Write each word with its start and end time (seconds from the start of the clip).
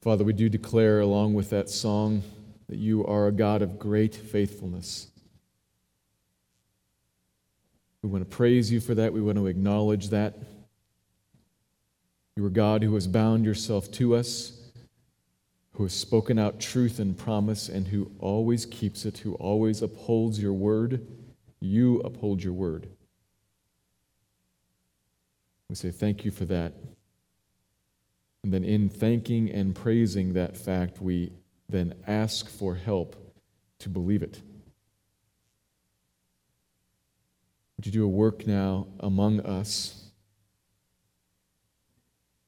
Father, 0.00 0.22
we 0.22 0.32
do 0.32 0.48
declare, 0.48 1.00
along 1.00 1.34
with 1.34 1.50
that 1.50 1.68
song, 1.68 2.22
that 2.68 2.78
you 2.78 3.04
are 3.04 3.26
a 3.26 3.32
God 3.32 3.62
of 3.62 3.80
great 3.80 4.14
faithfulness. 4.14 5.09
We 8.02 8.08
want 8.08 8.28
to 8.28 8.36
praise 8.36 8.72
you 8.72 8.80
for 8.80 8.94
that. 8.94 9.12
We 9.12 9.20
want 9.20 9.36
to 9.38 9.46
acknowledge 9.46 10.08
that. 10.08 10.34
You 12.36 12.46
are 12.46 12.50
God 12.50 12.82
who 12.82 12.94
has 12.94 13.06
bound 13.06 13.44
yourself 13.44 13.90
to 13.92 14.14
us, 14.14 14.58
who 15.72 15.82
has 15.82 15.92
spoken 15.92 16.38
out 16.38 16.60
truth 16.60 16.98
and 16.98 17.16
promise, 17.16 17.68
and 17.68 17.88
who 17.88 18.10
always 18.18 18.64
keeps 18.64 19.04
it, 19.04 19.18
who 19.18 19.34
always 19.34 19.82
upholds 19.82 20.40
your 20.40 20.54
word. 20.54 21.06
You 21.60 22.00
uphold 22.00 22.42
your 22.42 22.54
word. 22.54 22.88
We 25.68 25.74
say 25.74 25.90
thank 25.90 26.24
you 26.24 26.30
for 26.30 26.46
that. 26.46 26.72
And 28.42 28.54
then, 28.54 28.64
in 28.64 28.88
thanking 28.88 29.50
and 29.50 29.74
praising 29.74 30.32
that 30.32 30.56
fact, 30.56 31.02
we 31.02 31.32
then 31.68 31.94
ask 32.06 32.48
for 32.48 32.74
help 32.74 33.14
to 33.80 33.88
believe 33.90 34.22
it. 34.22 34.40
Would 37.80 37.86
you 37.86 37.92
do 37.92 38.04
a 38.04 38.08
work 38.08 38.46
now 38.46 38.88
among 39.00 39.40
us? 39.40 40.10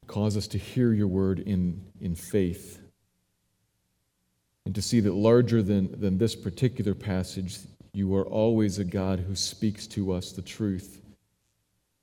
Cause 0.06 0.36
us 0.36 0.46
to 0.48 0.58
hear 0.58 0.92
your 0.92 1.06
word 1.06 1.38
in, 1.38 1.86
in 2.02 2.14
faith 2.14 2.78
and 4.66 4.74
to 4.74 4.82
see 4.82 5.00
that 5.00 5.14
larger 5.14 5.62
than, 5.62 5.98
than 5.98 6.18
this 6.18 6.36
particular 6.36 6.94
passage, 6.94 7.60
you 7.94 8.14
are 8.14 8.26
always 8.26 8.78
a 8.78 8.84
God 8.84 9.20
who 9.20 9.34
speaks 9.34 9.86
to 9.86 10.12
us 10.12 10.32
the 10.32 10.42
truth, 10.42 11.00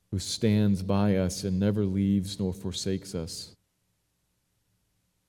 who 0.10 0.18
stands 0.18 0.82
by 0.82 1.18
us 1.18 1.44
and 1.44 1.60
never 1.60 1.86
leaves 1.86 2.40
nor 2.40 2.52
forsakes 2.52 3.14
us. 3.14 3.56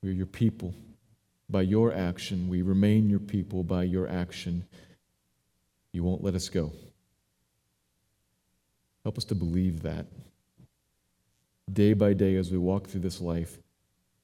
We 0.03 0.09
are 0.09 0.13
your 0.13 0.25
people. 0.25 0.75
By 1.51 1.61
your 1.61 1.93
action, 1.93 2.49
we 2.49 2.63
remain 2.63 3.11
your 3.11 3.21
people. 3.21 3.63
By 3.63 3.83
your 3.83 4.09
action, 4.09 4.65
you 5.93 6.03
won't 6.03 6.25
let 6.25 6.35
us 6.35 6.49
go. 6.49 6.73
Help 9.11 9.19
us 9.19 9.25
to 9.25 9.35
believe 9.35 9.83
that 9.83 10.07
day 11.73 11.95
by 11.95 12.13
day 12.13 12.37
as 12.37 12.53
we 12.53 12.59
walk 12.59 12.87
through 12.87 13.01
this 13.01 13.21
life, 13.21 13.59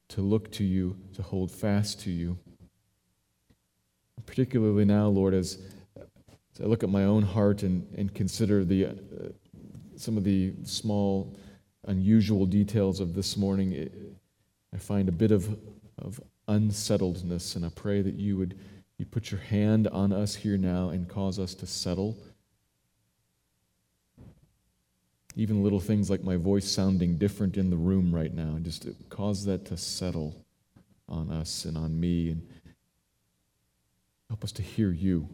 to 0.06 0.20
look 0.20 0.52
to 0.52 0.62
you, 0.62 0.96
to 1.12 1.24
hold 1.24 1.50
fast 1.50 1.98
to 2.02 2.10
you. 2.12 2.38
Particularly 4.26 4.84
now, 4.84 5.08
Lord, 5.08 5.34
as, 5.34 5.58
as 5.96 6.60
I 6.62 6.66
look 6.66 6.84
at 6.84 6.88
my 6.88 7.02
own 7.02 7.24
heart 7.24 7.64
and, 7.64 7.84
and 7.98 8.14
consider 8.14 8.64
the, 8.64 8.86
uh, 8.86 8.90
some 9.96 10.16
of 10.16 10.22
the 10.22 10.52
small, 10.62 11.34
unusual 11.88 12.46
details 12.46 13.00
of 13.00 13.12
this 13.12 13.36
morning, 13.36 13.72
it, 13.72 13.92
I 14.72 14.78
find 14.78 15.08
a 15.08 15.12
bit 15.12 15.32
of, 15.32 15.58
of 15.98 16.20
unsettledness, 16.46 17.56
and 17.56 17.66
I 17.66 17.70
pray 17.70 18.02
that 18.02 18.14
you 18.14 18.36
would 18.36 18.56
you 18.98 19.04
put 19.04 19.32
your 19.32 19.40
hand 19.40 19.88
on 19.88 20.12
us 20.12 20.36
here 20.36 20.56
now 20.56 20.90
and 20.90 21.08
cause 21.08 21.40
us 21.40 21.54
to 21.54 21.66
settle. 21.66 22.16
Even 25.36 25.62
little 25.62 25.80
things 25.80 26.10
like 26.10 26.24
my 26.24 26.36
voice 26.36 26.68
sounding 26.68 27.18
different 27.18 27.56
in 27.56 27.70
the 27.70 27.76
room 27.76 28.14
right 28.14 28.32
now, 28.32 28.58
just 28.62 28.88
cause 29.10 29.44
that 29.44 29.66
to 29.66 29.76
settle 29.76 30.34
on 31.08 31.30
us 31.30 31.64
and 31.64 31.76
on 31.76 32.00
me 32.00 32.30
and 32.30 32.48
help 34.28 34.42
us 34.42 34.52
to 34.52 34.62
hear 34.62 34.90
you. 34.90 35.28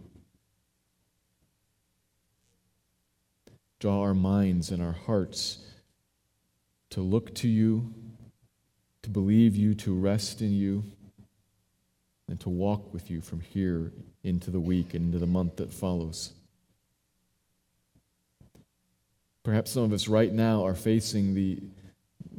Draw 3.79 4.01
our 4.01 4.15
minds 4.15 4.71
and 4.71 4.83
our 4.83 4.93
hearts 4.93 5.59
to 6.91 7.01
look 7.01 7.35
to 7.37 7.49
you 7.49 7.95
to 9.03 9.11
believe 9.11 9.57
you, 9.57 9.75
to 9.75 9.95
rest 9.95 10.41
in 10.41 10.53
you, 10.53 10.85
and 12.29 12.39
to 12.41 12.49
walk 12.49 12.93
with 12.95 13.11
you 13.11 13.21
from 13.21 13.41
here 13.41 13.93
into 14.23 14.51
the 14.51 14.61
week 14.61 14.95
and 14.95 15.07
into 15.07 15.19
the 15.19 15.27
month 15.27 15.57
that 15.57 15.73
follows. 15.73 16.33
Perhaps 19.43 19.73
some 19.73 19.83
of 19.83 19.93
us 19.93 20.07
right 20.07 20.33
now 20.33 20.65
are 20.65 20.75
facing 20.75 21.35
the, 21.35 21.59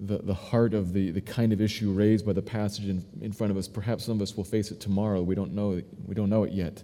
the, 0.06 0.20
the 0.20 0.34
heart 0.34 0.74
of 0.74 0.94
the, 0.94 1.12
the 1.12 1.22
kind 1.22 1.52
of 1.52 1.60
issue 1.60 1.92
raised 1.92 2.26
by 2.26 2.34
the 2.34 2.42
passage 2.42 2.88
in, 2.88 3.04
in 3.22 3.32
front 3.32 3.52
of 3.52 3.58
us. 3.58 3.68
Perhaps 3.68 4.06
some 4.06 4.16
of 4.16 4.22
us 4.22 4.38
will 4.38 4.46
face 4.46 4.72
it 4.72 4.80
tomorrow. 4.80 5.22
We 5.22 5.36
don't 5.36 5.54
know, 5.54 5.82
we 6.06 6.16
don't 6.16 6.30
know 6.30 6.44
it 6.44 6.54
yet. 6.54 6.82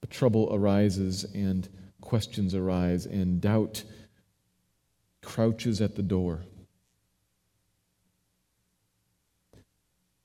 But 0.00 0.10
trouble 0.10 0.48
arises 0.52 1.24
and 1.34 1.68
questions 2.00 2.54
arise 2.54 3.06
and 3.06 3.40
doubt 3.40 3.84
crouches 5.22 5.80
at 5.80 5.94
the 5.94 6.02
door. 6.02 6.42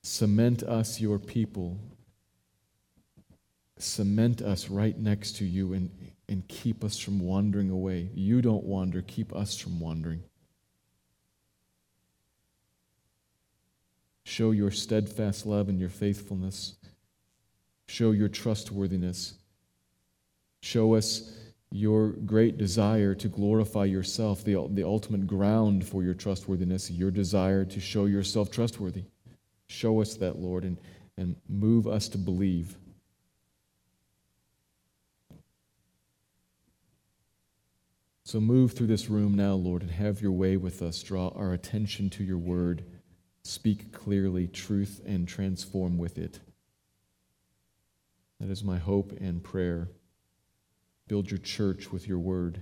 Cement 0.03 0.64
us, 0.64 1.00
your 1.00 1.20
people. 1.20 1.78
Cement 3.78 4.41
us 4.41 4.70
right 4.70 4.97
next 4.97 5.38
to 5.38 5.46
you 5.46 5.74
and, 5.74 5.90
and 6.29 6.47
keep 6.47 6.84
us 6.84 6.97
from 6.97 7.19
wandering 7.19 7.69
away. 7.69 8.09
You 8.13 8.41
don't 8.41 8.63
wander, 8.63 9.01
keep 9.01 9.35
us 9.35 9.57
from 9.57 9.79
wandering. 9.79 10.23
Show 14.23 14.51
your 14.51 14.72
steadfast 14.72 15.45
love 15.45 15.69
and 15.69 15.79
your 15.79 15.90
faithfulness. 15.90 16.75
Show 17.88 18.12
your 18.12 18.29
trustworthiness. 18.29 19.34
Show 20.62 20.94
us 20.94 21.35
your 21.72 22.09
great 22.09 22.57
desire 22.57 23.16
to 23.16 23.28
glorify 23.28 23.85
yourself, 23.85 24.44
the, 24.44 24.67
the 24.72 24.84
ultimate 24.84 25.25
ground 25.25 25.88
for 25.88 26.03
your 26.03 26.13
trustworthiness, 26.13 26.91
your 26.91 27.11
desire 27.11 27.66
to 27.66 27.79
show 27.79 28.06
yourself 28.06 28.51
trustworthy. 28.51 29.03
Show 29.67 30.01
us 30.01 30.16
that, 30.16 30.38
Lord, 30.38 30.63
and, 30.63 30.78
and 31.17 31.35
move 31.47 31.88
us 31.88 32.07
to 32.09 32.17
believe. 32.17 32.78
So 38.29 38.40
move 38.40 38.73
through 38.73 38.85
this 38.85 39.09
room 39.09 39.34
now, 39.34 39.53
Lord, 39.53 39.81
and 39.81 39.90
have 39.90 40.22
your 40.22 40.34
way 40.34 40.56
with 40.56 40.84
us. 40.84 41.01
Draw 41.01 41.29
our 41.29 41.51
attention 41.51 42.12
to 42.12 42.23
your 42.23 42.38
word. 42.38 42.85
Speak 43.41 43.91
clearly 43.91 44.45
truth 44.45 45.01
and 45.03 45.28
transform 45.28 45.97
with 45.97 46.19
it. 46.19 46.40
That 48.40 48.51
is 48.51 48.63
my 48.63 48.78
hope 48.78 49.13
and 49.19 49.44
prayer. 49.44 49.88
Build 51.07 51.31
your 51.31 51.40
church 51.40 51.91
with 51.91 52.07
your 52.07 52.19
word. 52.19 52.62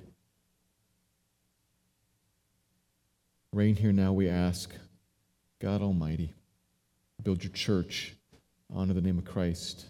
Reign 3.51 3.75
here 3.75 3.91
now, 3.91 4.13
we 4.13 4.29
ask, 4.29 4.73
God 5.59 5.81
Almighty. 5.81 6.33
Build 7.21 7.43
your 7.43 7.51
church. 7.51 8.15
Honor 8.73 8.93
the 8.93 9.01
name 9.01 9.17
of 9.17 9.25
Christ. 9.25 9.87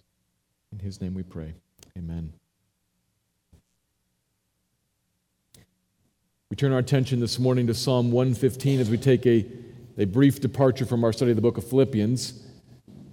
In 0.71 0.79
his 0.79 0.99
name 1.01 1.13
we 1.13 1.21
pray. 1.21 1.53
Amen. 1.95 2.33
We 6.49 6.55
turn 6.55 6.71
our 6.71 6.79
attention 6.79 7.19
this 7.19 7.39
morning 7.39 7.67
to 7.67 7.73
Psalm 7.73 8.09
115 8.09 8.79
as 8.79 8.89
we 8.89 8.97
take 8.97 9.25
a, 9.25 9.45
a 9.97 10.05
brief 10.05 10.39
departure 10.39 10.85
from 10.85 11.03
our 11.03 11.11
study 11.11 11.31
of 11.31 11.35
the 11.35 11.41
book 11.41 11.57
of 11.57 11.67
Philippians. 11.67 12.41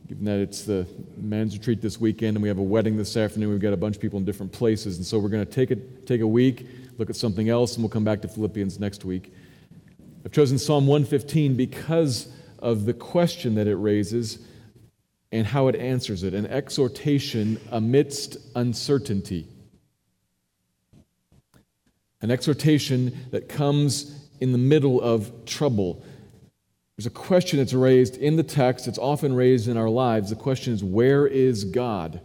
Given 0.07 0.25
that 0.27 0.39
it's 0.39 0.63
the 0.63 0.87
men's 1.17 1.59
retreat 1.59 1.83
this 1.83 2.01
weekend 2.01 2.37
and 2.37 2.43
we 2.45 2.49
have 2.49 2.59
a 2.59 2.63
wedding 2.63 2.97
this 2.97 3.17
afternoon, 3.17 3.51
we've 3.51 3.59
got 3.59 3.73
a 3.73 3.77
bunch 3.77 3.97
of 3.97 4.03
people 4.03 4.21
in 4.21 4.25
different 4.25 4.53
places. 4.53 4.99
And 4.99 5.05
so 5.05 5.19
we're 5.19 5.31
going 5.31 5.45
to 5.45 5.51
take 5.51 5.73
a, 5.73 5.77
take 6.07 6.21
a 6.21 6.27
week, 6.27 6.65
look 6.97 7.11
at 7.11 7.17
something 7.17 7.49
else, 7.49 7.75
and 7.75 7.83
we'll 7.83 7.91
come 7.91 8.05
back 8.05 8.23
to 8.23 8.29
Philippians 8.29 8.79
next 8.79 9.05
week. 9.05 9.35
I've 10.25 10.31
chosen 10.31 10.57
Psalm 10.57 10.87
115 10.87 11.57
because 11.57 12.29
of 12.61 12.85
the 12.85 12.95
question 12.95 13.57
that 13.57 13.67
it 13.67 13.75
raises 13.75 14.39
and 15.33 15.45
how 15.45 15.67
it 15.67 15.75
answers 15.75 16.23
it 16.23 16.35
an 16.35 16.47
exhortation 16.47 17.61
amidst 17.73 18.37
uncertainty. 18.55 19.49
An 22.25 22.31
exhortation 22.31 23.15
that 23.33 23.51
comes 23.51 24.19
in 24.41 24.53
the 24.53 24.59
middle 24.59 24.99
of 24.99 25.45
trouble. 25.45 26.03
There's 26.97 27.05
a 27.05 27.11
question 27.11 27.59
that's 27.59 27.75
raised 27.75 28.17
in 28.17 28.37
the 28.37 28.43
text, 28.43 28.89
it's 28.89 28.97
often 28.97 29.35
raised 29.35 29.69
in 29.69 29.77
our 29.77 29.91
lives. 29.91 30.31
The 30.31 30.37
question 30.37 30.73
is, 30.73 30.83
where 30.83 31.27
is 31.27 31.65
God? 31.65 32.23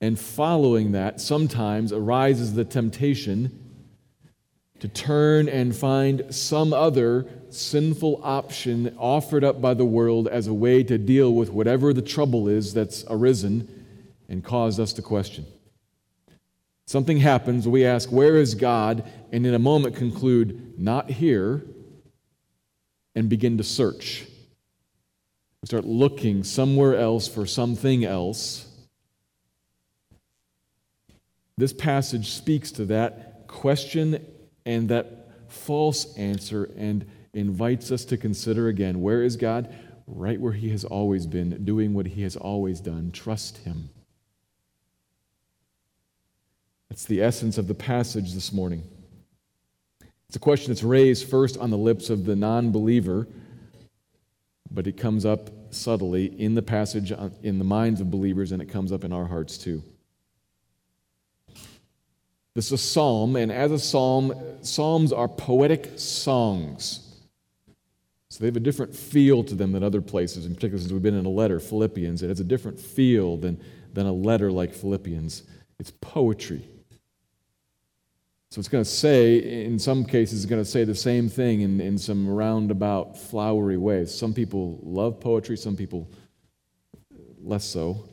And 0.00 0.16
following 0.16 0.92
that, 0.92 1.20
sometimes 1.20 1.92
arises 1.92 2.54
the 2.54 2.64
temptation 2.64 3.58
to 4.78 4.86
turn 4.86 5.48
and 5.48 5.74
find 5.74 6.32
some 6.32 6.72
other 6.72 7.26
sinful 7.50 8.20
option 8.22 8.94
offered 9.00 9.42
up 9.42 9.60
by 9.60 9.74
the 9.74 9.84
world 9.84 10.28
as 10.28 10.46
a 10.46 10.54
way 10.54 10.84
to 10.84 10.96
deal 10.96 11.34
with 11.34 11.50
whatever 11.50 11.92
the 11.92 12.02
trouble 12.02 12.46
is 12.46 12.72
that's 12.72 13.04
arisen 13.10 13.66
and 14.28 14.44
caused 14.44 14.78
us 14.78 14.92
to 14.92 15.02
question. 15.02 15.44
Something 16.86 17.18
happens, 17.18 17.66
we 17.66 17.84
ask, 17.84 18.10
Where 18.10 18.36
is 18.36 18.54
God? 18.54 19.10
And 19.32 19.46
in 19.46 19.54
a 19.54 19.58
moment 19.58 19.96
conclude, 19.96 20.78
Not 20.78 21.10
here, 21.10 21.64
and 23.14 23.28
begin 23.28 23.58
to 23.58 23.64
search. 23.64 24.26
We 25.62 25.66
start 25.66 25.86
looking 25.86 26.44
somewhere 26.44 26.96
else 26.96 27.26
for 27.26 27.46
something 27.46 28.04
else. 28.04 28.66
This 31.56 31.72
passage 31.72 32.32
speaks 32.32 32.70
to 32.72 32.84
that 32.86 33.46
question 33.46 34.26
and 34.66 34.88
that 34.88 35.28
false 35.48 36.16
answer 36.18 36.70
and 36.76 37.06
invites 37.32 37.90
us 37.90 38.04
to 38.06 38.16
consider 38.16 38.68
again 38.68 39.00
where 39.00 39.22
is 39.22 39.36
God? 39.36 39.72
Right 40.06 40.40
where 40.40 40.52
He 40.52 40.70
has 40.70 40.84
always 40.84 41.26
been, 41.26 41.64
doing 41.64 41.94
what 41.94 42.08
He 42.08 42.22
has 42.22 42.36
always 42.36 42.80
done. 42.80 43.10
Trust 43.10 43.58
Him. 43.58 43.90
That's 46.88 47.04
the 47.04 47.22
essence 47.22 47.58
of 47.58 47.66
the 47.66 47.74
passage 47.74 48.32
this 48.34 48.52
morning. 48.52 48.82
It's 50.28 50.36
a 50.36 50.40
question 50.40 50.72
that's 50.72 50.82
raised 50.82 51.28
first 51.28 51.56
on 51.58 51.70
the 51.70 51.78
lips 51.78 52.10
of 52.10 52.24
the 52.24 52.36
non 52.36 52.72
believer, 52.72 53.28
but 54.70 54.86
it 54.86 54.96
comes 54.96 55.24
up 55.24 55.50
subtly 55.70 56.26
in 56.26 56.54
the 56.54 56.62
passage 56.62 57.12
in 57.42 57.58
the 57.58 57.64
minds 57.64 58.00
of 58.00 58.10
believers, 58.10 58.52
and 58.52 58.60
it 58.60 58.66
comes 58.66 58.92
up 58.92 59.04
in 59.04 59.12
our 59.12 59.26
hearts 59.26 59.58
too. 59.58 59.82
This 62.54 62.66
is 62.66 62.72
a 62.72 62.78
psalm, 62.78 63.34
and 63.34 63.50
as 63.50 63.72
a 63.72 63.78
psalm, 63.78 64.32
psalms 64.62 65.12
are 65.12 65.28
poetic 65.28 65.98
songs. 65.98 67.00
So 68.28 68.40
they 68.40 68.46
have 68.46 68.56
a 68.56 68.60
different 68.60 68.94
feel 68.94 69.44
to 69.44 69.54
them 69.54 69.72
than 69.72 69.84
other 69.84 70.00
places, 70.00 70.46
in 70.46 70.54
particular 70.54 70.80
since 70.80 70.92
we've 70.92 71.02
been 71.02 71.18
in 71.18 71.26
a 71.26 71.30
letter, 71.30 71.60
Philippians. 71.60 72.22
It 72.22 72.28
has 72.28 72.40
a 72.40 72.44
different 72.44 72.80
feel 72.80 73.36
than, 73.36 73.60
than 73.92 74.06
a 74.06 74.12
letter 74.12 74.50
like 74.50 74.74
Philippians. 74.74 75.44
It's 75.78 75.92
poetry. 76.00 76.66
So 78.54 78.60
it's 78.60 78.68
going 78.68 78.84
to 78.84 78.88
say, 78.88 79.64
in 79.64 79.80
some 79.80 80.04
cases, 80.04 80.44
it's 80.44 80.48
going 80.48 80.62
to 80.62 80.70
say 80.70 80.84
the 80.84 80.94
same 80.94 81.28
thing 81.28 81.62
in, 81.62 81.80
in 81.80 81.98
some 81.98 82.28
roundabout, 82.28 83.18
flowery 83.18 83.76
ways. 83.76 84.16
Some 84.16 84.32
people 84.32 84.78
love 84.84 85.18
poetry, 85.18 85.56
some 85.56 85.74
people 85.74 86.08
less 87.42 87.64
so. 87.64 88.08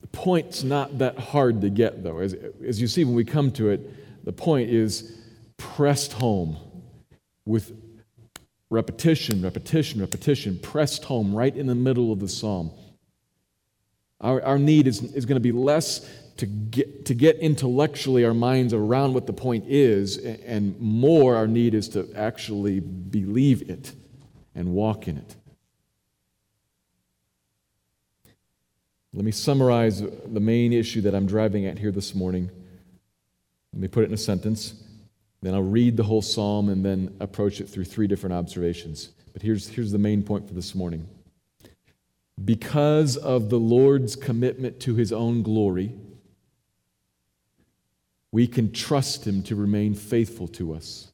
The 0.00 0.06
point's 0.06 0.62
not 0.62 0.96
that 1.00 1.18
hard 1.18 1.60
to 1.60 1.68
get, 1.68 2.02
though. 2.02 2.20
As, 2.20 2.34
as 2.66 2.80
you 2.80 2.86
see 2.86 3.04
when 3.04 3.14
we 3.14 3.26
come 3.26 3.50
to 3.50 3.68
it, 3.68 4.24
the 4.24 4.32
point 4.32 4.70
is 4.70 5.20
pressed 5.58 6.14
home 6.14 6.56
with 7.44 7.78
repetition, 8.70 9.42
repetition, 9.42 10.00
repetition, 10.00 10.58
pressed 10.60 11.04
home 11.04 11.34
right 11.34 11.54
in 11.54 11.66
the 11.66 11.74
middle 11.74 12.10
of 12.10 12.20
the 12.20 12.28
psalm. 12.28 12.70
Our, 14.22 14.40
our 14.42 14.58
need 14.58 14.86
is, 14.86 15.02
is 15.12 15.26
going 15.26 15.36
to 15.36 15.40
be 15.40 15.52
less 15.52 16.08
to 16.36 16.46
get, 16.46 17.06
to 17.06 17.14
get 17.14 17.36
intellectually 17.38 18.24
our 18.24 18.34
minds 18.34 18.72
around 18.72 19.14
what 19.14 19.26
the 19.26 19.32
point 19.32 19.64
is, 19.68 20.16
and 20.18 20.78
more 20.80 21.36
our 21.36 21.46
need 21.46 21.74
is 21.74 21.88
to 21.90 22.08
actually 22.14 22.80
believe 22.80 23.68
it 23.68 23.92
and 24.54 24.72
walk 24.72 25.08
in 25.08 25.18
it. 25.18 25.36
Let 29.14 29.24
me 29.24 29.30
summarize 29.30 30.00
the 30.00 30.40
main 30.40 30.72
issue 30.72 31.02
that 31.02 31.14
I'm 31.14 31.26
driving 31.26 31.66
at 31.66 31.78
here 31.78 31.92
this 31.92 32.14
morning. 32.14 32.50
Let 33.74 33.82
me 33.82 33.88
put 33.88 34.04
it 34.04 34.06
in 34.06 34.14
a 34.14 34.18
sentence. 34.18 34.74
Then 35.42 35.54
I'll 35.54 35.62
read 35.62 35.96
the 35.96 36.04
whole 36.04 36.22
psalm 36.22 36.70
and 36.70 36.84
then 36.84 37.14
approach 37.20 37.60
it 37.60 37.68
through 37.68 37.84
three 37.84 38.06
different 38.06 38.34
observations. 38.34 39.10
But 39.32 39.42
here's, 39.42 39.68
here's 39.68 39.92
the 39.92 39.98
main 39.98 40.22
point 40.22 40.48
for 40.48 40.54
this 40.54 40.74
morning. 40.74 41.06
Because 42.42 43.16
of 43.18 43.50
the 43.50 43.58
Lord's 43.58 44.16
commitment 44.16 44.80
to 44.80 44.94
his 44.94 45.12
own 45.12 45.42
glory, 45.42 45.92
we 48.32 48.46
can 48.46 48.72
trust 48.72 49.26
Him 49.26 49.42
to 49.44 49.54
remain 49.54 49.94
faithful 49.94 50.48
to 50.48 50.72
us. 50.72 51.12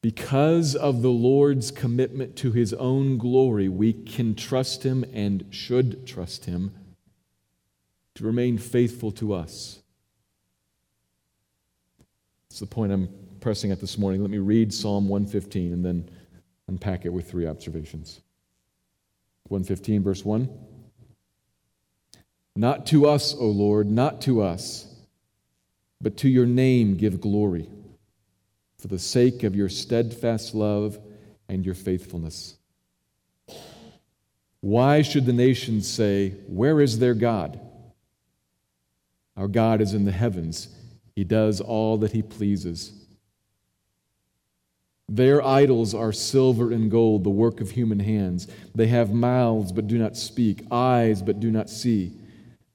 Because 0.00 0.74
of 0.74 1.02
the 1.02 1.10
Lord's 1.10 1.70
commitment 1.70 2.36
to 2.36 2.52
His 2.52 2.72
own 2.74 3.18
glory, 3.18 3.68
we 3.68 3.92
can 3.92 4.34
trust 4.34 4.84
Him 4.84 5.04
and 5.12 5.44
should 5.50 6.06
trust 6.06 6.46
Him 6.46 6.74
to 8.14 8.24
remain 8.24 8.56
faithful 8.56 9.12
to 9.12 9.34
us. 9.34 9.82
That's 12.48 12.60
the 12.60 12.66
point 12.66 12.92
I'm 12.92 13.10
pressing 13.40 13.70
at 13.70 13.80
this 13.80 13.98
morning. 13.98 14.22
Let 14.22 14.30
me 14.30 14.38
read 14.38 14.72
Psalm 14.72 15.08
115 15.08 15.72
and 15.72 15.84
then 15.84 16.08
unpack 16.68 17.04
it 17.04 17.10
with 17.12 17.28
three 17.28 17.46
observations. 17.46 18.20
115, 19.48 20.02
verse 20.02 20.24
1. 20.24 20.48
Not 22.56 22.86
to 22.86 23.06
us, 23.06 23.34
O 23.34 23.46
Lord, 23.46 23.90
not 23.90 24.22
to 24.22 24.40
us, 24.40 24.86
but 26.00 26.16
to 26.18 26.28
your 26.28 26.46
name 26.46 26.96
give 26.96 27.20
glory, 27.20 27.68
for 28.78 28.88
the 28.88 28.98
sake 28.98 29.42
of 29.42 29.54
your 29.54 29.68
steadfast 29.68 30.54
love 30.54 30.98
and 31.50 31.66
your 31.66 31.74
faithfulness. 31.74 32.56
Why 34.60 35.02
should 35.02 35.26
the 35.26 35.34
nations 35.34 35.86
say, 35.86 36.30
Where 36.48 36.80
is 36.80 36.98
their 36.98 37.14
God? 37.14 37.60
Our 39.36 39.48
God 39.48 39.82
is 39.82 39.92
in 39.92 40.06
the 40.06 40.12
heavens, 40.12 40.68
He 41.14 41.24
does 41.24 41.60
all 41.60 41.98
that 41.98 42.12
He 42.12 42.22
pleases. 42.22 42.92
Their 45.08 45.44
idols 45.44 45.94
are 45.94 46.10
silver 46.10 46.72
and 46.72 46.90
gold, 46.90 47.22
the 47.22 47.30
work 47.30 47.60
of 47.60 47.70
human 47.70 48.00
hands. 48.00 48.48
They 48.74 48.88
have 48.88 49.12
mouths, 49.12 49.72
but 49.72 49.86
do 49.86 49.98
not 49.98 50.16
speak, 50.16 50.64
eyes, 50.70 51.20
but 51.22 51.38
do 51.38 51.50
not 51.50 51.68
see 51.68 52.18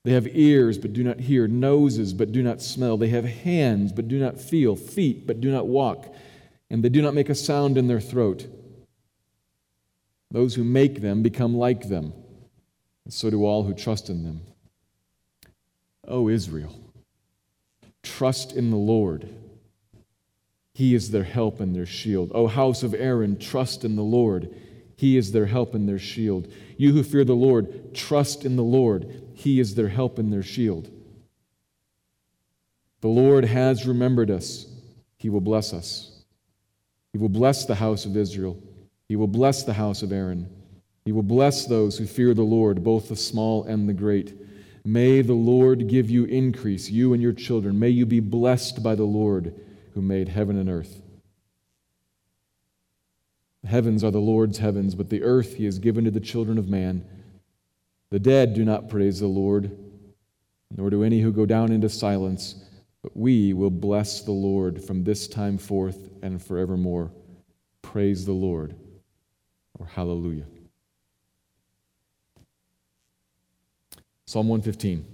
they 0.03 0.12
have 0.13 0.27
ears, 0.36 0.77
but 0.77 0.94
do 0.94 1.03
not 1.03 1.19
hear, 1.19 1.48
noses, 1.48 2.13
but 2.13 2.31
do 2.31 2.42
not 2.42 2.62
smell. 2.62 2.98
They 2.98 3.09
have 3.09 3.25
hands, 3.25 3.92
but 3.92 4.07
do 4.07 4.19
not 4.19 4.39
feel, 4.39 4.75
feet, 4.75 5.27
but 5.27 5.42
do 5.42 5.51
not 5.51 5.68
walk, 5.68 6.13
and 6.69 6.83
they 6.83 6.89
do 6.89 7.01
not 7.01 7.13
make 7.13 7.30
a 7.30 7.36
sound 7.36 7.77
in 7.77 7.88
their 7.88 8.00
throat. 8.00 8.48
Those 10.31 10.56
who 10.56 10.63
make 10.63 11.01
them 11.01 11.21
become 11.21 11.56
like 11.56 11.89
them, 11.89 12.13
and 13.06 13.13
so 13.13 13.30
do 13.30 13.45
all 13.45 13.63
who 13.63 13.74
trust 13.74 14.09
in 14.09 14.24
them. 14.24 14.42
O 16.07 16.30
Israel, 16.30 16.75
trust 18.01 18.53
in 18.53 18.71
the 18.71 18.77
Lord. 18.77 19.30
He 20.74 20.95
is 20.95 21.12
their 21.12 21.24
help 21.24 21.59
and 21.59 21.75
their 21.75 21.86
shield. 21.86 22.31
O 22.33 22.48
house 22.48 22.81
of 22.81 22.95
Aaron, 22.95 23.38
trust 23.38 23.83
in 23.83 23.95
the 23.95 24.01
Lord. 24.01 24.56
He 24.95 25.18
is 25.18 25.31
their 25.31 25.45
help 25.45 25.75
and 25.75 25.88
their 25.88 26.00
shield. 26.00 26.51
You 26.77 26.94
who 26.94 27.03
fear 27.03 27.24
the 27.24 27.33
Lord, 27.33 27.94
trust 27.94 28.45
in 28.45 28.56
the 28.56 28.63
Lord. 28.63 29.20
He 29.41 29.59
is 29.59 29.73
their 29.73 29.88
help 29.88 30.19
and 30.19 30.31
their 30.31 30.43
shield. 30.43 30.88
The 33.00 33.07
Lord 33.07 33.43
has 33.43 33.88
remembered 33.88 34.29
us. 34.29 34.67
He 35.17 35.31
will 35.31 35.41
bless 35.41 35.74
us. 35.74 36.21
He 37.12 37.17
will 37.17 37.27
bless 37.27 37.65
the 37.65 37.74
house 37.74 38.05
of 38.05 38.15
Israel. 38.15 38.62
He 39.10 39.15
will 39.15 39.25
bless 39.25 39.63
the 39.63 39.74
house 39.74 40.03
of 40.03 40.12
Aaron. 40.12 40.48
He 41.05 41.12
will 41.12 41.24
bless 41.24 41.65
those 41.65 41.98
who 41.98 42.05
fear 42.05 42.36
the 42.36 42.43
Lord, 42.43 42.83
both 42.83 43.10
the 43.10 43.15
small 43.15 43.63
and 43.63 43.89
the 43.89 43.93
great. 43.93 44.39
May 44.86 45.24
the 45.24 45.33
Lord 45.33 45.88
give 45.88 46.12
you 46.12 46.25
increase, 46.25 46.91
you 46.91 47.13
and 47.13 47.21
your 47.21 47.33
children. 47.33 47.79
May 47.79 47.89
you 47.89 48.05
be 48.05 48.19
blessed 48.19 48.83
by 48.83 48.93
the 48.93 49.05
Lord 49.05 49.55
who 49.95 50.03
made 50.03 50.29
heaven 50.29 50.55
and 50.55 50.69
earth. 50.69 51.01
The 53.63 53.69
heavens 53.69 54.03
are 54.03 54.12
the 54.12 54.19
Lord's 54.19 54.60
heavens, 54.60 54.93
but 54.93 55.10
the 55.10 55.24
earth 55.24 55.55
he 55.55 55.65
has 55.65 55.79
given 55.79 56.03
to 56.05 56.12
the 56.12 56.19
children 56.19 56.60
of 56.60 56.69
man. 56.69 57.03
The 58.12 58.20
dead 58.20 58.53
do 58.53 58.65
not 58.65 58.89
praise 58.89 59.22
the 59.22 59.27
Lord, 59.27 59.75
nor 60.75 60.89
do 60.89 61.03
any 61.03 61.22
who 61.22 61.32
go 61.32 61.46
down 61.46 61.72
into 61.72 61.88
silence, 61.88 62.56
but 63.01 63.15
we 63.15 63.53
will 63.53 63.70
bless 63.72 64.22
the 64.22 64.34
Lord 64.34 64.84
from 64.84 65.03
this 65.03 65.27
time 65.27 65.58
forth 65.58 66.10
and 66.22 66.41
forevermore. 66.44 67.12
Praise 67.82 68.25
the 68.25 68.34
Lord, 68.34 68.75
or 69.80 69.86
hallelujah. 69.86 70.46
Psalm 74.25 74.50
115. 74.50 75.06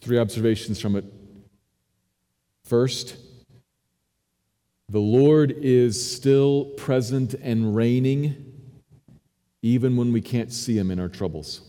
Three 0.00 0.18
observations 0.18 0.80
from 0.80 0.96
it. 0.96 1.04
First, 2.64 3.16
the 4.88 5.00
Lord 5.00 5.52
is 5.52 6.12
still 6.14 6.64
present 6.76 7.34
and 7.34 7.76
reigning 7.76 8.49
even 9.62 9.96
when 9.96 10.12
we 10.12 10.20
can't 10.20 10.52
see 10.52 10.78
him 10.78 10.90
in 10.90 10.98
our 10.98 11.08
troubles. 11.08 11.60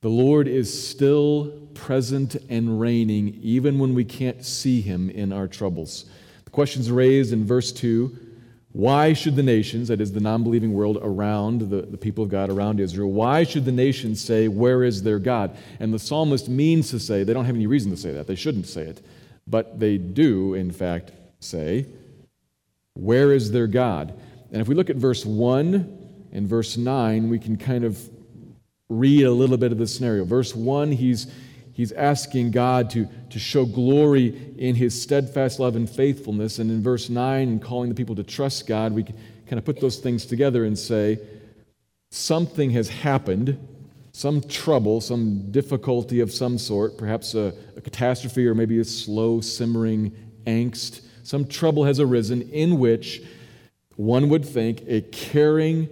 The 0.00 0.08
Lord 0.08 0.48
is 0.48 0.88
still 0.88 1.68
present 1.74 2.34
and 2.48 2.80
reigning 2.80 3.38
even 3.40 3.78
when 3.78 3.94
we 3.94 4.04
can't 4.04 4.44
see 4.44 4.80
him 4.80 5.08
in 5.10 5.32
our 5.32 5.46
troubles. 5.46 6.06
The 6.44 6.50
question's 6.50 6.90
raised 6.90 7.32
in 7.32 7.46
verse 7.46 7.70
2 7.70 8.18
why 8.72 9.12
should 9.12 9.36
the 9.36 9.42
nations, 9.42 9.88
that 9.88 10.00
is 10.00 10.12
the 10.12 10.20
non 10.20 10.42
believing 10.42 10.72
world 10.72 10.98
around 11.02 11.60
the, 11.60 11.82
the 11.82 11.98
people 11.98 12.24
of 12.24 12.30
God, 12.30 12.48
around 12.48 12.80
Israel, 12.80 13.12
why 13.12 13.44
should 13.44 13.66
the 13.66 13.72
nations 13.72 14.22
say, 14.22 14.48
Where 14.48 14.82
is 14.82 15.02
their 15.02 15.18
God? 15.18 15.56
And 15.78 15.92
the 15.92 15.98
psalmist 15.98 16.48
means 16.48 16.90
to 16.90 16.98
say, 16.98 17.22
they 17.22 17.34
don't 17.34 17.44
have 17.44 17.54
any 17.54 17.66
reason 17.66 17.90
to 17.90 17.96
say 17.98 18.12
that, 18.12 18.26
they 18.26 18.34
shouldn't 18.34 18.66
say 18.66 18.82
it. 18.82 19.04
But 19.46 19.78
they 19.78 19.98
do, 19.98 20.54
in 20.54 20.70
fact, 20.70 21.12
say, 21.40 21.86
Where 22.94 23.32
is 23.32 23.50
their 23.50 23.66
God? 23.66 24.14
And 24.52 24.60
if 24.60 24.68
we 24.68 24.74
look 24.74 24.90
at 24.90 24.96
verse 24.96 25.24
1, 25.24 26.02
and 26.32 26.48
verse 26.48 26.76
9, 26.76 27.28
we 27.28 27.38
can 27.38 27.56
kind 27.56 27.84
of 27.84 27.98
read 28.88 29.24
a 29.24 29.30
little 29.30 29.58
bit 29.58 29.70
of 29.70 29.78
the 29.78 29.86
scenario. 29.86 30.24
Verse 30.24 30.56
1, 30.56 30.92
he's, 30.92 31.30
he's 31.72 31.92
asking 31.92 32.50
God 32.50 32.90
to, 32.90 33.06
to 33.30 33.38
show 33.38 33.66
glory 33.66 34.54
in 34.56 34.74
his 34.74 35.00
steadfast 35.00 35.60
love 35.60 35.76
and 35.76 35.88
faithfulness. 35.88 36.58
And 36.58 36.70
in 36.70 36.82
verse 36.82 37.10
9, 37.10 37.48
and 37.48 37.62
calling 37.62 37.90
the 37.90 37.94
people 37.94 38.16
to 38.16 38.22
trust 38.22 38.66
God, 38.66 38.92
we 38.92 39.04
kind 39.04 39.58
of 39.58 39.64
put 39.64 39.80
those 39.80 39.98
things 39.98 40.24
together 40.24 40.64
and 40.64 40.78
say, 40.78 41.18
something 42.10 42.70
has 42.70 42.88
happened, 42.88 43.58
some 44.12 44.40
trouble, 44.40 45.00
some 45.02 45.50
difficulty 45.50 46.20
of 46.20 46.32
some 46.32 46.58
sort, 46.58 46.96
perhaps 46.96 47.34
a, 47.34 47.54
a 47.76 47.80
catastrophe 47.80 48.46
or 48.46 48.54
maybe 48.54 48.78
a 48.78 48.84
slow 48.84 49.40
simmering 49.42 50.14
angst. 50.46 51.02
Some 51.24 51.46
trouble 51.46 51.84
has 51.84 52.00
arisen 52.00 52.42
in 52.50 52.78
which 52.78 53.22
one 54.02 54.28
would 54.30 54.44
think 54.44 54.82
a 54.88 55.00
caring, 55.00 55.88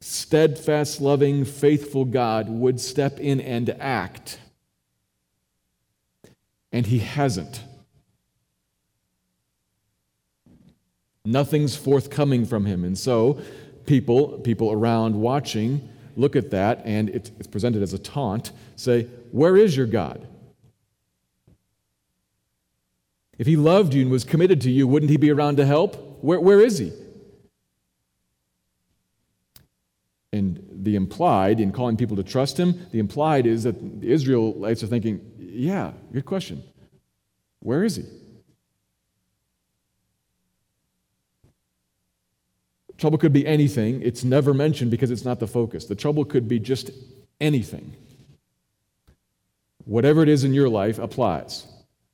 steadfast, 0.00 1.00
loving, 1.00 1.44
faithful 1.44 2.04
God 2.04 2.48
would 2.48 2.80
step 2.80 3.20
in 3.20 3.40
and 3.40 3.70
act. 3.78 4.40
And 6.72 6.86
he 6.86 6.98
hasn't. 6.98 7.62
Nothing's 11.24 11.76
forthcoming 11.76 12.44
from 12.46 12.64
him. 12.66 12.82
And 12.82 12.98
so, 12.98 13.40
people, 13.86 14.38
people 14.38 14.72
around 14.72 15.14
watching, 15.14 15.88
look 16.16 16.34
at 16.34 16.50
that, 16.50 16.82
and 16.84 17.10
it's, 17.10 17.30
presented 17.46 17.82
as 17.82 17.92
a 17.92 17.98
taunt, 17.98 18.50
say, 18.74 19.04
Where 19.30 19.56
is 19.56 19.76
your 19.76 19.86
God? 19.86 20.26
If 23.38 23.46
he 23.46 23.56
loved 23.56 23.94
you 23.94 24.02
and 24.02 24.10
was 24.10 24.24
committed 24.24 24.60
to 24.62 24.70
you, 24.70 24.88
wouldn't 24.88 25.10
he 25.10 25.16
be 25.16 25.30
around 25.30 25.58
to 25.58 25.66
help? 25.66 26.22
Where, 26.22 26.40
where 26.40 26.60
is 26.60 26.78
he? 26.78 26.92
And 30.32 30.64
the 30.70 30.94
implied, 30.94 31.58
in 31.58 31.72
calling 31.72 31.96
people 31.96 32.16
to 32.16 32.22
trust 32.22 32.58
him, 32.58 32.86
the 32.92 33.00
implied 33.00 33.46
is 33.46 33.64
that 33.64 34.00
the 34.00 34.10
Israelites 34.10 34.82
are 34.82 34.86
thinking, 34.86 35.20
yeah, 35.38 35.92
good 36.12 36.24
question. 36.24 36.62
Where 37.60 37.82
is 37.82 37.96
he? 37.96 38.04
Trouble 42.96 43.18
could 43.18 43.32
be 43.32 43.46
anything. 43.46 44.02
It's 44.02 44.24
never 44.24 44.54
mentioned 44.54 44.90
because 44.90 45.10
it's 45.10 45.24
not 45.24 45.40
the 45.40 45.46
focus. 45.46 45.86
The 45.86 45.94
trouble 45.94 46.24
could 46.24 46.46
be 46.46 46.60
just 46.60 46.90
anything. 47.40 47.96
Whatever 49.86 50.22
it 50.22 50.28
is 50.28 50.44
in 50.44 50.54
your 50.54 50.68
life 50.68 50.98
applies. 50.98 51.66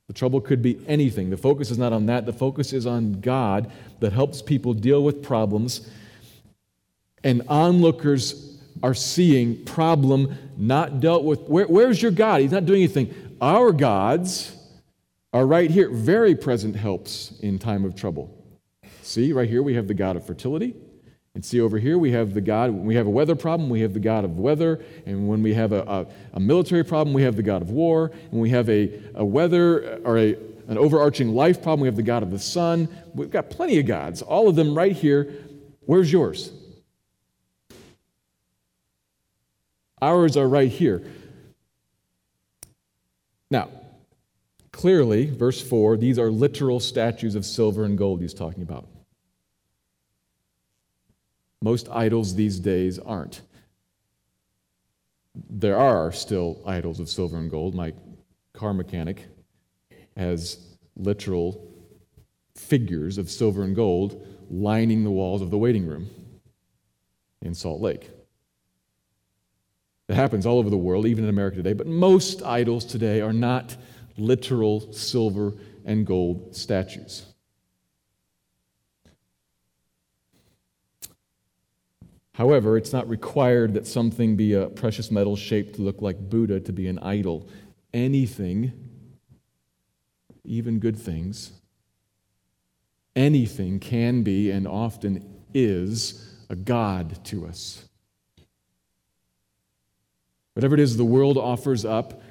The 0.07 0.13
trouble 0.13 0.41
could 0.41 0.63
be 0.63 0.79
anything. 0.87 1.31
The 1.31 1.37
focus 1.37 1.71
is 1.71 1.79
not 1.79 1.93
on 1.93 2.07
that. 2.07 2.25
The 2.25 2.33
focus 2.33 2.73
is 2.73 2.87
on 2.87 3.21
God 3.21 3.71
that 3.99 4.13
helps 4.13 4.41
people 4.41 4.73
deal 4.73 5.03
with 5.03 5.23
problems 5.23 5.91
and 7.27 7.43
onlookers 7.49 8.57
are 8.85 8.95
seeing 8.95 9.65
problem 9.65 10.33
not 10.57 11.01
dealt 11.01 11.25
with. 11.25 11.41
Where, 11.41 11.67
where's 11.67 12.01
your 12.01 12.13
God? 12.13 12.41
He's 12.41 12.53
not 12.53 12.67
doing 12.67 12.85
anything. 12.85 13.13
Our 13.41 13.73
gods 13.73 14.57
are 15.33 15.45
right 15.45 15.69
here, 15.69 15.91
very 15.91 16.37
present 16.37 16.77
helps 16.77 17.33
in 17.41 17.59
time 17.59 17.85
of 17.85 17.97
trouble. 17.97 18.33
See, 19.03 19.33
right 19.33 19.49
here 19.49 19.61
we 19.61 19.75
have 19.75 19.89
the 19.89 19.95
God 19.95 20.15
of 20.15 20.25
fertility. 20.25 20.77
And 21.35 21.45
see 21.45 21.61
over 21.61 21.79
here, 21.79 21.99
we 21.99 22.13
have 22.13 22.33
the 22.33 22.41
God, 22.41 22.71
when 22.71 22.87
we 22.87 22.95
have 22.95 23.09
a 23.09 23.11
weather 23.11 23.35
problem, 23.35 23.69
we 23.69 23.81
have 23.81 23.93
the 23.93 24.01
God 24.01 24.25
of 24.25 24.39
weather. 24.39 24.83
And 25.05 25.29
when 25.29 25.43
we 25.43 25.53
have 25.53 25.73
a, 25.73 25.83
a, 25.83 26.07
a 26.35 26.41
military 26.41 26.85
problem, 26.85 27.13
we 27.13 27.23
have 27.23 27.37
the 27.37 27.43
God 27.43 27.61
of 27.61 27.71
war. 27.71 28.13
When 28.31 28.41
we 28.41 28.51
have 28.51 28.71
a, 28.71 29.03
a 29.17 29.25
weather 29.25 30.01
or 30.05 30.17
a, 30.17 30.37
an 30.69 30.79
overarching 30.79 31.35
life 31.35 31.61
problem, 31.61 31.81
we 31.81 31.89
have 31.89 31.97
the 31.97 32.03
God 32.03 32.23
of 32.23 32.31
the 32.31 32.39
sun. 32.39 32.89
We've 33.15 33.31
got 33.31 33.51
plenty 33.51 33.79
of 33.81 33.87
gods, 33.87 34.23
all 34.23 34.49
of 34.49 34.55
them 34.55 34.75
right 34.75 34.93
here. 34.93 35.35
Where's 35.81 36.11
yours? 36.11 36.53
Ours 40.03 40.37
are 40.37 40.49
right 40.49 40.71
here. 40.71 41.03
Now, 43.51 43.71
clearly, 44.73 45.31
verse 45.31 45.63
4, 45.63 45.97
these 45.97 46.19
are 46.19 46.31
literal 46.31 46.81
statues 46.81 47.35
of 47.35 47.47
silver 47.47 47.85
and 47.85 47.97
gold 47.97 48.21
he's 48.21 48.35
talking 48.35 48.63
about. 48.63 48.87
Most 51.63 51.89
idols 51.91 52.35
these 52.35 52.61
days 52.61 52.99
aren't. 52.99 53.41
There 55.49 55.79
are 55.79 56.13
still 56.13 56.63
idols 56.67 57.01
of 57.01 57.09
silver 57.09 57.39
and 57.39 57.51
gold. 57.51 57.75
My 57.75 57.93
car 58.53 58.75
mechanic 58.75 59.27
has 60.17 60.77
literal 60.97 61.73
figures 62.55 63.19
of 63.19 63.31
silver 63.31 63.63
and 63.63 63.77
gold 63.77 64.27
lining 64.51 65.05
the 65.05 65.11
walls 65.11 65.43
of 65.43 65.51
the 65.51 65.59
waiting 65.59 65.87
room 65.87 66.09
in 67.43 67.55
Salt 67.55 67.81
Lake. 67.81 68.11
It 70.09 70.15
happens 70.15 70.47
all 70.47 70.59
over 70.59 70.71
the 70.71 70.77
world, 70.77 71.07
even 71.07 71.25
in 71.25 71.31
America 71.31 71.57
today, 71.57 71.73
but 71.73 71.87
most 71.87 72.43
idols 72.43 72.85
today 72.85 73.21
are 73.21 73.33
not 73.33 73.77
literal 74.17 74.93
silver 74.93 75.55
and 75.85 76.07
gold 76.07 76.55
statues. 76.55 77.27
However, 82.35 82.77
it's 82.77 82.93
not 82.93 83.09
required 83.09 83.75
that 83.75 83.87
something 83.87 84.37
be 84.37 84.53
a 84.53 84.67
precious 84.67 85.11
metal 85.11 85.37
shaped 85.37 85.77
to 85.77 85.83
look 85.83 86.03
like 86.03 86.29
Buddha 86.29 86.61
to 86.61 86.73
be 86.73 86.87
an 86.87 86.99
idol. 86.99 87.49
Anything, 87.95 88.73
even 90.45 90.79
good 90.79 90.99
things, 90.99 91.53
anything 93.17 93.81
can 93.81 94.23
be 94.23 94.51
and 94.51 94.69
often 94.69 95.43
is 95.55 96.37
a 96.51 96.57
God 96.57 97.25
to 97.25 97.47
us. 97.47 97.86
Whatever 100.57 100.73
it 100.73 100.81
is 100.81 100.97
the 100.97 101.05
world 101.05 101.37
offers 101.37 101.85
up, 101.85 102.23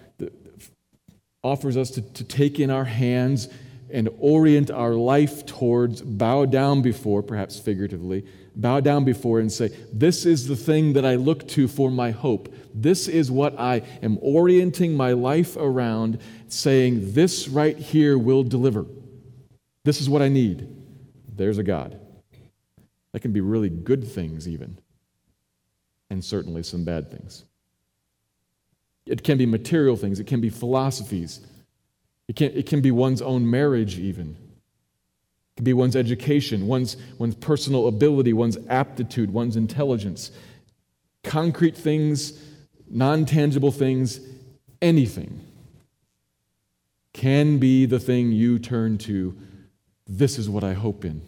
offers 1.44 1.78
us 1.78 1.92
to, 1.92 2.02
to 2.02 2.24
take 2.24 2.60
in 2.60 2.72
our 2.72 2.86
hands 2.86 3.50
and 3.92 4.10
orient 4.18 4.72
our 4.72 4.96
life 4.96 5.46
towards, 5.46 6.02
bow 6.02 6.46
down 6.46 6.82
before, 6.82 7.22
perhaps 7.22 7.60
figuratively, 7.60 8.26
bow 8.56 8.80
down 8.80 9.06
before 9.06 9.40
and 9.40 9.52
say, 9.52 9.68
This 9.94 10.26
is 10.26 10.48
the 10.48 10.56
thing 10.56 10.94
that 10.94 11.06
I 11.06 11.18
look 11.18 11.48
to 11.50 11.68
for 11.68 11.92
my 11.92 12.10
hope. 12.10 12.52
This 12.74 13.08
is 13.08 13.30
what 13.30 13.60
I 13.60 13.84
am 14.02 14.18
orienting 14.24 14.98
my 14.98 15.12
life 15.12 15.56
around, 15.56 16.20
saying, 16.48 17.14
This 17.14 17.48
right 17.48 17.78
here 17.78 18.18
will 18.18 18.44
deliver. 18.44 18.88
This 19.84 20.02
is 20.02 20.10
what 20.10 20.24
I 20.24 20.30
need. 20.30 20.68
There's 21.32 21.60
a 21.60 21.64
God. 21.64 22.00
That 23.14 23.20
can 23.20 23.34
be 23.34 23.42
really 23.42 23.70
good 23.70 24.08
things, 24.08 24.48
even, 24.48 24.80
and 26.10 26.26
certainly 26.26 26.64
some 26.64 26.84
bad 26.84 27.12
things. 27.12 27.46
It 29.06 29.24
can 29.24 29.38
be 29.38 29.46
material 29.46 29.96
things, 29.96 30.20
it 30.20 30.28
can 30.28 30.42
be 30.42 30.50
philosophies, 30.50 31.42
it 32.28 32.36
can, 32.36 32.52
it 32.52 32.66
can 32.66 32.82
be 32.82 32.92
one's 32.92 33.22
own 33.22 33.50
marriage, 33.50 34.00
even. 34.00 34.32
It 34.32 35.58
can 35.58 35.66
be 35.66 35.74
one's 35.74 35.96
education, 35.96 36.68
one's, 36.68 36.98
one's 37.20 37.36
personal 37.36 37.88
ability, 37.88 38.34
one's 38.34 38.58
aptitude, 38.68 39.32
one's 39.32 39.56
intelligence. 39.56 40.32
Concrete 41.24 41.78
things, 41.78 42.42
non 42.90 43.26
tangible 43.26 43.72
things, 43.72 44.20
anything 44.82 45.42
can 47.16 47.60
be 47.60 47.86
the 47.86 48.00
thing 48.00 48.32
you 48.34 48.60
turn 48.60 48.98
to. 48.98 49.36
This 50.06 50.38
is 50.38 50.50
what 50.50 50.66
I 50.66 50.74
hope 50.74 51.06
in. 51.06 51.22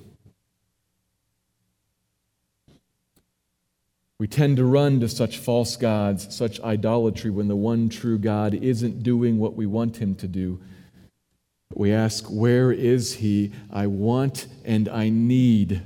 We 4.19 4.27
tend 4.27 4.57
to 4.57 4.65
run 4.65 4.99
to 5.01 5.09
such 5.09 5.37
false 5.37 5.75
gods, 5.75 6.35
such 6.35 6.59
idolatry, 6.61 7.29
when 7.29 7.47
the 7.47 7.55
one 7.55 7.87
true 7.87 8.17
God 8.17 8.55
isn't 8.55 9.03
doing 9.03 9.37
what 9.37 9.55
we 9.55 9.67
want 9.67 9.97
him 9.97 10.15
to 10.15 10.27
do. 10.27 10.59
We 11.73 11.93
ask, 11.93 12.25
Where 12.25 12.71
is 12.71 13.15
he? 13.15 13.51
I 13.71 13.85
want 13.87 14.47
and 14.65 14.89
I 14.89 15.09
need. 15.09 15.83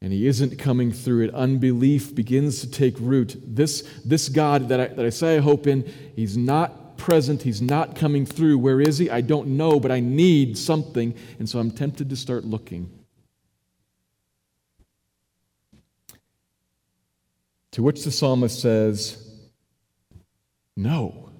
And 0.00 0.12
he 0.12 0.28
isn't 0.28 0.60
coming 0.60 0.92
through 0.92 1.24
it. 1.24 1.34
Unbelief 1.34 2.14
begins 2.14 2.60
to 2.60 2.70
take 2.70 2.94
root. 3.00 3.36
This, 3.44 3.82
this 4.04 4.28
God 4.28 4.68
that 4.68 4.78
I, 4.78 4.86
that 4.86 5.04
I 5.04 5.10
say 5.10 5.38
I 5.38 5.40
hope 5.40 5.66
in, 5.66 5.92
he's 6.14 6.36
not 6.36 6.96
present. 6.98 7.42
He's 7.42 7.60
not 7.60 7.96
coming 7.96 8.24
through. 8.24 8.58
Where 8.58 8.80
is 8.80 8.98
he? 8.98 9.10
I 9.10 9.22
don't 9.22 9.48
know, 9.56 9.80
but 9.80 9.90
I 9.90 9.98
need 9.98 10.56
something. 10.56 11.14
And 11.40 11.48
so 11.48 11.58
I'm 11.58 11.72
tempted 11.72 12.10
to 12.10 12.16
start 12.16 12.44
looking. 12.44 12.97
To 17.72 17.82
which 17.82 18.04
the 18.04 18.10
psalmist 18.10 18.60
says, 18.60 19.24
No. 20.76 21.30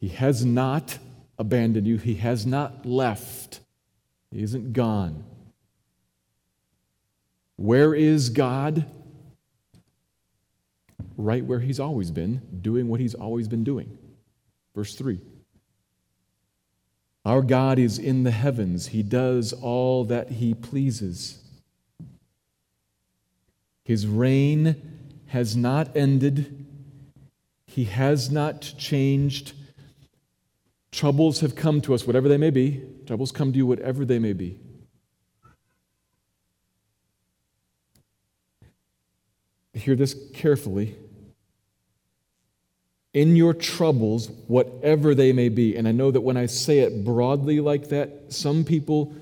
He 0.00 0.08
has 0.08 0.44
not 0.44 0.98
abandoned 1.38 1.86
you, 1.86 1.96
He 1.96 2.14
has 2.16 2.46
not 2.46 2.86
left, 2.86 3.60
He 4.30 4.42
isn't 4.42 4.72
gone. 4.72 5.24
Where 7.56 7.94
is 7.94 8.30
God? 8.30 8.84
Right 11.16 11.44
where 11.44 11.60
He's 11.60 11.80
always 11.80 12.10
been, 12.10 12.42
doing 12.60 12.88
what 12.88 13.00
He's 13.00 13.14
always 13.14 13.48
been 13.48 13.64
doing. 13.64 13.96
Verse 14.74 14.94
3. 14.94 15.20
Our 17.24 17.40
God 17.40 17.78
is 17.78 17.98
in 17.98 18.24
the 18.24 18.30
heavens. 18.30 18.88
He 18.88 19.02
does 19.02 19.52
all 19.52 20.04
that 20.04 20.32
He 20.32 20.52
pleases. 20.52 21.43
His 23.84 24.06
reign 24.06 24.76
has 25.26 25.56
not 25.56 25.96
ended, 25.96 26.66
He 27.66 27.84
has 27.84 28.30
not 28.30 28.60
changed. 28.78 29.52
Troubles 30.90 31.40
have 31.40 31.56
come 31.56 31.80
to 31.82 31.92
us, 31.92 32.06
whatever 32.06 32.28
they 32.28 32.36
may 32.36 32.50
be. 32.50 32.80
Troubles 33.06 33.32
come 33.32 33.52
to 33.52 33.56
you, 33.58 33.66
whatever 33.66 34.04
they 34.04 34.18
may 34.18 34.32
be. 34.32 34.58
Hear 39.74 39.96
this 39.96 40.14
carefully. 40.32 40.94
In 43.12 43.36
your 43.36 43.52
troubles, 43.52 44.30
whatever 44.46 45.14
they 45.14 45.32
may 45.32 45.48
be, 45.48 45.76
and 45.76 45.86
I 45.86 45.92
know 45.92 46.10
that 46.10 46.20
when 46.20 46.36
I 46.36 46.46
say 46.46 46.80
it 46.80 47.04
broadly 47.04 47.60
like 47.60 47.88
that, 47.88 48.32
some 48.32 48.64
people, 48.64 49.14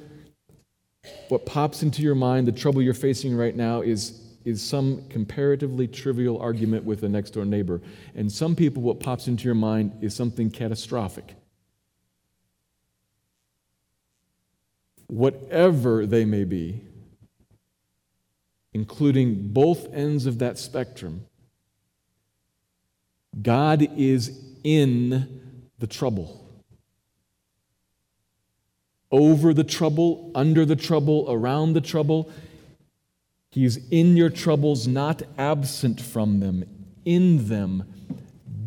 what 1.28 1.46
pops 1.46 1.82
into 1.82 2.02
your 2.02 2.14
mind, 2.14 2.46
the 2.46 2.52
trouble 2.52 2.82
you're 2.82 2.94
facing 2.94 3.34
right 3.34 3.56
now, 3.56 3.80
is, 3.80 4.21
is 4.44 4.62
some 4.62 5.08
comparatively 5.08 5.86
trivial 5.86 6.38
argument 6.38 6.84
with 6.84 7.02
a 7.02 7.08
next 7.08 7.30
door 7.30 7.44
neighbor. 7.44 7.80
And 8.14 8.30
some 8.30 8.54
people, 8.56 8.82
what 8.82 9.00
pops 9.00 9.28
into 9.28 9.44
your 9.44 9.54
mind 9.54 9.98
is 10.00 10.14
something 10.14 10.50
catastrophic. 10.50 11.34
Whatever 15.06 16.06
they 16.06 16.24
may 16.24 16.44
be, 16.44 16.82
including 18.72 19.52
both 19.52 19.92
ends 19.92 20.26
of 20.26 20.38
that 20.38 20.58
spectrum, 20.58 21.26
God 23.40 23.88
is 23.96 24.38
in 24.64 25.62
the 25.78 25.86
trouble. 25.86 26.38
Over 29.10 29.52
the 29.52 29.64
trouble, 29.64 30.30
under 30.34 30.64
the 30.64 30.76
trouble, 30.76 31.26
around 31.28 31.74
the 31.74 31.80
trouble. 31.80 32.30
He's 33.52 33.78
in 33.90 34.16
your 34.16 34.30
troubles, 34.30 34.88
not 34.88 35.22
absent 35.38 36.00
from 36.00 36.40
them, 36.40 36.64
in 37.04 37.48
them, 37.48 37.84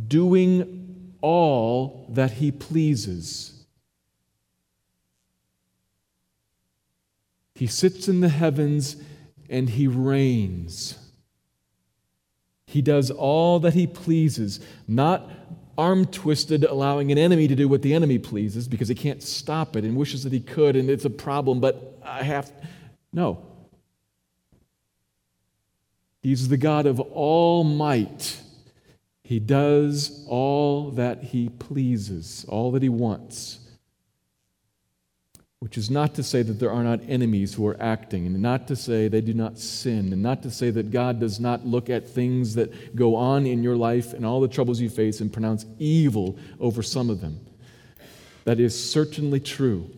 doing 0.08 1.12
all 1.22 2.06
that 2.10 2.32
He 2.34 2.51
pleases. 2.51 3.56
He 7.56 7.68
sits 7.68 8.08
in 8.10 8.20
the 8.20 8.30
heavens 8.30 8.98
and 9.50 9.70
he 9.70 9.88
reigns. 9.88 10.98
He 12.68 12.82
does 12.82 13.10
all 13.10 13.60
that 13.62 13.74
he 13.74 13.88
pleases, 13.88 14.60
not 14.88 15.30
arm 15.77 16.06
twisted, 16.06 16.65
allowing 16.65 17.12
an 17.12 17.18
enemy 17.18 17.48
to 17.48 17.56
do 17.56 17.68
what 17.70 17.82
the 17.82 17.94
enemy 17.94 18.20
pleases 18.20 18.68
because 18.68 18.89
he 18.89 18.96
can't 18.96 19.24
stop 19.24 19.75
it 19.77 19.86
and 19.86 19.96
wishes 19.96 20.24
that 20.24 20.34
he 20.34 20.42
could, 20.42 20.75
and 20.75 20.89
it's 20.89 21.06
a 21.06 21.10
problem, 21.10 21.62
but 21.62 21.98
I 22.04 22.24
have. 22.24 22.51
No. 23.13 23.42
He's 26.25 26.48
the 26.48 26.58
God 26.58 26.88
of 26.88 27.00
all 27.00 27.63
might. 27.63 28.41
He 29.24 29.39
does 29.39 30.25
all 30.27 30.91
that 30.91 31.22
he 31.22 31.50
pleases, 31.50 32.46
all 32.50 32.72
that 32.72 32.82
he 32.82 32.89
wants 32.89 33.60
which 35.65 35.79
is 35.79 35.89
not 35.89 36.13
to 36.13 36.22
say 36.22 36.44
that 36.44 36.60
there 36.60 36.70
are 36.70 36.84
not 36.84 37.00
enemies 37.08 37.55
who 37.55 37.65
are 37.65 37.75
acting, 37.82 38.27
and 38.27 38.39
not 38.39 38.67
to 38.67 38.75
say 38.75 39.08
they 39.08 39.20
do 39.20 39.34
not 39.34 39.58
sin, 39.58 40.13
and 40.13 40.22
not 40.22 40.44
to 40.44 40.51
say 40.51 40.70
that 40.70 40.91
God 40.91 41.20
does 41.20 41.39
not 41.39 41.65
look 41.65 41.89
at 41.89 42.08
things 42.08 42.53
that 42.53 42.96
go 42.96 43.15
on 43.15 43.48
in 43.48 43.63
your 43.63 43.75
life 43.75 44.13
and 44.13 44.24
all 44.24 44.39
the 44.39 44.48
troubles 44.48 44.79
you 44.79 44.91
face 44.91 45.22
and 45.22 45.34
pronounce 45.34 45.65
evil 45.79 46.38
over 46.60 46.84
some 46.84 47.10
of 47.10 47.20
them. 47.20 47.39
That 48.44 48.60
is 48.60 48.79
certainly 48.79 49.39
true. 49.39 49.89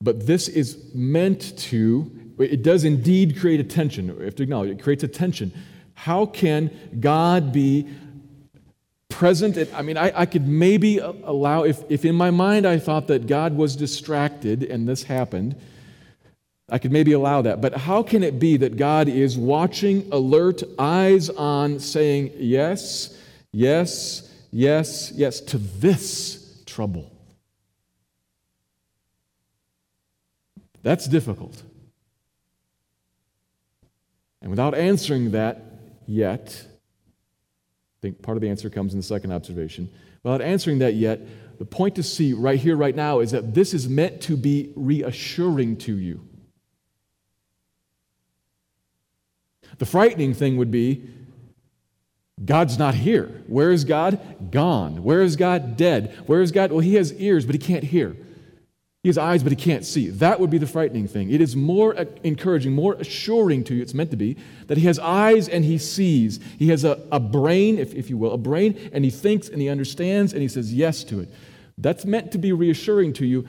But 0.00 0.26
this 0.26 0.48
is 0.48 0.94
meant 0.94 1.58
to, 1.58 2.10
it 2.38 2.62
does 2.62 2.84
indeed 2.84 3.38
create 3.38 3.60
a 3.60 3.64
tension. 3.64 4.16
We 4.16 4.24
have 4.24 4.36
to 4.36 4.42
acknowledge 4.42 4.70
it 4.70 4.82
creates 4.82 5.02
a 5.02 5.08
tension. 5.08 5.52
How 5.94 6.26
can 6.26 6.70
God 7.00 7.52
be 7.52 7.88
present. 9.18 9.58
I 9.74 9.82
mean, 9.82 9.96
I, 9.96 10.12
I 10.14 10.26
could 10.26 10.46
maybe 10.46 10.98
allow, 10.98 11.64
if, 11.64 11.82
if 11.88 12.04
in 12.04 12.14
my 12.14 12.30
mind 12.30 12.66
I 12.66 12.78
thought 12.78 13.08
that 13.08 13.26
God 13.26 13.56
was 13.56 13.74
distracted 13.74 14.62
and 14.62 14.88
this 14.88 15.02
happened, 15.02 15.56
I 16.70 16.78
could 16.78 16.92
maybe 16.92 17.12
allow 17.12 17.42
that. 17.42 17.60
But 17.60 17.74
how 17.74 18.04
can 18.04 18.22
it 18.22 18.38
be 18.38 18.58
that 18.58 18.76
God 18.76 19.08
is 19.08 19.36
watching, 19.36 20.08
alert, 20.12 20.62
eyes 20.78 21.30
on, 21.30 21.80
saying 21.80 22.32
yes, 22.36 23.18
yes, 23.52 24.32
yes, 24.52 25.10
yes 25.16 25.40
to 25.40 25.58
this 25.58 26.62
trouble? 26.64 27.10
That's 30.82 31.06
difficult. 31.06 31.62
And 34.40 34.50
without 34.50 34.74
answering 34.74 35.32
that 35.32 35.62
yet, 36.06 36.64
I 36.64 38.00
think 38.00 38.22
part 38.22 38.36
of 38.36 38.40
the 38.40 38.48
answer 38.48 38.70
comes 38.70 38.92
in 38.92 38.98
the 38.98 39.04
second 39.04 39.32
observation. 39.32 39.90
Without 40.22 40.40
answering 40.40 40.78
that 40.78 40.94
yet, 40.94 41.20
the 41.58 41.64
point 41.64 41.96
to 41.96 42.02
see 42.02 42.32
right 42.32 42.58
here, 42.58 42.76
right 42.76 42.94
now, 42.94 43.18
is 43.18 43.32
that 43.32 43.54
this 43.54 43.74
is 43.74 43.88
meant 43.88 44.20
to 44.22 44.36
be 44.36 44.72
reassuring 44.76 45.76
to 45.78 45.96
you. 45.96 46.24
The 49.78 49.86
frightening 49.86 50.34
thing 50.34 50.56
would 50.56 50.70
be 50.70 51.08
God's 52.44 52.78
not 52.78 52.94
here. 52.94 53.42
Where 53.48 53.72
is 53.72 53.84
God? 53.84 54.20
Gone. 54.52 55.02
Where 55.02 55.22
is 55.22 55.34
God? 55.34 55.76
Dead. 55.76 56.16
Where 56.26 56.40
is 56.40 56.52
God? 56.52 56.70
Well, 56.70 56.80
he 56.80 56.94
has 56.94 57.12
ears, 57.14 57.44
but 57.44 57.54
he 57.54 57.58
can't 57.58 57.84
hear. 57.84 58.16
He 59.02 59.08
has 59.08 59.18
eyes, 59.18 59.44
but 59.44 59.52
he 59.52 59.56
can't 59.56 59.84
see. 59.84 60.08
That 60.10 60.40
would 60.40 60.50
be 60.50 60.58
the 60.58 60.66
frightening 60.66 61.06
thing. 61.06 61.30
It 61.30 61.40
is 61.40 61.54
more 61.54 61.94
encouraging, 62.24 62.72
more 62.72 62.94
assuring 62.94 63.62
to 63.64 63.74
you, 63.74 63.82
it's 63.82 63.94
meant 63.94 64.10
to 64.10 64.16
be, 64.16 64.36
that 64.66 64.76
he 64.76 64.86
has 64.86 64.98
eyes 64.98 65.48
and 65.48 65.64
he 65.64 65.78
sees. 65.78 66.40
He 66.58 66.68
has 66.68 66.84
a, 66.84 67.00
a 67.12 67.20
brain, 67.20 67.78
if, 67.78 67.94
if 67.94 68.10
you 68.10 68.16
will, 68.16 68.32
a 68.32 68.38
brain, 68.38 68.90
and 68.92 69.04
he 69.04 69.10
thinks 69.10 69.48
and 69.48 69.62
he 69.62 69.68
understands 69.68 70.32
and 70.32 70.42
he 70.42 70.48
says 70.48 70.74
yes 70.74 71.04
to 71.04 71.20
it. 71.20 71.32
That's 71.78 72.04
meant 72.04 72.32
to 72.32 72.38
be 72.38 72.52
reassuring 72.52 73.12
to 73.14 73.26
you, 73.26 73.46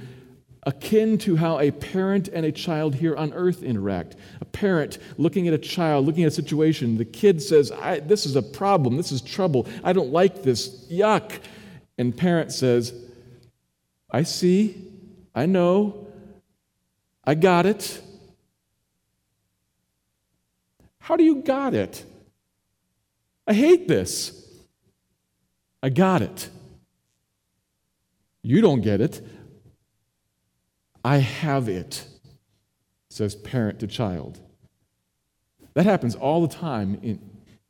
akin 0.68 1.18
to 1.20 1.36
how 1.36 1.60
a 1.60 1.72
parent 1.72 2.28
and 2.28 2.46
a 2.46 2.52
child 2.52 2.94
here 2.94 3.16
on 3.16 3.34
earth 3.34 3.64
interact. 3.64 4.18
A 4.42 4.46
parent 4.46 5.00
looking 5.18 5.48
at 5.48 5.54
a 5.56 5.58
child, 5.58 6.06
looking 6.06 6.26
at 6.26 6.28
a 6.28 6.36
situation, 6.36 6.98
the 7.00 7.06
kid 7.06 7.42
says, 7.42 7.72
This 8.04 8.28
is 8.28 8.36
a 8.36 8.44
problem, 8.44 8.98
this 8.98 9.12
is 9.12 9.22
trouble, 9.22 9.68
I 9.84 9.94
don't 9.94 10.12
like 10.12 10.44
this, 10.44 10.86
yuck. 10.92 11.40
And 11.98 12.16
parent 12.16 12.52
says, 12.52 12.94
I 14.12 14.24
see, 14.24 14.89
I 15.40 15.46
know. 15.46 16.06
I 17.24 17.34
got 17.34 17.66
it. 17.66 18.02
How 21.00 21.16
do 21.16 21.24
you 21.24 21.36
got 21.36 21.74
it? 21.74 22.04
I 23.48 23.54
hate 23.54 23.88
this. 23.88 24.46
I 25.82 25.88
got 25.88 26.22
it. 26.22 26.50
You 28.42 28.60
don't 28.60 28.82
get 28.82 29.00
it. 29.00 29.26
I 31.06 31.20
have 31.20 31.70
it, 31.70 32.04
says 33.10 33.34
parent 33.34 33.80
to 33.80 33.88
child. 33.88 34.42
That 35.74 35.86
happens 35.86 36.16
all 36.16 36.46
the 36.46 36.54
time 36.54 37.00
in, 37.02 37.18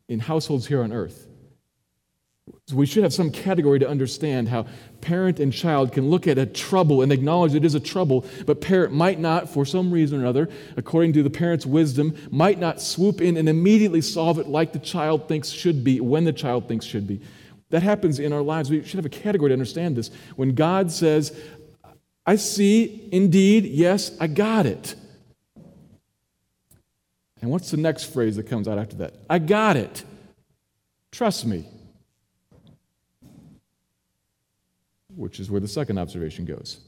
in 0.08 0.22
households 0.22 0.66
here 0.66 0.82
on 0.82 0.92
earth. 0.92 1.28
So 2.68 2.76
we 2.76 2.86
should 2.86 3.04
have 3.04 3.14
some 3.14 3.32
category 3.32 3.80
to 3.80 3.90
understand 3.90 4.48
how 4.50 4.68
parent 5.02 5.40
and 5.40 5.52
child 5.52 5.92
can 5.92 6.10
look 6.10 6.28
at 6.28 6.38
a 6.38 6.46
trouble 6.46 7.02
and 7.02 7.12
acknowledge 7.12 7.56
it 7.56 7.66
is 7.66 7.74
a 7.74 7.80
trouble, 7.80 8.26
but 8.46 8.62
parent 8.62 8.94
might 8.94 9.20
not, 9.20 9.50
for 9.50 9.66
some 9.66 9.92
reason 9.92 10.20
or 10.20 10.22
another, 10.22 10.50
according 10.78 11.14
to 11.14 11.24
the 11.24 11.30
parent's 11.30 11.66
wisdom, 11.66 12.16
might 12.30 12.60
not 12.60 12.80
swoop 12.80 13.22
in 13.22 13.38
and 13.38 13.50
immediately 13.50 14.02
solve 14.02 14.38
it 14.38 14.48
like 14.48 14.72
the 14.72 14.80
child 14.80 15.28
thinks 15.28 15.50
should 15.50 15.84
be, 15.84 16.00
when 16.00 16.26
the 16.26 16.34
child 16.34 16.68
thinks 16.68 16.86
should 16.86 17.08
be. 17.08 17.22
That 17.70 17.84
happens 17.84 18.20
in 18.20 18.34
our 18.34 18.42
lives. 18.42 18.70
We 18.70 18.84
should 18.84 18.98
have 18.98 19.06
a 19.06 19.10
category 19.10 19.50
to 19.50 19.54
understand 19.54 19.96
this. 19.96 20.12
When 20.36 20.54
God 20.56 20.92
says, 20.92 21.38
I 22.26 22.36
see, 22.36 23.10
indeed, 23.12 23.66
yes, 23.66 24.16
I 24.20 24.28
got 24.28 24.66
it. 24.66 24.96
And 27.42 27.50
what's 27.50 27.72
the 27.72 27.78
next 27.78 28.06
phrase 28.06 28.36
that 28.36 28.44
comes 28.44 28.68
out 28.68 28.78
after 28.78 28.98
that? 28.98 29.14
I 29.30 29.40
got 29.40 29.78
it. 29.78 30.04
Trust 31.12 31.46
me. 31.46 31.66
Which 35.20 35.40
is 35.40 35.52
where 35.52 35.60
the 35.60 35.68
second 35.68 35.98
observation 35.98 36.46
goes 36.46 36.80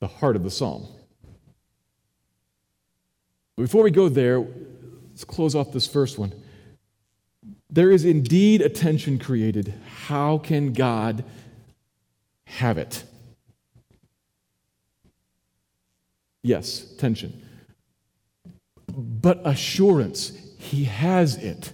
the 0.00 0.06
heart 0.06 0.36
of 0.36 0.44
the 0.44 0.50
psalm. 0.50 0.86
Before 3.56 3.82
we 3.82 3.90
go 3.90 4.08
there, 4.08 4.38
let's 5.10 5.24
close 5.24 5.56
off 5.56 5.72
this 5.72 5.88
first 5.88 6.18
one. 6.18 6.32
There 7.68 7.90
is 7.90 8.04
indeed 8.04 8.60
a 8.60 8.68
tension 8.68 9.18
created. 9.18 9.74
How 10.06 10.38
can 10.38 10.72
God 10.72 11.24
have 12.44 12.78
it? 12.78 13.02
Yes, 16.44 16.94
tension. 16.96 17.42
But 18.86 19.40
assurance, 19.44 20.30
He 20.58 20.84
has 20.84 21.34
it. 21.36 21.72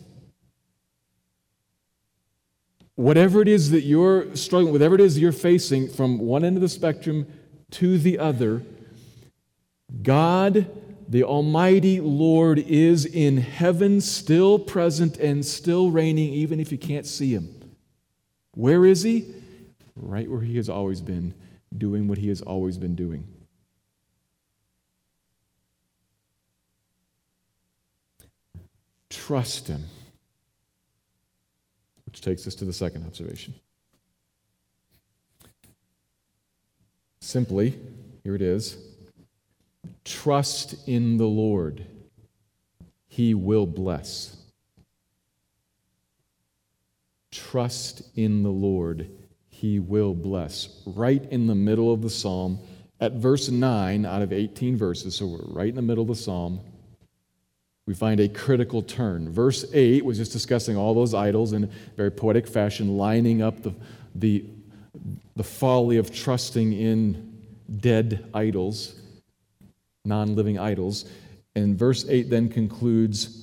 Whatever 2.97 3.43
it 3.43 3.49
is 3.49 3.71
that 3.71 3.83
you're 3.83 4.35
struggling, 4.37 4.73
whatever 4.73 4.95
it 4.95 5.01
is 5.01 5.19
you're 5.19 5.33
facing 5.33 5.89
from 5.89 6.19
one 6.19 6.45
end 6.45 6.57
of 6.57 6.63
the 6.63 6.69
spectrum 6.69 7.27
to 7.73 7.99
the 7.99 8.19
other, 8.19 8.63
God, 10.03 10.71
the 11.09 11.25
Almighty 11.25 12.01
Lord, 12.01 12.59
is 12.61 13.05
in 13.05 13.39
heaven, 13.39 14.01
still 14.01 14.59
present 14.59 15.17
and 15.17 15.45
still 15.45 15.91
reigning, 15.91 16.33
even 16.33 16.61
if 16.61 16.71
you 16.71 16.79
can't 16.79 17.07
see 17.07 17.35
him. 17.35 17.53
Where 18.55 18.87
is 18.87 19.03
he? 19.03 19.35
Right 19.97 20.31
where 20.31 20.41
he 20.41 20.57
has 20.57 20.69
always 20.69 21.01
been, 21.01 21.35
doing 21.77 22.07
what 22.07 22.19
he 22.19 22.29
has 22.29 22.41
always 22.43 22.79
been 22.79 22.95
doing. 22.95 23.27
Trust 29.11 29.69
him. 29.69 29.85
Which 32.15 32.21
takes 32.21 32.47
us 32.47 32.55
to 32.55 32.65
the 32.65 32.73
second 32.73 33.05
observation. 33.07 33.55
Simply, 37.19 37.77
here 38.23 38.37
it 38.37 38.41
is 38.41 38.79
trust 40.05 40.77
in 40.87 41.17
the 41.17 41.27
Lord, 41.27 41.85
he 43.09 43.35
will 43.35 43.67
bless. 43.67 44.37
Trust 47.33 48.03
in 48.15 48.45
the 48.45 48.51
Lord, 48.51 49.11
he 49.49 49.81
will 49.81 50.15
bless. 50.15 50.69
Right 50.87 51.25
in 51.33 51.49
the 51.49 51.57
middle 51.57 51.93
of 51.93 52.01
the 52.01 52.11
psalm, 52.11 52.61
at 53.01 53.15
verse 53.15 53.49
9 53.49 54.07
out 54.07 54.23
of 54.23 54.33
18 54.33 54.77
verses, 54.77 55.17
so 55.17 55.27
we're 55.27 55.53
right 55.53 55.71
in 55.71 55.75
the 55.75 55.83
middle 55.83 56.03
of 56.03 56.09
the 56.09 56.15
psalm, 56.15 56.61
we 57.87 57.95
find 57.95 58.21
a 58.21 58.29
critical 58.29 58.83
turn. 58.83 59.31
Verse 59.31 59.65
8 59.73 60.05
was 60.05 60.17
just 60.19 60.33
discussing 60.33 60.77
all 60.77 60.95
those 60.95 61.15
idols 61.15 61.53
in 61.53 61.71
very 61.97 62.11
poetic 62.11 62.47
fashion, 62.47 62.97
lining 62.97 63.43
up 63.43 63.63
the, 63.63 63.75
the, 64.15 64.45
the 65.37 65.45
folly 65.45 65.99
of 65.99 66.15
trusting 66.15 66.73
in 66.73 67.39
dead 67.81 68.31
idols 68.33 69.01
non 70.05 70.35
living 70.35 70.59
idols. 70.59 71.07
And 71.55 71.79
verse 71.79 72.05
8 72.09 72.29
then 72.31 72.49
concludes 72.49 73.41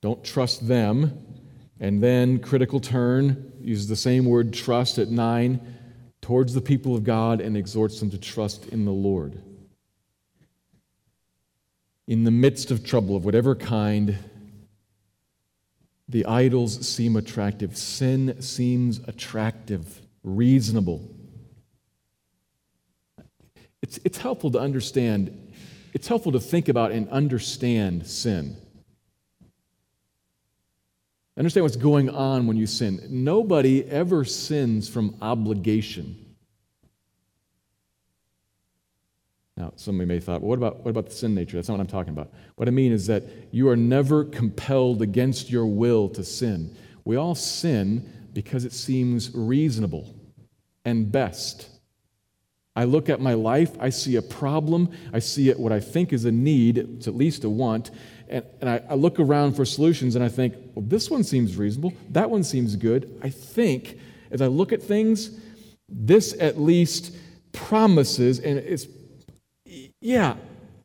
don't 0.00 0.22
trust 0.22 0.66
them. 0.66 1.18
And 1.80 2.02
then, 2.02 2.38
critical 2.38 2.78
turn, 2.78 3.52
uses 3.60 3.88
the 3.88 3.96
same 3.96 4.26
word 4.26 4.52
trust 4.52 4.98
at 4.98 5.08
9 5.08 5.60
towards 6.20 6.54
the 6.54 6.60
people 6.60 6.94
of 6.94 7.04
God 7.04 7.40
and 7.40 7.56
exhorts 7.56 8.00
them 8.00 8.10
to 8.10 8.18
trust 8.18 8.66
in 8.68 8.84
the 8.84 8.92
Lord. 8.92 9.40
In 12.06 12.24
the 12.24 12.30
midst 12.30 12.70
of 12.70 12.84
trouble 12.84 13.16
of 13.16 13.24
whatever 13.24 13.54
kind, 13.54 14.18
the 16.08 16.26
idols 16.26 16.86
seem 16.86 17.16
attractive. 17.16 17.76
Sin 17.76 18.40
seems 18.42 19.00
attractive, 19.06 20.00
reasonable. 20.22 21.08
It's, 23.82 23.98
it's 24.04 24.18
helpful 24.18 24.50
to 24.52 24.58
understand, 24.58 25.52
it's 25.92 26.08
helpful 26.08 26.32
to 26.32 26.40
think 26.40 26.68
about 26.68 26.92
and 26.92 27.08
understand 27.08 28.06
sin. 28.06 28.56
Understand 31.36 31.64
what's 31.64 31.76
going 31.76 32.08
on 32.10 32.46
when 32.46 32.56
you 32.56 32.66
sin. 32.66 33.00
Nobody 33.10 33.84
ever 33.90 34.24
sins 34.24 34.88
from 34.88 35.16
obligation. 35.20 36.23
Now, 39.56 39.72
somebody 39.76 40.08
may 40.08 40.14
have 40.14 40.24
thought, 40.24 40.40
well, 40.40 40.48
what 40.48 40.58
about, 40.58 40.84
what 40.84 40.90
about 40.90 41.06
the 41.06 41.14
sin 41.14 41.34
nature? 41.34 41.56
That's 41.56 41.68
not 41.68 41.78
what 41.78 41.82
I'm 41.82 41.86
talking 41.86 42.12
about. 42.12 42.32
What 42.56 42.66
I 42.66 42.72
mean 42.72 42.92
is 42.92 43.06
that 43.06 43.22
you 43.52 43.68
are 43.68 43.76
never 43.76 44.24
compelled 44.24 45.00
against 45.00 45.48
your 45.48 45.66
will 45.66 46.08
to 46.10 46.24
sin. 46.24 46.76
We 47.04 47.16
all 47.16 47.36
sin 47.36 48.30
because 48.32 48.64
it 48.64 48.72
seems 48.72 49.30
reasonable 49.32 50.12
and 50.84 51.10
best. 51.10 51.68
I 52.74 52.84
look 52.84 53.08
at 53.08 53.20
my 53.20 53.34
life, 53.34 53.76
I 53.78 53.90
see 53.90 54.16
a 54.16 54.22
problem, 54.22 54.90
I 55.12 55.20
see 55.20 55.48
it 55.48 55.60
what 55.60 55.70
I 55.70 55.78
think 55.78 56.12
is 56.12 56.24
a 56.24 56.32
need, 56.32 56.78
it's 56.78 57.06
at 57.06 57.14
least 57.14 57.44
a 57.44 57.48
want, 57.48 57.92
and, 58.28 58.44
and 58.60 58.68
I, 58.68 58.82
I 58.90 58.94
look 58.94 59.20
around 59.20 59.54
for 59.54 59.64
solutions 59.64 60.16
and 60.16 60.24
I 60.24 60.28
think, 60.28 60.56
well, 60.74 60.84
this 60.84 61.08
one 61.08 61.22
seems 61.22 61.56
reasonable, 61.56 61.92
that 62.10 62.28
one 62.28 62.42
seems 62.42 62.74
good. 62.74 63.16
I 63.22 63.30
think 63.30 63.98
as 64.32 64.42
I 64.42 64.48
look 64.48 64.72
at 64.72 64.82
things, 64.82 65.38
this 65.88 66.34
at 66.40 66.58
least 66.58 67.14
promises, 67.52 68.40
and 68.40 68.58
it's, 68.58 68.88
yeah, 70.04 70.36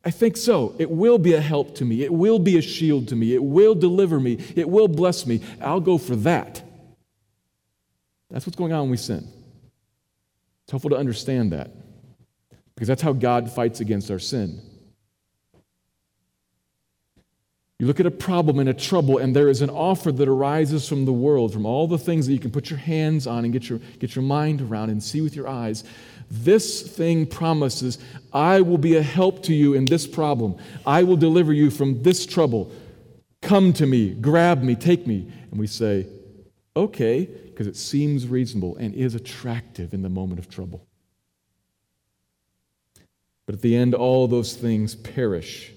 I 0.02 0.10
think 0.10 0.38
so. 0.38 0.74
It 0.78 0.90
will 0.90 1.18
be 1.18 1.34
a 1.34 1.42
help 1.42 1.74
to 1.74 1.84
me. 1.84 2.02
It 2.02 2.10
will 2.12 2.38
be 2.38 2.56
a 2.56 2.62
shield 2.62 3.08
to 3.08 3.16
me. 3.16 3.34
It 3.34 3.44
will 3.44 3.74
deliver 3.74 4.18
me. 4.18 4.38
It 4.56 4.66
will 4.66 4.88
bless 4.88 5.26
me. 5.26 5.42
I'll 5.60 5.80
go 5.80 5.98
for 5.98 6.16
that. 6.16 6.62
That's 8.30 8.46
what's 8.46 8.56
going 8.56 8.72
on 8.72 8.80
when 8.80 8.92
we 8.92 8.96
sin. 8.96 9.28
It's 10.64 10.70
helpful 10.70 10.88
to 10.90 10.96
understand 10.96 11.52
that 11.52 11.70
because 12.74 12.88
that's 12.88 13.02
how 13.02 13.12
God 13.12 13.52
fights 13.52 13.80
against 13.80 14.10
our 14.10 14.18
sin. 14.18 14.62
You 17.80 17.86
look 17.86 17.98
at 17.98 18.04
a 18.04 18.10
problem 18.10 18.58
and 18.58 18.68
a 18.68 18.74
trouble, 18.74 19.16
and 19.16 19.34
there 19.34 19.48
is 19.48 19.62
an 19.62 19.70
offer 19.70 20.12
that 20.12 20.28
arises 20.28 20.86
from 20.86 21.06
the 21.06 21.14
world, 21.14 21.50
from 21.50 21.64
all 21.64 21.88
the 21.88 21.96
things 21.96 22.26
that 22.26 22.34
you 22.34 22.38
can 22.38 22.50
put 22.50 22.68
your 22.68 22.78
hands 22.78 23.26
on 23.26 23.44
and 23.44 23.54
get 23.54 23.70
your, 23.70 23.78
get 23.98 24.14
your 24.14 24.22
mind 24.22 24.60
around 24.60 24.90
and 24.90 25.02
see 25.02 25.22
with 25.22 25.34
your 25.34 25.48
eyes. 25.48 25.82
This 26.30 26.82
thing 26.82 27.24
promises, 27.24 27.96
I 28.34 28.60
will 28.60 28.76
be 28.76 28.96
a 28.96 29.02
help 29.02 29.42
to 29.44 29.54
you 29.54 29.72
in 29.72 29.86
this 29.86 30.06
problem. 30.06 30.56
I 30.84 31.04
will 31.04 31.16
deliver 31.16 31.54
you 31.54 31.70
from 31.70 32.02
this 32.02 32.26
trouble. 32.26 32.70
Come 33.40 33.72
to 33.72 33.86
me, 33.86 34.10
grab 34.10 34.62
me, 34.62 34.74
take 34.74 35.06
me. 35.06 35.32
And 35.50 35.58
we 35.58 35.66
say, 35.66 36.06
okay, 36.76 37.24
because 37.24 37.66
it 37.66 37.78
seems 37.78 38.26
reasonable 38.26 38.76
and 38.76 38.94
is 38.94 39.14
attractive 39.14 39.94
in 39.94 40.02
the 40.02 40.10
moment 40.10 40.38
of 40.38 40.50
trouble. 40.50 40.86
But 43.46 43.54
at 43.54 43.62
the 43.62 43.74
end, 43.74 43.94
all 43.94 44.28
those 44.28 44.54
things 44.54 44.94
perish. 44.94 45.72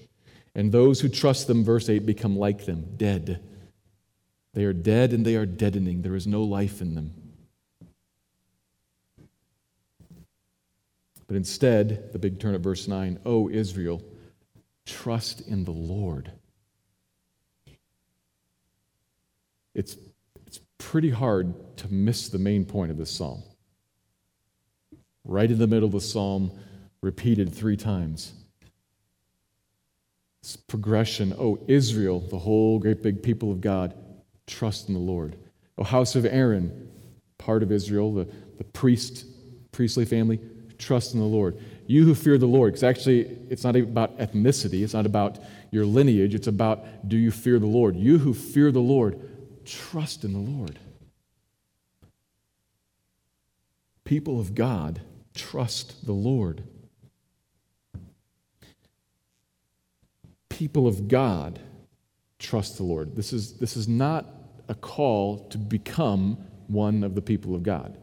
And 0.54 0.70
those 0.70 1.00
who 1.00 1.08
trust 1.08 1.46
them, 1.46 1.64
verse 1.64 1.88
8, 1.88 2.06
become 2.06 2.36
like 2.36 2.64
them, 2.66 2.94
dead. 2.96 3.42
They 4.52 4.64
are 4.64 4.72
dead 4.72 5.12
and 5.12 5.26
they 5.26 5.34
are 5.34 5.46
deadening. 5.46 6.02
There 6.02 6.14
is 6.14 6.26
no 6.26 6.42
life 6.42 6.80
in 6.80 6.94
them. 6.94 7.12
But 11.26 11.36
instead, 11.36 12.12
the 12.12 12.18
big 12.18 12.38
turn 12.38 12.54
at 12.54 12.60
verse 12.60 12.86
9, 12.86 13.18
O 13.24 13.48
Israel, 13.48 14.02
trust 14.86 15.40
in 15.40 15.64
the 15.64 15.72
Lord. 15.72 16.30
It's 19.74 19.96
pretty 20.78 21.10
hard 21.10 21.76
to 21.78 21.92
miss 21.92 22.28
the 22.28 22.38
main 22.38 22.64
point 22.64 22.92
of 22.92 22.98
this 22.98 23.10
psalm. 23.10 23.42
Right 25.24 25.50
in 25.50 25.58
the 25.58 25.66
middle 25.66 25.86
of 25.86 25.92
the 25.92 26.00
psalm, 26.00 26.52
repeated 27.00 27.52
three 27.52 27.76
times. 27.76 28.34
This 30.44 30.56
progression, 30.56 31.34
oh, 31.38 31.58
Israel, 31.68 32.20
the 32.20 32.38
whole 32.38 32.78
great 32.78 33.02
big 33.02 33.22
people 33.22 33.50
of 33.50 33.62
God, 33.62 33.94
trust 34.46 34.88
in 34.88 34.94
the 34.94 35.00
Lord. 35.00 35.36
Oh, 35.78 35.84
house 35.84 36.16
of 36.16 36.26
Aaron, 36.26 36.90
part 37.38 37.62
of 37.62 37.72
Israel, 37.72 38.12
the, 38.12 38.28
the 38.58 38.64
priest, 38.64 39.24
priestly 39.72 40.04
family, 40.04 40.38
trust 40.76 41.14
in 41.14 41.20
the 41.20 41.24
Lord. 41.24 41.58
You 41.86 42.04
who 42.04 42.14
fear 42.14 42.36
the 42.36 42.44
Lord, 42.44 42.74
because 42.74 42.84
actually 42.84 43.20
it's 43.48 43.64
not 43.64 43.74
about 43.74 44.18
ethnicity, 44.18 44.84
it's 44.84 44.92
not 44.92 45.06
about 45.06 45.38
your 45.70 45.86
lineage, 45.86 46.34
it's 46.34 46.46
about 46.46 47.08
do 47.08 47.16
you 47.16 47.30
fear 47.30 47.58
the 47.58 47.64
Lord? 47.64 47.96
You 47.96 48.18
who 48.18 48.34
fear 48.34 48.70
the 48.70 48.80
Lord, 48.80 49.18
trust 49.64 50.24
in 50.24 50.34
the 50.34 50.38
Lord. 50.38 50.78
People 54.04 54.38
of 54.38 54.54
God, 54.54 55.00
trust 55.34 56.04
the 56.04 56.12
Lord. 56.12 56.64
People 60.54 60.86
of 60.86 61.08
God, 61.08 61.58
trust 62.38 62.76
the 62.76 62.84
Lord. 62.84 63.16
This 63.16 63.32
is, 63.32 63.54
this 63.54 63.76
is 63.76 63.88
not 63.88 64.24
a 64.68 64.74
call 64.76 65.48
to 65.48 65.58
become 65.58 66.38
one 66.68 67.02
of 67.02 67.16
the 67.16 67.20
people 67.20 67.56
of 67.56 67.64
God. 67.64 67.98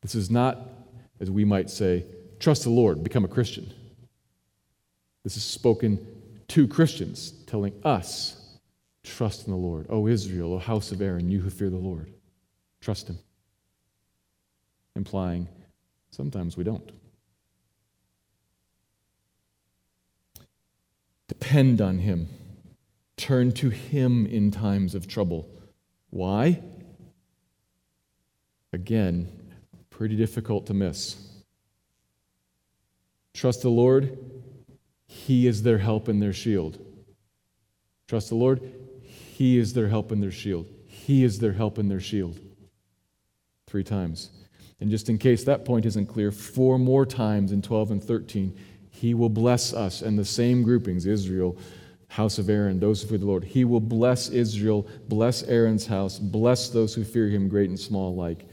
This 0.00 0.14
is 0.14 0.30
not, 0.30 0.58
as 1.20 1.30
we 1.30 1.44
might 1.44 1.68
say, 1.68 2.06
trust 2.40 2.62
the 2.62 2.70
Lord, 2.70 3.04
become 3.04 3.26
a 3.26 3.28
Christian. 3.28 3.70
This 5.22 5.36
is 5.36 5.44
spoken 5.44 5.98
to 6.48 6.66
Christians, 6.66 7.32
telling 7.46 7.74
us, 7.84 8.58
trust 9.04 9.46
in 9.46 9.52
the 9.52 9.58
Lord. 9.58 9.84
O 9.90 10.06
Israel, 10.06 10.54
O 10.54 10.58
house 10.58 10.92
of 10.92 11.02
Aaron, 11.02 11.28
you 11.28 11.42
who 11.42 11.50
fear 11.50 11.68
the 11.68 11.76
Lord, 11.76 12.10
trust 12.80 13.08
Him. 13.08 13.18
Implying 14.94 15.46
sometimes 16.10 16.56
we 16.56 16.64
don't. 16.64 16.90
Depend 21.28 21.80
on 21.80 21.98
Him. 21.98 22.28
Turn 23.16 23.52
to 23.52 23.70
Him 23.70 24.26
in 24.26 24.50
times 24.50 24.94
of 24.94 25.08
trouble. 25.08 25.48
Why? 26.10 26.62
Again, 28.72 29.28
pretty 29.90 30.16
difficult 30.16 30.66
to 30.66 30.74
miss. 30.74 31.16
Trust 33.34 33.62
the 33.62 33.70
Lord, 33.70 34.18
He 35.06 35.46
is 35.46 35.62
their 35.62 35.78
help 35.78 36.08
and 36.08 36.22
their 36.22 36.32
shield. 36.32 36.78
Trust 38.08 38.28
the 38.28 38.34
Lord, 38.34 38.60
He 39.02 39.58
is 39.58 39.72
their 39.72 39.88
help 39.88 40.10
and 40.10 40.22
their 40.22 40.30
shield. 40.30 40.68
He 40.86 41.24
is 41.24 41.38
their 41.38 41.52
help 41.52 41.78
and 41.78 41.90
their 41.90 42.00
shield. 42.00 42.40
Three 43.66 43.84
times. 43.84 44.30
And 44.80 44.90
just 44.90 45.08
in 45.08 45.18
case 45.18 45.44
that 45.44 45.64
point 45.64 45.86
isn't 45.86 46.06
clear, 46.06 46.30
four 46.30 46.78
more 46.78 47.06
times 47.06 47.52
in 47.52 47.62
12 47.62 47.90
and 47.92 48.04
13, 48.04 48.56
he 48.96 49.12
will 49.12 49.28
bless 49.28 49.74
us 49.74 50.00
and 50.00 50.18
the 50.18 50.24
same 50.24 50.62
groupings 50.62 51.04
Israel, 51.04 51.56
house 52.08 52.38
of 52.38 52.48
Aaron, 52.48 52.80
those 52.80 53.02
who 53.02 53.08
fear 53.08 53.18
the 53.18 53.26
Lord. 53.26 53.44
He 53.44 53.64
will 53.64 53.80
bless 53.80 54.30
Israel, 54.30 54.88
bless 55.08 55.42
Aaron's 55.42 55.86
house, 55.86 56.18
bless 56.18 56.70
those 56.70 56.94
who 56.94 57.04
fear 57.04 57.28
him, 57.28 57.46
great 57.48 57.68
and 57.68 57.78
small 57.78 58.14
alike. 58.14 58.46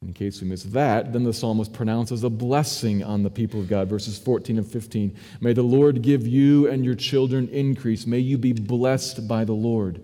In 0.00 0.14
case 0.14 0.40
we 0.40 0.48
miss 0.48 0.62
that, 0.64 1.12
then 1.12 1.24
the 1.24 1.32
psalmist 1.32 1.72
pronounces 1.74 2.24
a 2.24 2.30
blessing 2.30 3.04
on 3.04 3.22
the 3.22 3.30
people 3.30 3.60
of 3.60 3.68
God, 3.68 3.88
verses 3.88 4.18
14 4.18 4.56
and 4.58 4.66
15. 4.66 5.14
May 5.40 5.52
the 5.52 5.62
Lord 5.62 6.00
give 6.00 6.26
you 6.26 6.68
and 6.68 6.84
your 6.84 6.94
children 6.94 7.48
increase. 7.50 8.06
May 8.06 8.18
you 8.18 8.38
be 8.38 8.52
blessed 8.52 9.28
by 9.28 9.44
the 9.44 9.52
Lord. 9.52 10.00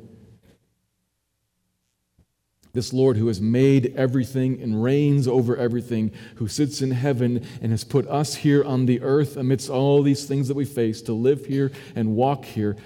This 2.73 2.93
Lord 2.93 3.17
who 3.17 3.29
has 3.29 3.41
made 3.41 3.95
everything 3.97 4.61
and 4.61 4.83
reigns 4.83 5.27
over 5.27 5.57
everything, 5.57 6.13
who 6.37 6.49
sits 6.49 6.83
in 6.83 6.91
heaven 6.91 7.47
and 7.63 7.73
has 7.73 7.85
put 7.85 8.07
us 8.09 8.37
here 8.37 8.63
on 8.63 8.87
the 8.87 9.01
earth 9.01 9.37
amidst 9.37 9.71
all 9.71 10.03
these 10.03 10.27
things 10.27 10.49
that 10.49 10.55
we 10.55 10.65
face 10.65 11.03
to 11.03 11.13
live 11.13 11.47
here 11.47 11.73
and 11.95 12.15
walk 12.15 12.45
here. 12.45 12.77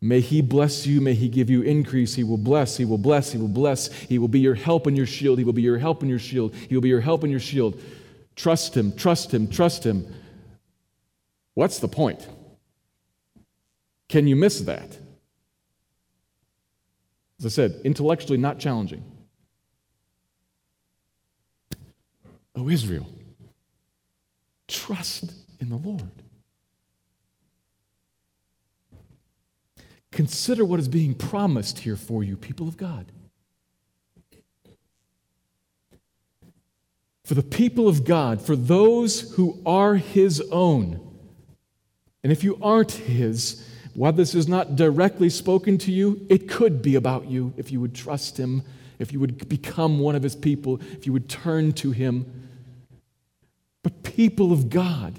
May 0.00 0.20
He 0.20 0.42
bless 0.42 0.86
you. 0.86 1.00
May 1.00 1.14
He 1.14 1.28
give 1.28 1.50
you 1.50 1.62
increase. 1.62 2.14
He 2.14 2.24
will 2.24 2.38
bless. 2.38 2.76
He 2.76 2.84
will 2.84 2.98
bless. 2.98 3.32
He 3.32 3.38
will 3.38 3.48
bless. 3.48 3.92
He 3.92 4.18
will 4.18 4.28
be 4.28 4.40
your 4.40 4.54
help 4.54 4.86
and 4.86 4.96
your 4.96 5.06
shield. 5.06 5.38
He 5.38 5.44
will 5.44 5.52
be 5.52 5.62
your 5.62 5.78
help 5.78 6.02
and 6.02 6.10
your 6.10 6.18
shield. 6.18 6.54
He 6.54 6.74
will 6.74 6.82
be 6.82 6.88
your 6.88 7.00
help 7.00 7.22
and 7.22 7.30
your 7.30 7.40
shield. 7.40 7.80
Trust 8.34 8.76
Him, 8.76 8.96
trust 8.96 9.32
Him, 9.32 9.46
trust 9.46 9.84
Him. 9.84 10.06
What's 11.54 11.78
the 11.78 11.88
point? 11.88 12.26
Can 14.08 14.26
you 14.26 14.36
miss 14.36 14.60
that? 14.60 14.98
As 17.38 17.46
I 17.46 17.48
said, 17.48 17.80
intellectually 17.84 18.38
not 18.38 18.58
challenging. 18.58 19.04
O 22.54 22.68
Israel, 22.68 23.08
trust 24.68 25.32
in 25.60 25.68
the 25.70 25.76
Lord. 25.76 26.22
Consider 30.10 30.64
what 30.64 30.78
is 30.78 30.88
being 30.88 31.14
promised 31.14 31.80
here 31.80 31.96
for 31.96 32.22
you, 32.22 32.36
people 32.36 32.68
of 32.68 32.76
God. 32.76 33.06
For 37.24 37.34
the 37.34 37.42
people 37.42 37.88
of 37.88 38.04
God, 38.04 38.42
for 38.42 38.54
those 38.54 39.32
who 39.32 39.58
are 39.64 39.94
His 39.94 40.42
own, 40.50 41.00
and 42.22 42.30
if 42.30 42.44
you 42.44 42.58
aren't 42.60 42.92
His, 42.92 43.66
while 43.94 44.12
this 44.12 44.34
is 44.34 44.46
not 44.46 44.76
directly 44.76 45.30
spoken 45.30 45.78
to 45.78 45.92
you, 45.92 46.26
it 46.28 46.48
could 46.48 46.82
be 46.82 46.96
about 46.96 47.30
you 47.30 47.54
if 47.56 47.72
you 47.72 47.80
would 47.80 47.94
trust 47.94 48.36
Him, 48.36 48.62
if 48.98 49.12
you 49.12 49.20
would 49.20 49.48
become 49.48 49.98
one 49.98 50.14
of 50.14 50.22
His 50.22 50.36
people, 50.36 50.82
if 50.92 51.06
you 51.06 51.12
would 51.14 51.30
turn 51.30 51.72
to 51.74 51.92
Him 51.92 52.41
but 53.82 54.02
people 54.02 54.52
of 54.52 54.70
God. 54.70 55.18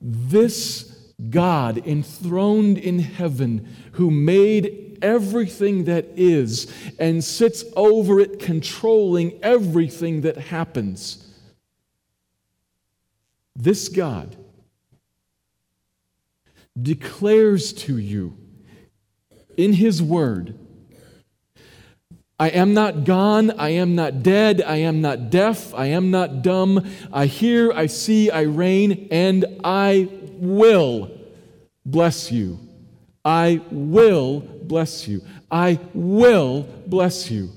This 0.00 1.12
God 1.30 1.78
enthroned 1.86 2.78
in 2.78 3.00
heaven, 3.00 3.68
who 3.92 4.10
made 4.10 4.98
everything 5.02 5.84
that 5.84 6.06
is 6.16 6.72
and 6.98 7.22
sits 7.22 7.64
over 7.76 8.20
it, 8.20 8.38
controlling 8.38 9.38
everything 9.42 10.20
that 10.22 10.36
happens. 10.36 11.24
This 13.56 13.88
God 13.88 14.36
declares 16.80 17.72
to 17.72 17.98
you 17.98 18.36
in 19.56 19.72
His 19.72 20.00
Word 20.00 20.56
I 22.40 22.50
am 22.50 22.72
not 22.72 23.02
gone. 23.02 23.50
I 23.58 23.70
am 23.70 23.96
not 23.96 24.22
dead. 24.22 24.62
I 24.62 24.76
am 24.76 25.00
not 25.00 25.30
deaf. 25.30 25.74
I 25.74 25.86
am 25.86 26.12
not 26.12 26.42
dumb. 26.42 26.88
I 27.12 27.26
hear, 27.26 27.72
I 27.72 27.86
see, 27.86 28.30
I 28.30 28.42
reign, 28.42 29.08
and 29.10 29.44
I 29.64 30.08
will 30.36 31.10
bless 31.84 32.30
you. 32.30 32.60
I 33.24 33.60
will 33.72 34.40
bless 34.40 35.08
you. 35.08 35.22
I 35.50 35.80
will 35.92 36.62
bless 36.86 37.28
you. 37.28 37.50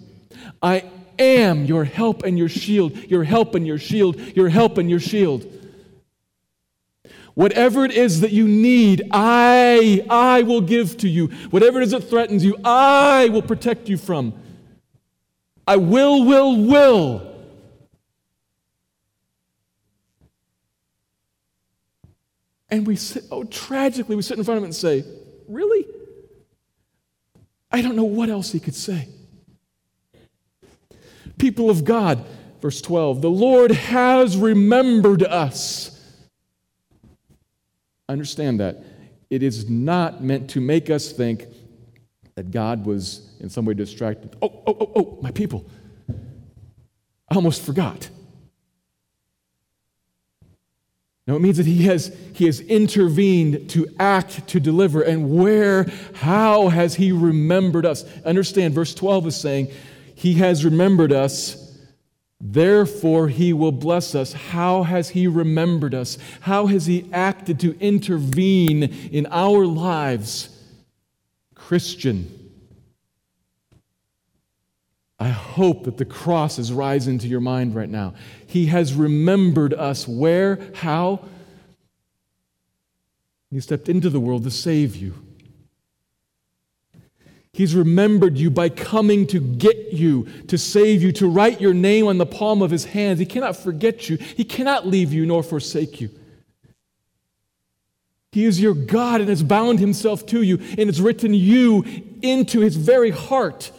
I 0.64 0.86
am 1.20 1.66
your 1.66 1.84
help 1.84 2.24
and 2.24 2.36
your 2.38 2.50
shield, 2.50 2.96
your 2.96 3.24
help 3.24 3.54
and 3.54 3.68
your 3.68 3.78
shield, 3.78 4.20
your 4.36 4.50
help 4.50 4.80
and 4.80 4.90
your 4.90 5.00
shield. 5.00 5.46
Whatever 7.36 7.86
it 7.86 7.92
is 7.92 8.22
that 8.22 8.32
you 8.32 8.48
need, 8.48 9.04
I, 9.12 10.04
I 10.10 10.42
will 10.42 10.62
give 10.62 10.98
to 10.98 11.08
you. 11.08 11.28
Whatever 11.52 11.80
it 11.80 11.84
is 11.84 11.92
that 11.92 12.10
threatens 12.10 12.44
you, 12.44 12.58
I 12.66 13.30
will 13.30 13.42
protect 13.44 13.88
you 13.88 13.98
from. 13.98 14.34
I 15.72 15.78
will, 15.78 16.26
will, 16.26 16.58
will. 16.58 17.34
And 22.70 22.86
we 22.86 22.98
sit, 22.98 23.24
oh, 23.32 23.46
tragically, 23.46 24.18
we 24.18 24.22
sit 24.22 24.38
in 24.38 24.44
front 24.44 24.58
of 24.58 24.64
it 24.64 24.66
and 24.66 24.76
say, 24.76 25.06
Really? 25.48 25.86
I 27.72 27.82
don't 27.82 27.96
know 27.96 28.04
what 28.04 28.28
else 28.28 28.52
he 28.52 28.60
could 28.60 28.76
say. 28.76 29.08
People 31.38 31.70
of 31.70 31.86
God, 31.86 32.26
verse 32.62 32.82
12, 32.82 33.22
the 33.22 33.30
Lord 33.30 33.72
has 33.72 34.36
remembered 34.36 35.24
us. 35.24 35.98
Understand 38.10 38.60
that. 38.60 38.84
It 39.30 39.42
is 39.42 39.70
not 39.70 40.22
meant 40.22 40.50
to 40.50 40.60
make 40.60 40.90
us 40.90 41.14
think 41.14 41.46
that 42.36 42.52
God 42.52 42.86
was 42.86 43.30
in 43.40 43.50
some 43.50 43.66
way 43.66 43.74
distracted. 43.74 44.36
Oh, 44.42 44.62
oh, 44.66 44.78
oh, 44.80 44.92
oh, 44.96 45.20
my 45.22 45.32
people. 45.32 45.66
I 47.30 47.36
almost 47.36 47.62
forgot. 47.62 48.10
No, 51.28 51.36
it 51.36 51.42
means 51.42 51.58
that 51.58 51.66
he 51.66 51.84
has, 51.84 52.16
he 52.34 52.46
has 52.46 52.60
intervened 52.62 53.70
to 53.72 53.88
act, 54.00 54.48
to 54.50 54.60
deliver. 54.60 55.02
And 55.02 55.38
where, 55.38 55.86
how 56.16 56.70
has 56.70 56.96
he 56.96 57.12
remembered 57.12 57.86
us? 57.86 58.04
Understand, 58.26 58.74
verse 58.74 58.94
12 58.96 59.28
is 59.28 59.36
saying, 59.38 59.72
He 60.16 60.34
has 60.36 60.66
remembered 60.66 61.14
us, 61.14 61.78
therefore 62.42 63.30
he 63.30 63.54
will 63.54 63.72
bless 63.72 64.16
us. 64.16 64.34
How 64.34 64.84
has 64.84 65.10
he 65.10 65.28
remembered 65.28 65.94
us? 65.94 66.18
How 66.42 66.66
has 66.66 66.88
he 66.88 67.08
acted 67.14 67.60
to 67.62 67.80
intervene 67.80 68.84
in 68.84 69.28
our 69.30 69.66
lives? 69.66 70.50
Christian, 71.72 72.28
I 75.18 75.30
hope 75.30 75.86
that 75.86 75.96
the 75.96 76.04
cross 76.04 76.60
is 76.60 76.74
rising 76.74 77.18
to 77.20 77.30
your 77.30 77.40
mind 77.40 77.76
right 77.76 77.88
now. 77.88 78.14
He 78.46 78.66
has 78.66 78.94
remembered 78.94 79.74
us 79.74 80.06
where, 80.06 80.60
how? 80.74 81.24
He 83.50 83.62
stepped 83.62 83.88
into 83.88 84.10
the 84.10 84.20
world 84.20 84.44
to 84.44 84.52
save 84.52 84.98
you. 84.98 85.14
He's 87.54 87.74
remembered 87.74 88.38
you 88.38 88.50
by 88.50 88.68
coming 88.68 89.26
to 89.28 89.40
get 89.40 89.94
you, 89.94 90.28
to 90.50 90.58
save 90.58 91.02
you, 91.02 91.14
to 91.14 91.30
write 91.30 91.62
your 91.62 91.74
name 91.74 92.06
on 92.06 92.18
the 92.18 92.26
palm 92.26 92.62
of 92.62 92.70
his 92.70 92.84
hands. 92.84 93.18
He 93.18 93.26
cannot 93.26 93.56
forget 93.56 94.10
you, 94.10 94.18
he 94.18 94.44
cannot 94.44 94.88
leave 94.88 95.14
you 95.14 95.26
nor 95.26 95.42
forsake 95.42 96.02
you. 96.02 96.10
He 98.32 98.46
is 98.46 98.62
your 98.62 98.74
God 98.74 99.20
and 99.20 99.30
has 99.30 99.44
bound 99.44 99.80
himself 99.80 100.26
to 100.28 100.42
you 100.42 100.58
and 100.78 100.88
has 100.88 101.02
written 101.02 101.34
you 101.34 101.84
into 102.22 102.62
his 102.62 102.76
very 102.76 103.12
heart. 103.12 103.72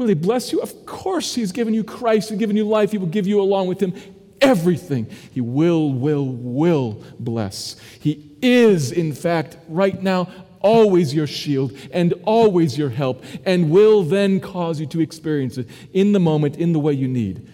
Will 0.00 0.08
He 0.08 0.14
bless 0.14 0.50
you? 0.50 0.62
Of 0.62 0.86
course, 0.86 1.34
He's 1.34 1.52
given 1.52 1.74
you 1.74 1.84
Christ 1.84 2.30
and 2.30 2.38
given 2.38 2.56
you 2.56 2.64
life. 2.64 2.90
He 2.90 2.96
will 2.96 3.06
give 3.06 3.26
you 3.26 3.38
along 3.38 3.66
with 3.66 3.82
Him 3.82 3.92
everything. 4.40 5.10
He 5.30 5.42
will, 5.42 5.92
will, 5.92 6.24
will 6.24 7.04
bless. 7.18 7.76
He 8.00 8.34
is, 8.40 8.92
in 8.92 9.12
fact, 9.12 9.58
right 9.68 10.02
now, 10.02 10.30
always 10.60 11.14
your 11.14 11.26
shield 11.26 11.76
and 11.92 12.14
always 12.24 12.78
your 12.78 12.88
help, 12.88 13.22
and 13.44 13.70
will 13.70 14.02
then 14.02 14.40
cause 14.40 14.80
you 14.80 14.86
to 14.86 15.02
experience 15.02 15.58
it 15.58 15.68
in 15.92 16.12
the 16.12 16.20
moment, 16.20 16.56
in 16.56 16.72
the 16.72 16.80
way 16.80 16.94
you 16.94 17.06
need. 17.06 17.46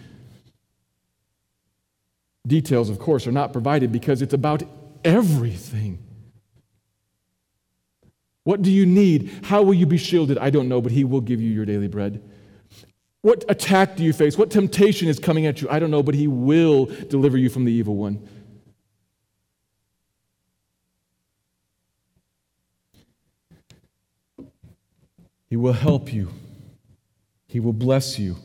Details, 2.46 2.88
of 2.90 2.98
course, 2.98 3.26
are 3.26 3.32
not 3.32 3.52
provided 3.52 3.90
because 3.90 4.22
it's 4.22 4.34
about 4.34 4.62
everything. 5.04 5.98
What 8.44 8.62
do 8.62 8.70
you 8.70 8.86
need? 8.86 9.40
How 9.42 9.62
will 9.62 9.74
you 9.74 9.86
be 9.86 9.98
shielded? 9.98 10.38
I 10.38 10.50
don't 10.50 10.68
know, 10.68 10.80
but 10.80 10.92
He 10.92 11.02
will 11.02 11.20
give 11.20 11.40
you 11.40 11.50
your 11.50 11.64
daily 11.64 11.88
bread. 11.88 12.22
What 13.22 13.44
attack 13.48 13.96
do 13.96 14.04
you 14.04 14.12
face? 14.12 14.38
What 14.38 14.52
temptation 14.52 15.08
is 15.08 15.18
coming 15.18 15.46
at 15.46 15.60
you? 15.60 15.68
I 15.68 15.80
don't 15.80 15.90
know, 15.90 16.04
but 16.04 16.14
He 16.14 16.28
will 16.28 16.86
deliver 16.86 17.36
you 17.36 17.48
from 17.48 17.64
the 17.64 17.72
evil 17.72 17.96
one. 17.96 18.28
He 25.48 25.56
will 25.56 25.72
help 25.72 26.12
you, 26.12 26.28
He 27.48 27.58
will 27.58 27.72
bless 27.72 28.16
you. 28.16 28.36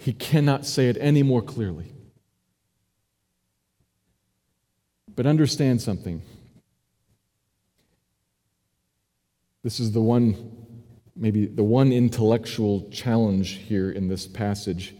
He 0.00 0.14
cannot 0.14 0.64
say 0.64 0.88
it 0.88 0.96
any 0.98 1.22
more 1.22 1.42
clearly. 1.42 1.92
But 5.14 5.26
understand 5.26 5.82
something. 5.82 6.22
This 9.62 9.78
is 9.78 9.92
the 9.92 10.00
one 10.00 10.56
maybe 11.14 11.44
the 11.44 11.62
one 11.62 11.92
intellectual 11.92 12.88
challenge 12.90 13.58
here 13.68 13.90
in 13.90 14.08
this 14.08 14.26
passage, 14.26 14.94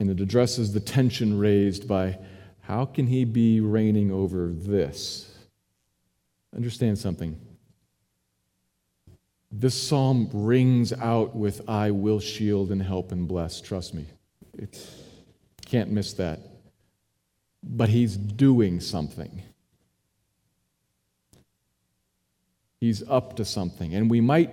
and 0.00 0.08
it 0.08 0.18
addresses 0.18 0.72
the 0.72 0.80
tension 0.80 1.38
raised 1.38 1.86
by 1.86 2.18
how 2.60 2.86
can 2.86 3.06
he 3.06 3.26
be 3.26 3.60
reigning 3.60 4.10
over 4.10 4.48
this? 4.50 5.30
Understand 6.56 6.98
something. 6.98 7.38
This 9.56 9.80
psalm 9.80 10.28
rings 10.32 10.92
out 10.92 11.36
with 11.36 11.68
I 11.68 11.92
will 11.92 12.18
shield 12.18 12.72
and 12.72 12.82
help 12.82 13.12
and 13.12 13.28
bless. 13.28 13.60
Trust 13.60 13.94
me. 13.94 14.06
It, 14.58 14.84
can't 15.64 15.92
miss 15.92 16.12
that. 16.14 16.40
But 17.62 17.88
he's 17.88 18.16
doing 18.16 18.80
something. 18.80 19.42
He's 22.80 23.08
up 23.08 23.36
to 23.36 23.44
something. 23.44 23.94
And 23.94 24.10
we 24.10 24.20
might 24.20 24.52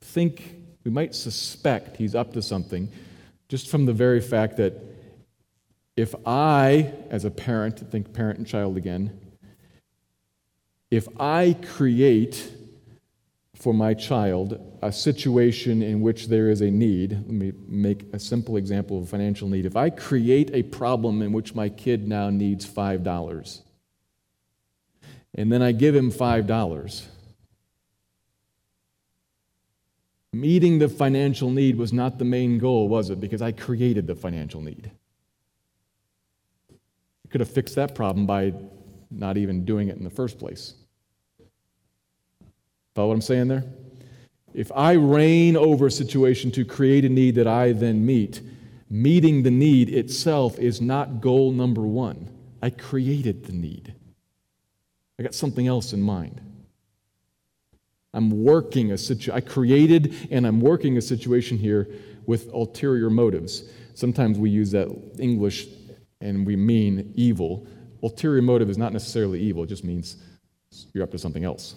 think, 0.00 0.56
we 0.82 0.90
might 0.90 1.14
suspect 1.14 1.96
he's 1.96 2.16
up 2.16 2.32
to 2.32 2.42
something 2.42 2.90
just 3.48 3.68
from 3.68 3.86
the 3.86 3.92
very 3.92 4.20
fact 4.20 4.56
that 4.56 4.74
if 5.94 6.16
I, 6.26 6.92
as 7.10 7.24
a 7.24 7.30
parent, 7.30 7.78
think 7.92 8.12
parent 8.12 8.38
and 8.38 8.46
child 8.46 8.76
again, 8.76 9.20
if 10.90 11.06
I 11.20 11.56
create 11.62 12.55
for 13.58 13.72
my 13.72 13.94
child 13.94 14.60
a 14.82 14.92
situation 14.92 15.82
in 15.82 16.00
which 16.00 16.28
there 16.28 16.50
is 16.50 16.60
a 16.60 16.70
need, 16.70 17.12
let 17.12 17.30
me 17.30 17.52
make 17.66 18.04
a 18.12 18.18
simple 18.18 18.56
example 18.56 18.98
of 18.98 19.04
a 19.04 19.06
financial 19.06 19.48
need. 19.48 19.64
If 19.64 19.76
I 19.76 19.90
create 19.90 20.50
a 20.52 20.62
problem 20.62 21.22
in 21.22 21.32
which 21.32 21.54
my 21.54 21.68
kid 21.68 22.06
now 22.06 22.28
needs 22.30 22.66
$5, 22.66 23.60
and 25.34 25.50
then 25.50 25.62
I 25.62 25.72
give 25.72 25.94
him 25.94 26.12
$5, 26.12 27.04
meeting 30.32 30.78
the 30.78 30.88
financial 30.88 31.50
need 31.50 31.76
was 31.76 31.92
not 31.92 32.18
the 32.18 32.24
main 32.24 32.58
goal, 32.58 32.88
was 32.88 33.08
it? 33.08 33.20
Because 33.20 33.40
I 33.40 33.52
created 33.52 34.06
the 34.06 34.14
financial 34.14 34.60
need. 34.60 34.90
I 36.70 37.28
could 37.30 37.40
have 37.40 37.50
fixed 37.50 37.74
that 37.76 37.94
problem 37.94 38.26
by 38.26 38.52
not 39.10 39.38
even 39.38 39.64
doing 39.64 39.88
it 39.88 39.96
in 39.96 40.04
the 40.04 40.10
first 40.10 40.38
place. 40.38 40.74
Follow 42.96 43.08
what 43.08 43.14
I'm 43.16 43.20
saying 43.20 43.48
there? 43.48 43.64
If 44.54 44.72
I 44.74 44.92
reign 44.92 45.54
over 45.54 45.86
a 45.86 45.90
situation 45.90 46.50
to 46.52 46.64
create 46.64 47.04
a 47.04 47.10
need 47.10 47.34
that 47.34 47.46
I 47.46 47.72
then 47.72 48.06
meet, 48.06 48.40
meeting 48.88 49.42
the 49.42 49.50
need 49.50 49.90
itself 49.90 50.58
is 50.58 50.80
not 50.80 51.20
goal 51.20 51.52
number 51.52 51.82
one. 51.82 52.30
I 52.62 52.70
created 52.70 53.44
the 53.44 53.52
need. 53.52 53.92
I 55.18 55.24
got 55.24 55.34
something 55.34 55.66
else 55.66 55.92
in 55.92 56.00
mind. 56.00 56.40
I'm 58.14 58.30
working 58.30 58.92
a 58.92 58.96
situation. 58.96 59.34
I 59.34 59.40
created 59.40 60.28
and 60.30 60.46
I'm 60.46 60.62
working 60.62 60.96
a 60.96 61.02
situation 61.02 61.58
here 61.58 61.90
with 62.24 62.50
ulterior 62.54 63.10
motives. 63.10 63.64
Sometimes 63.92 64.38
we 64.38 64.48
use 64.48 64.70
that 64.70 64.88
English 65.18 65.66
and 66.22 66.46
we 66.46 66.56
mean 66.56 67.12
evil. 67.14 67.66
Ulterior 68.02 68.40
motive 68.40 68.70
is 68.70 68.78
not 68.78 68.94
necessarily 68.94 69.38
evil, 69.38 69.64
it 69.64 69.66
just 69.66 69.84
means 69.84 70.16
you're 70.94 71.04
up 71.04 71.10
to 71.10 71.18
something 71.18 71.44
else. 71.44 71.74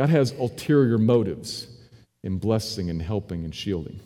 God 0.00 0.08
has 0.08 0.32
ulterior 0.32 0.96
motives 0.96 1.66
in 2.22 2.38
blessing 2.38 2.88
and 2.88 3.02
helping 3.02 3.44
and 3.44 3.54
shielding. 3.54 4.00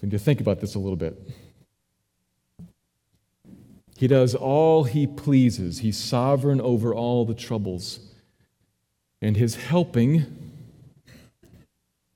We 0.00 0.06
need 0.06 0.12
to 0.12 0.18
think 0.18 0.40
about 0.40 0.58
this 0.58 0.74
a 0.74 0.78
little 0.78 0.96
bit. 0.96 1.20
He 3.98 4.06
does 4.06 4.34
all 4.34 4.84
he 4.84 5.06
pleases. 5.06 5.80
He's 5.80 5.98
sovereign 5.98 6.58
over 6.58 6.94
all 6.94 7.26
the 7.26 7.34
troubles. 7.34 8.00
And 9.20 9.36
his 9.36 9.56
helping, 9.56 10.24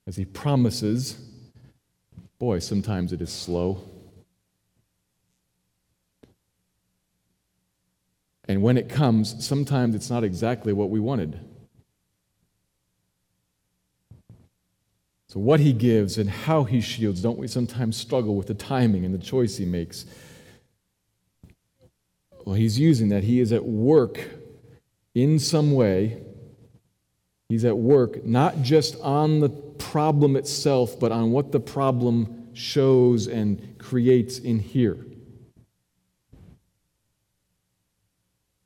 as 0.07 0.17
he 0.17 0.25
promises, 0.25 1.29
boy, 2.39 2.61
sometimes 2.61 3.13
it 3.13 3.21
is 3.21 3.31
slow. 3.31 3.83
And 8.49 8.63
when 8.63 8.77
it 8.77 8.89
comes, 8.89 9.45
sometimes 9.45 9.95
it's 9.95 10.11
not 10.11 10.25
exactly 10.25 10.73
what 10.73 10.91
we 10.91 11.01
wanted. 11.01 11.39
So, 15.29 15.41
what 15.41 15.61
he 15.61 15.73
gives 15.73 16.19
and 16.19 16.29
how 16.29 16.65
he 16.65 16.81
shields, 16.81 17.23
don't 17.23 17.39
we 17.39 17.49
sometimes 17.49 17.97
struggle 17.97 18.37
with 18.37 18.49
the 18.49 18.55
timing 18.55 19.05
and 19.05 19.15
the 19.15 19.25
choice 19.25 19.57
he 19.57 19.65
makes? 19.65 20.05
Well, 22.45 22.55
he's 22.55 22.79
using 22.79 23.09
that. 23.11 23.25
He 23.25 23.41
is 23.41 23.53
at 23.53 23.65
work 23.65 24.21
in 25.15 25.39
some 25.39 25.73
way. 25.73 26.23
He's 27.49 27.65
at 27.65 27.79
work 27.79 28.25
not 28.25 28.63
just 28.63 29.01
on 29.01 29.41
the 29.41 29.49
problem 29.49 30.37
itself, 30.37 30.99
but 30.99 31.13
on 31.13 31.31
what 31.31 31.53
the 31.53 31.61
problem 31.61 32.49
shows 32.53 33.27
and 33.27 33.79
creates 33.79 34.39
in 34.39 34.59
here. 34.59 35.07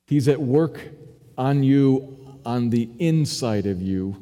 He's 0.07 0.29
at 0.29 0.41
work 0.41 0.79
on 1.37 1.63
you, 1.63 2.39
on 2.45 2.69
the 2.69 2.89
inside 2.97 3.65
of 3.65 3.81
you, 3.81 4.15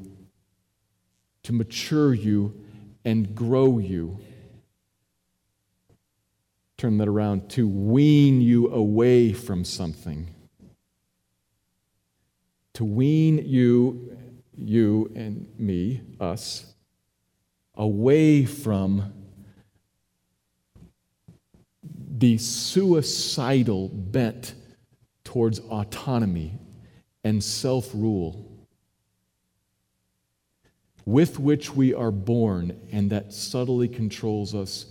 to 1.43 1.53
mature 1.53 2.11
you 2.11 2.59
and 3.05 3.35
grow 3.35 3.77
you. 3.77 4.19
Turn 6.75 6.97
that 6.97 7.07
around 7.07 7.49
to 7.51 7.67
wean 7.67 8.41
you 8.41 8.73
away 8.73 9.31
from 9.31 9.63
something. 9.63 10.27
To 12.73 12.83
wean 12.83 13.37
you, 13.45 14.17
you 14.57 15.11
and 15.15 15.47
me, 15.59 16.01
us, 16.19 16.73
away 17.75 18.43
from 18.45 19.13
the 22.17 22.39
suicidal 22.39 23.89
bent 23.89 24.55
towards 25.35 25.59
autonomy 25.59 26.53
and 27.25 27.43
self 27.43 27.93
rule 27.93 28.49
with 31.05 31.37
which 31.37 31.75
we 31.75 31.93
are 31.93 32.09
born 32.09 32.79
and 32.93 33.09
that 33.09 33.33
subtly 33.33 33.89
controls 33.89 34.55
us 34.55 34.85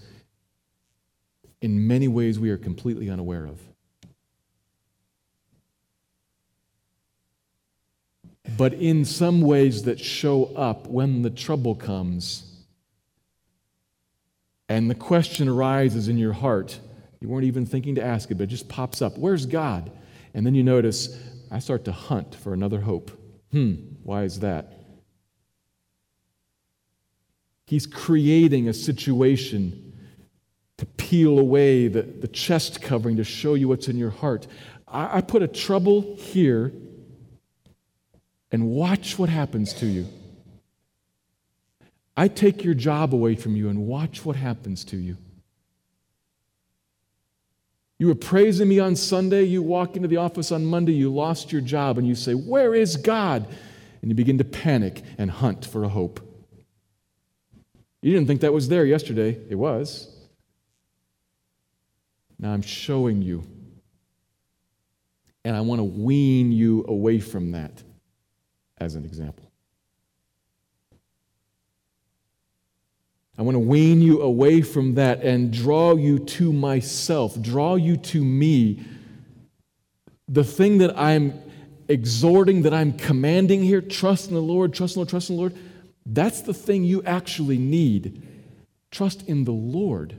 in 1.63 1.89
many 1.89 2.09
ways 2.09 2.39
we 2.39 2.51
are 2.51 2.59
completely 2.59 3.09
unaware 3.09 3.47
of. 3.47 3.59
But 8.59 8.75
in 8.75 9.07
some 9.07 9.41
ways 9.41 9.85
that 9.85 9.99
show 9.99 10.45
up 10.57 10.87
when 10.87 11.23
the 11.23 11.31
trouble 11.31 11.75
comes 11.75 12.53
and 14.69 14.91
the 14.91 14.95
question 14.95 15.49
arises 15.49 16.09
in 16.09 16.19
your 16.19 16.35
heart. 16.35 16.79
You 17.21 17.31
weren't 17.31 17.47
even 17.47 17.65
thinking 17.65 17.95
to 17.95 18.05
ask 18.05 18.31
it, 18.31 18.35
but 18.35 18.45
it 18.45 18.49
just 18.49 18.69
pops 18.69 19.01
up. 19.01 19.17
Where's 19.17 19.47
God? 19.47 19.91
And 20.35 20.45
then 20.45 20.55
you 20.55 20.65
notice, 20.65 21.17
I 21.51 21.61
start 21.61 21.85
to 21.85 21.93
hunt 21.93 22.35
for 22.35 22.53
another 22.53 22.81
hope. 22.81 23.11
Hmm, 23.53 23.75
why 24.03 24.25
is 24.25 24.41
that? 24.41 24.73
He's 27.67 27.87
creating 27.87 28.69
a 28.69 28.75
situation 28.75 29.93
to 30.77 30.87
peel 30.87 31.39
away 31.39 31.89
the, 31.89 32.03
the 32.03 32.29
chest 32.29 32.83
covering 32.83 33.17
to 33.17 33.25
show 33.25 33.55
you 33.55 33.69
what's 33.69 33.89
in 33.89 33.97
your 33.97 34.11
heart. 34.11 34.47
I, 34.89 35.19
I 35.19 35.21
put 35.21 35.43
a 35.43 35.49
trouble 35.49 36.17
here 36.17 36.73
and 38.51 38.69
watch 38.69 39.19
what 39.19 39.29
happens 39.29 39.73
to 39.75 39.87
you. 39.87 40.07
I 42.17 42.29
take 42.29 42.63
your 42.63 42.75
job 42.75 43.15
away 43.15 43.35
from 43.35 43.57
you 43.57 43.69
and 43.69 43.87
watch 43.87 44.25
what 44.25 44.37
happens 44.37 44.85
to 44.87 44.97
you. 44.97 45.17
You 48.05 48.09
were 48.09 48.15
praising 48.15 48.69
me 48.69 48.79
on 48.81 48.97
Sunday, 48.97 49.45
you 49.45 49.63
walk 49.63 49.97
into 49.97 50.09
the 50.09 50.19
office 50.19 50.53
on 50.53 50.67
Monday, 50.67 50.93
you 50.93 51.11
lost 51.11 51.51
your 51.51 51.63
job, 51.63 51.97
and 51.97 52.07
you 52.07 52.15
say, 52.15 52.35
Where 52.35 52.75
is 52.75 52.99
God? 52.99 53.49
And 54.03 54.11
you 54.11 54.15
begin 54.15 54.37
to 54.37 54.45
panic 54.45 55.01
and 55.17 55.31
hunt 55.31 55.65
for 55.65 55.85
a 55.85 55.89
hope. 55.89 56.21
You 58.03 58.13
didn't 58.13 58.27
think 58.27 58.43
that 58.43 58.53
was 58.53 58.69
there 58.69 58.85
yesterday. 58.85 59.41
It 59.49 59.55
was. 59.55 60.15
Now 62.39 62.53
I'm 62.53 62.61
showing 62.61 63.23
you. 63.23 63.43
And 65.43 65.57
I 65.57 65.63
want 65.63 65.79
to 65.79 65.85
wean 65.85 66.53
you 66.53 66.85
away 66.87 67.21
from 67.21 67.53
that 67.53 67.83
as 68.77 68.97
an 68.97 69.07
example. 69.07 69.51
I 73.37 73.43
want 73.43 73.57
to 73.57 73.61
wean 73.61 74.01
you 74.01 74.23
away 74.23 74.63
from 74.63 74.95
that 74.95 75.23
and 75.23 75.53
draw 75.53 75.97
you 75.97 76.21
to 76.21 76.53
myself, 76.53 77.41
draw 77.41 77.75
you 77.75 77.97
to 77.97 78.25
me. 78.25 78.85
The 80.29 80.45
thing 80.45 80.79
that 80.79 80.97
I'm 80.99 81.41
exhorting, 81.89 82.63
that 82.63 82.73
I'm 82.73 82.93
commanding 82.93 83.63
here, 83.63 83.81
trust 83.81 84.29
in 84.29 84.35
the 84.35 84.43
Lord, 84.43 84.73
trust 84.73 84.95
in 84.95 85.01
the 85.01 85.01
Lord, 85.01 85.09
trust 85.09 85.31
in 85.31 85.37
the 85.37 85.41
Lord, 85.41 85.57
that's 86.07 86.43
the 86.43 86.55
thing 86.55 86.85
you 86.85 87.03
actually 87.03 87.59
need. 87.59 88.23
Trust 88.91 89.27
in 89.27 89.45
the 89.45 89.53
Lord. 89.53 90.17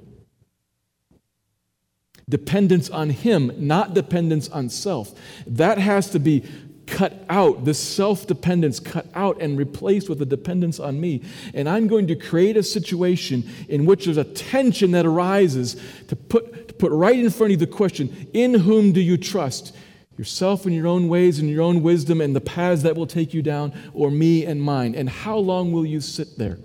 Dependence 2.27 2.89
on 2.89 3.11
Him, 3.11 3.51
not 3.57 3.93
dependence 3.93 4.49
on 4.49 4.67
self. 4.69 5.13
That 5.45 5.77
has 5.77 6.09
to 6.09 6.19
be 6.19 6.43
cut 6.87 7.25
out, 7.29 7.65
this 7.65 7.79
self 7.79 8.27
dependence 8.27 8.79
cut 8.79 9.07
out 9.13 9.41
and 9.41 9.57
replaced 9.57 10.09
with 10.09 10.21
a 10.21 10.25
dependence 10.25 10.79
on 10.79 10.99
me. 10.99 11.21
And 11.53 11.67
I'm 11.67 11.87
going 11.87 12.07
to 12.07 12.15
create 12.15 12.57
a 12.57 12.63
situation 12.63 13.49
in 13.69 13.85
which 13.85 14.05
there's 14.05 14.17
a 14.17 14.23
tension 14.23 14.91
that 14.91 15.05
arises 15.05 15.75
to 16.07 16.15
put, 16.15 16.67
to 16.69 16.73
put 16.73 16.91
right 16.91 17.17
in 17.17 17.29
front 17.29 17.53
of 17.53 17.59
you 17.59 17.65
the 17.65 17.71
question 17.71 18.27
In 18.33 18.53
whom 18.53 18.91
do 18.91 19.01
you 19.01 19.17
trust? 19.17 19.75
Yourself 20.17 20.65
and 20.65 20.73
your 20.73 20.87
own 20.87 21.09
ways 21.09 21.39
and 21.39 21.49
your 21.49 21.61
own 21.61 21.83
wisdom 21.83 22.21
and 22.21 22.33
the 22.33 22.41
paths 22.41 22.83
that 22.83 22.95
will 22.95 23.07
take 23.07 23.33
you 23.33 23.41
down, 23.41 23.73
or 23.93 24.09
me 24.09 24.45
and 24.45 24.61
mine? 24.61 24.95
And 24.95 25.09
how 25.09 25.37
long 25.37 25.73
will 25.73 25.85
you 25.85 25.99
sit 25.99 26.37
there? 26.37 26.57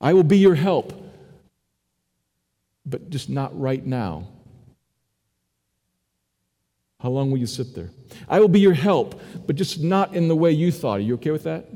I 0.00 0.14
will 0.14 0.24
be 0.24 0.38
your 0.38 0.54
help, 0.54 0.92
but 2.86 3.10
just 3.10 3.28
not 3.28 3.58
right 3.58 3.84
now. 3.84 4.26
How 7.02 7.08
long 7.08 7.30
will 7.30 7.38
you 7.38 7.46
sit 7.46 7.74
there? 7.74 7.90
I 8.28 8.40
will 8.40 8.48
be 8.48 8.60
your 8.60 8.74
help, 8.74 9.20
but 9.46 9.56
just 9.56 9.80
not 9.80 10.14
in 10.14 10.28
the 10.28 10.36
way 10.36 10.52
you 10.52 10.70
thought. 10.70 10.98
Are 10.98 11.00
you 11.00 11.14
okay 11.14 11.30
with 11.30 11.44
that? 11.44 11.66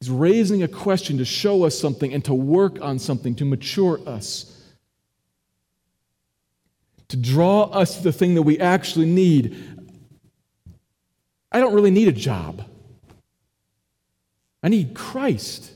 He's 0.00 0.10
raising 0.10 0.62
a 0.62 0.68
question 0.68 1.18
to 1.18 1.24
show 1.24 1.64
us 1.64 1.78
something 1.78 2.12
and 2.12 2.24
to 2.26 2.34
work 2.34 2.80
on 2.80 2.98
something, 2.98 3.34
to 3.36 3.44
mature 3.44 3.98
us, 4.06 4.52
to 7.08 7.16
draw 7.16 7.64
us 7.64 7.96
to 7.96 8.04
the 8.04 8.12
thing 8.12 8.34
that 8.34 8.42
we 8.42 8.60
actually 8.60 9.06
need. 9.06 9.56
I 11.50 11.60
don't 11.60 11.74
really 11.74 11.90
need 11.90 12.08
a 12.08 12.12
job, 12.12 12.64
I 14.62 14.68
need 14.68 14.94
Christ. 14.94 15.72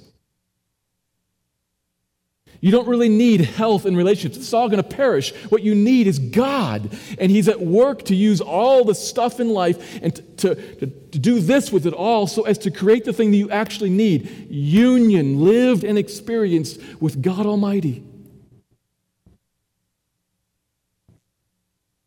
You 2.61 2.71
don't 2.71 2.87
really 2.87 3.09
need 3.09 3.41
health 3.41 3.87
and 3.87 3.97
relationships. 3.97 4.37
It's 4.37 4.53
all 4.53 4.69
going 4.69 4.83
to 4.83 4.89
perish. 4.89 5.35
What 5.49 5.63
you 5.63 5.75
need 5.75 6.07
is 6.07 6.19
God. 6.19 6.91
And 7.19 7.31
He's 7.31 7.49
at 7.49 7.61
work 7.61 8.05
to 8.05 8.15
use 8.15 8.43
all 8.43 8.85
the 8.85 8.95
stuff 8.95 9.41
in 9.41 9.49
life 9.49 9.99
and 10.03 10.15
to, 10.39 10.55
to, 10.55 10.87
to, 10.87 11.19
do 11.19 11.41
this 11.41 11.73
with 11.73 11.87
it 11.87 11.95
all 11.95 12.27
so 12.27 12.43
as 12.43 12.59
to 12.59 12.71
create 12.71 13.05
the 13.05 13.15
thing 13.15 13.31
that 13.31 13.39
you 13.39 13.51
actually 13.51 13.91
need 13.91 14.51
union, 14.51 15.43
lived 15.43 15.85
and 15.85 15.97
experienced 15.97 16.81
with 17.01 17.23
God 17.23 17.47
Almighty. 17.47 18.05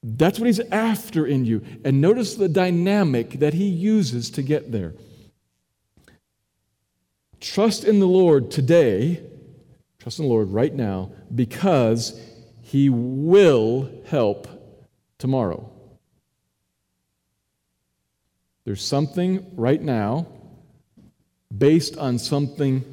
That's 0.03 0.37
what 0.37 0.45
He's 0.45 0.59
after 0.59 1.25
in 1.25 1.45
you. 1.45 1.65
And 1.83 1.99
notice 1.99 2.35
the 2.35 2.49
dynamic 2.49 3.39
that 3.39 3.55
He 3.55 3.65
uses 3.65 4.29
to 4.31 4.43
get 4.43 4.71
there. 4.71 4.93
Trust 7.39 7.83
in 7.83 7.99
the 7.99 8.07
Lord 8.07 8.51
today 8.51 9.21
Trust 10.03 10.19
in 10.19 10.25
the 10.25 10.29
Lord 10.29 10.49
right 10.49 10.73
now 10.73 11.11
because 11.33 12.19
He 12.61 12.89
will 12.89 13.89
help 14.07 14.49
tomorrow. 15.17 15.71
There's 18.65 18.83
something 18.83 19.49
right 19.55 19.81
now 19.81 20.27
based 21.57 21.97
on 21.97 22.19
something 22.19 22.83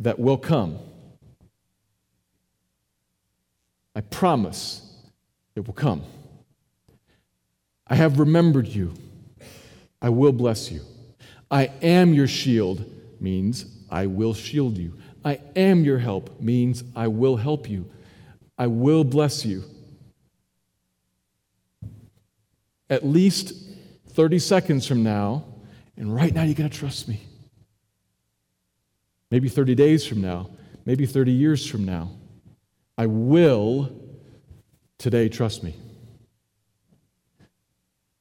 that 0.00 0.18
will 0.18 0.38
come. 0.38 0.80
I 3.94 4.00
promise 4.00 4.82
it 5.54 5.64
will 5.68 5.74
come. 5.74 6.02
I 7.86 7.94
have 7.94 8.18
remembered 8.18 8.66
you. 8.66 8.94
I 10.02 10.08
will 10.08 10.32
bless 10.32 10.72
you. 10.72 10.80
I 11.48 11.70
am 11.80 12.12
your 12.12 12.26
shield 12.26 12.84
means 13.20 13.66
I 13.88 14.06
will 14.06 14.34
shield 14.34 14.78
you. 14.78 14.94
I 15.24 15.40
am 15.54 15.84
your 15.84 15.98
help 15.98 16.40
means 16.40 16.82
I 16.96 17.08
will 17.08 17.36
help 17.36 17.68
you. 17.68 17.90
I 18.56 18.66
will 18.66 19.04
bless 19.04 19.44
you. 19.44 19.64
At 22.88 23.04
least 23.04 23.54
30 24.08 24.38
seconds 24.38 24.86
from 24.86 25.02
now, 25.02 25.44
and 25.96 26.14
right 26.14 26.34
now 26.34 26.42
you 26.42 26.54
got 26.54 26.70
to 26.70 26.78
trust 26.78 27.08
me. 27.08 27.20
Maybe 29.30 29.48
30 29.48 29.74
days 29.74 30.06
from 30.06 30.20
now, 30.20 30.50
maybe 30.84 31.06
30 31.06 31.32
years 31.32 31.66
from 31.66 31.84
now. 31.84 32.10
I 32.98 33.06
will 33.06 33.96
today 34.98 35.28
trust 35.28 35.62
me. 35.62 35.76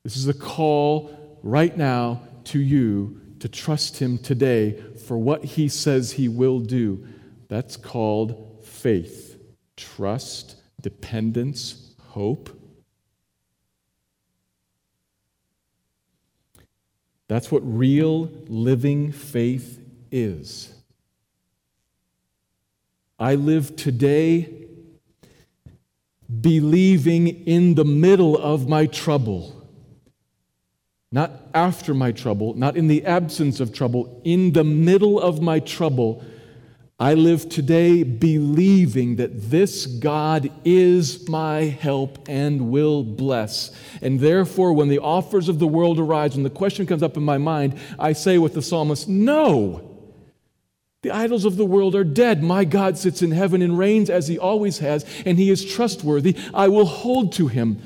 This 0.04 0.16
is 0.16 0.28
a 0.28 0.34
call 0.34 1.40
right 1.44 1.76
now 1.76 2.22
to 2.46 2.60
you 2.60 3.20
to 3.40 3.50
trust 3.50 4.00
Him 4.00 4.18
today 4.18 4.82
for 5.06 5.18
what 5.18 5.44
He 5.44 5.68
says 5.68 6.14
He 6.14 6.28
will 6.28 6.60
do. 6.60 7.06
That's 7.48 7.78
called 7.78 8.64
faith, 8.64 9.40
trust, 9.76 10.56
dependence, 10.82 11.96
hope. 12.00 12.50
That's 17.28 17.52
what 17.52 17.62
real 17.64 18.32
living 18.48 19.12
faith 19.12 19.80
is. 20.12 20.74
I 23.20 23.36
live 23.36 23.76
today 23.76 24.68
believing 26.42 27.28
in 27.46 27.76
the 27.76 27.86
middle 27.86 28.38
of 28.38 28.68
my 28.70 28.86
trouble 28.86 29.59
not 31.12 31.32
after 31.54 31.94
my 31.94 32.12
trouble, 32.12 32.54
not 32.54 32.78
in 32.78 32.88
the 32.88 33.06
absence 33.06 33.60
of 33.60 33.74
trouble, 33.74 34.22
in 34.24 34.54
the 34.54 34.64
middle 34.64 35.20
of 35.20 35.42
my 35.42 35.60
trouble, 35.60 36.24
I 37.00 37.14
live 37.14 37.48
today 37.48 38.04
believing 38.04 39.16
that 39.16 39.50
this 39.50 39.86
God 39.86 40.52
is 40.66 41.28
my 41.30 41.62
help 41.62 42.28
and 42.28 42.70
will 42.70 43.04
bless. 43.04 43.72
And 44.02 44.20
therefore, 44.20 44.74
when 44.74 44.90
the 44.90 45.00
offers 45.00 45.48
of 45.48 45.60
the 45.60 45.68
world 45.68 45.98
arise, 45.98 46.36
when 46.36 46.44
the 46.44 46.50
question 46.50 46.86
comes 46.86 47.02
up 47.02 47.16
in 47.16 47.24
my 47.24 47.38
mind, 47.38 47.80
I 47.98 48.14
say 48.14 48.38
with 48.38 48.54
the 48.54 48.62
psalmist, 48.62 49.08
No! 49.08 49.86
The 51.02 51.12
idols 51.12 51.46
of 51.46 51.56
the 51.56 51.66
world 51.66 51.96
are 51.96 52.04
dead. 52.04 52.44
My 52.44 52.66
God 52.66 52.98
sits 52.98 53.22
in 53.22 53.32
heaven 53.32 53.62
and 53.62 53.78
reigns 53.78 54.10
as 54.10 54.28
he 54.28 54.38
always 54.38 54.80
has, 54.80 55.06
and 55.26 55.38
he 55.38 55.50
is 55.50 55.64
trustworthy. 55.64 56.36
I 56.54 56.68
will 56.68 56.86
hold 56.86 57.32
to 57.34 57.48
him. 57.48 57.82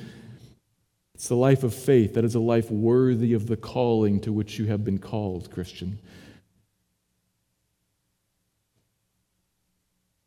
It's 1.24 1.30
the 1.30 1.38
life 1.38 1.64
of 1.64 1.74
faith. 1.74 2.16
That 2.16 2.26
is 2.26 2.36
a 2.36 2.40
life 2.42 2.70
worthy 2.70 3.32
of 3.32 3.48
the 3.48 3.56
calling 3.56 4.20
to 4.20 4.34
which 4.34 4.60
you 4.60 4.66
have 4.66 4.84
been 4.84 4.98
called, 4.98 5.50
Christian. 5.52 5.98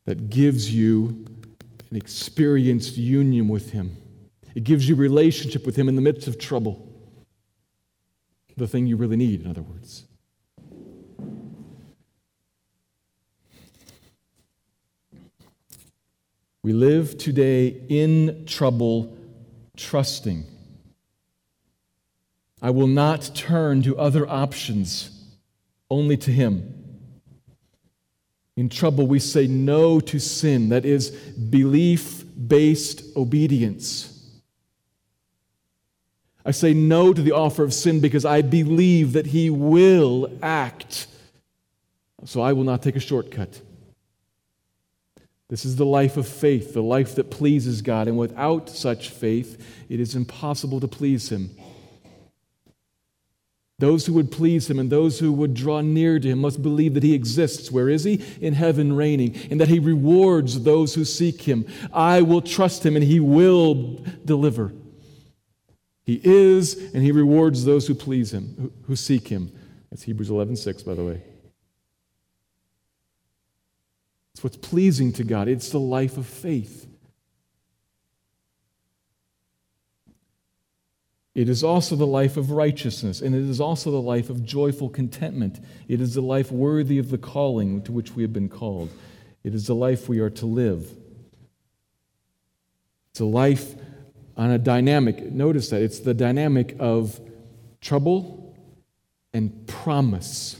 That 0.06 0.30
gives 0.30 0.72
you 0.72 1.26
an 1.90 1.98
experienced 1.98 2.96
union 2.96 3.46
with 3.46 3.72
Him. 3.72 3.94
It 4.54 4.64
gives 4.64 4.88
you 4.88 4.94
relationship 4.94 5.66
with 5.66 5.76
Him 5.76 5.90
in 5.90 5.96
the 5.96 6.00
midst 6.00 6.28
of 6.28 6.38
trouble. 6.38 6.90
The 8.56 8.66
thing 8.66 8.86
you 8.86 8.96
really 8.96 9.16
need, 9.18 9.42
in 9.42 9.50
other 9.50 9.60
words. 9.60 10.06
We 16.62 16.72
live 16.72 17.18
today 17.18 17.82
in 17.90 18.46
trouble, 18.46 19.14
trusting 19.76 20.46
I 22.66 22.70
will 22.70 22.88
not 22.88 23.30
turn 23.32 23.82
to 23.82 23.96
other 23.96 24.28
options, 24.28 25.10
only 25.88 26.16
to 26.16 26.32
Him. 26.32 26.74
In 28.56 28.68
trouble, 28.68 29.06
we 29.06 29.20
say 29.20 29.46
no 29.46 30.00
to 30.00 30.18
sin, 30.18 30.70
that 30.70 30.84
is, 30.84 31.10
belief 31.10 32.24
based 32.48 33.04
obedience. 33.16 34.12
I 36.44 36.50
say 36.50 36.74
no 36.74 37.12
to 37.12 37.22
the 37.22 37.30
offer 37.30 37.62
of 37.62 37.72
sin 37.72 38.00
because 38.00 38.24
I 38.24 38.42
believe 38.42 39.12
that 39.12 39.26
He 39.26 39.48
will 39.48 40.28
act. 40.42 41.06
So 42.24 42.40
I 42.40 42.52
will 42.52 42.64
not 42.64 42.82
take 42.82 42.96
a 42.96 43.00
shortcut. 43.00 43.60
This 45.48 45.64
is 45.64 45.76
the 45.76 45.86
life 45.86 46.16
of 46.16 46.26
faith, 46.26 46.74
the 46.74 46.82
life 46.82 47.14
that 47.14 47.30
pleases 47.30 47.80
God. 47.80 48.08
And 48.08 48.18
without 48.18 48.68
such 48.68 49.10
faith, 49.10 49.64
it 49.88 50.00
is 50.00 50.16
impossible 50.16 50.80
to 50.80 50.88
please 50.88 51.30
Him. 51.30 51.50
Those 53.78 54.06
who 54.06 54.14
would 54.14 54.32
please 54.32 54.70
him 54.70 54.78
and 54.78 54.88
those 54.88 55.18
who 55.18 55.32
would 55.32 55.52
draw 55.52 55.82
near 55.82 56.18
to 56.18 56.28
him 56.28 56.38
must 56.38 56.62
believe 56.62 56.94
that 56.94 57.02
he 57.02 57.12
exists. 57.12 57.70
Where 57.70 57.90
is 57.90 58.04
he? 58.04 58.24
In 58.40 58.54
heaven 58.54 58.94
reigning, 58.94 59.36
and 59.50 59.60
that 59.60 59.68
he 59.68 59.78
rewards 59.78 60.62
those 60.62 60.94
who 60.94 61.04
seek 61.04 61.42
him. 61.42 61.66
I 61.92 62.22
will 62.22 62.40
trust 62.40 62.86
him 62.86 62.96
and 62.96 63.04
he 63.04 63.20
will 63.20 64.02
deliver. 64.24 64.72
He 66.04 66.20
is, 66.22 66.94
and 66.94 67.02
he 67.02 67.12
rewards 67.12 67.64
those 67.64 67.86
who 67.86 67.94
please 67.94 68.32
him, 68.32 68.72
who, 68.86 68.96
seek 68.96 69.28
him. 69.28 69.52
That's 69.90 70.04
Hebrews 70.04 70.30
11 70.30 70.56
6, 70.56 70.82
by 70.84 70.94
the 70.94 71.04
way. 71.04 71.22
It's 74.32 74.44
what's 74.44 74.56
pleasing 74.56 75.12
to 75.14 75.24
God, 75.24 75.48
it's 75.48 75.70
the 75.70 75.80
life 75.80 76.16
of 76.16 76.26
faith. 76.26 76.86
It 81.36 81.50
is 81.50 81.62
also 81.62 81.96
the 81.96 82.06
life 82.06 82.38
of 82.38 82.50
righteousness, 82.50 83.20
and 83.20 83.34
it 83.34 83.42
is 83.42 83.60
also 83.60 83.90
the 83.90 84.00
life 84.00 84.30
of 84.30 84.42
joyful 84.42 84.88
contentment. 84.88 85.60
It 85.86 86.00
is 86.00 86.14
the 86.14 86.22
life 86.22 86.50
worthy 86.50 86.98
of 86.98 87.10
the 87.10 87.18
calling 87.18 87.82
to 87.82 87.92
which 87.92 88.12
we 88.12 88.22
have 88.22 88.32
been 88.32 88.48
called. 88.48 88.88
It 89.44 89.54
is 89.54 89.66
the 89.66 89.74
life 89.74 90.08
we 90.08 90.18
are 90.20 90.30
to 90.30 90.46
live. 90.46 90.90
It's 93.10 93.20
a 93.20 93.26
life 93.26 93.74
on 94.34 94.50
a 94.50 94.56
dynamic. 94.56 95.30
Notice 95.30 95.68
that 95.68 95.82
it's 95.82 96.00
the 96.00 96.14
dynamic 96.14 96.74
of 96.78 97.20
trouble 97.82 98.56
and 99.34 99.66
promise. 99.66 100.58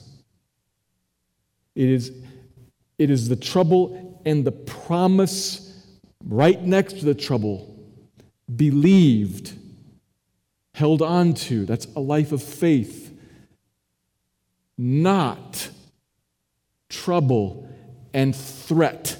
It 1.75 1.89
is, 1.89 2.13
it 2.99 3.09
is 3.09 3.31
the 3.31 3.37
trouble 3.37 4.21
and 4.27 4.45
the 4.45 4.53
promise 4.53 5.87
right 6.23 6.63
next 6.63 6.99
to 6.99 7.07
the 7.07 7.15
trouble, 7.15 7.83
believed, 8.55 9.55
held 10.77 11.01
on 11.01 11.33
to. 11.33 11.65
That's 11.65 11.87
a 11.97 12.01
life 12.01 12.33
of 12.33 12.43
faith. 12.43 13.11
Not 14.77 15.71
trouble 16.91 17.67
and 18.13 18.37
threat, 18.37 19.17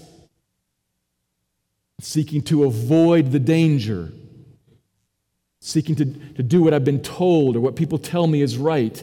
seeking 1.99 2.43
to 2.43 2.65
avoid 2.65 3.33
the 3.33 3.39
danger, 3.39 4.13
seeking 5.61 5.95
to, 5.95 6.05
to 6.05 6.43
do 6.43 6.63
what 6.63 6.75
I've 6.75 6.85
been 6.85 7.01
told 7.01 7.57
or 7.57 7.61
what 7.61 7.75
people 7.75 7.97
tell 7.97 8.27
me 8.27 8.43
is 8.43 8.59
right. 8.59 9.03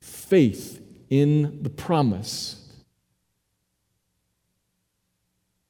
Faith 0.00 0.84
in 1.08 1.62
the 1.62 1.70
promise. 1.70 2.68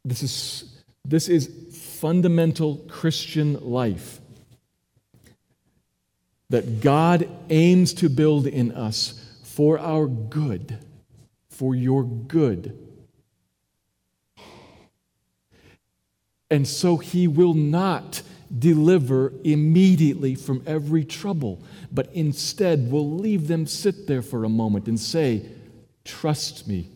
This 0.02 0.22
is, 0.22 0.82
this 1.04 1.28
is 1.28 1.50
fundamental 2.00 2.76
Christian 2.88 3.60
life 3.60 4.21
that 6.52 6.82
God 6.82 7.30
aims 7.48 7.94
to 7.94 8.10
build 8.10 8.46
in 8.46 8.72
us 8.72 9.18
for 9.42 9.78
our 9.78 10.06
good, 10.06 10.78
for 11.48 11.74
your 11.74 12.04
good. 12.04 12.78
And 16.50 16.68
so 16.68 16.98
he 16.98 17.26
will 17.26 17.54
not 17.54 18.20
deliver 18.58 19.32
immediately 19.44 20.34
from 20.34 20.62
every 20.66 21.06
trouble, 21.06 21.58
but 21.90 22.10
instead 22.12 22.92
will 22.92 23.10
leave 23.10 23.48
them 23.48 23.66
sit 23.66 24.06
there 24.06 24.20
for 24.20 24.44
a 24.44 24.50
moment 24.50 24.88
and 24.88 25.00
say, 25.00 25.46
Trust 26.04 26.68
me, 26.68 26.90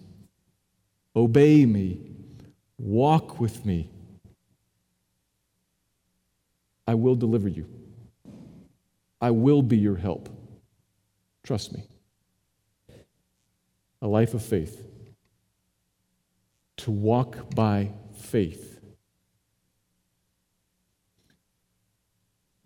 obey 1.15 1.65
me, 1.65 1.99
walk 2.79 3.41
with 3.41 3.65
me. 3.65 3.89
I 6.87 6.93
will 6.93 7.15
deliver 7.15 7.49
you. 7.49 7.67
I 9.21 9.31
will 9.31 9.62
be 9.62 9.79
your 9.79 9.97
help. 9.97 10.29
Trust 11.43 11.73
me. 11.73 11.85
A 14.03 14.07
life 14.07 14.35
of 14.35 14.43
faith. 14.43 14.83
To 16.79 16.91
walk 16.91 17.55
by 17.55 17.93
faith 18.19 18.77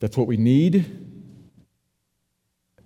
That's 0.00 0.16
what 0.16 0.26
we 0.26 0.38
need. 0.38 1.06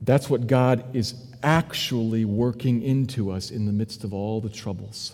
That's 0.01 0.29
what 0.29 0.47
God 0.47 0.95
is 0.95 1.15
actually 1.43 2.25
working 2.25 2.83
into 2.83 3.31
us 3.31 3.51
in 3.51 3.65
the 3.67 3.73
midst 3.73 4.05
of 4.05 4.13
all 4.13 4.41
the 4.41 4.51
troubles. 4.51 5.13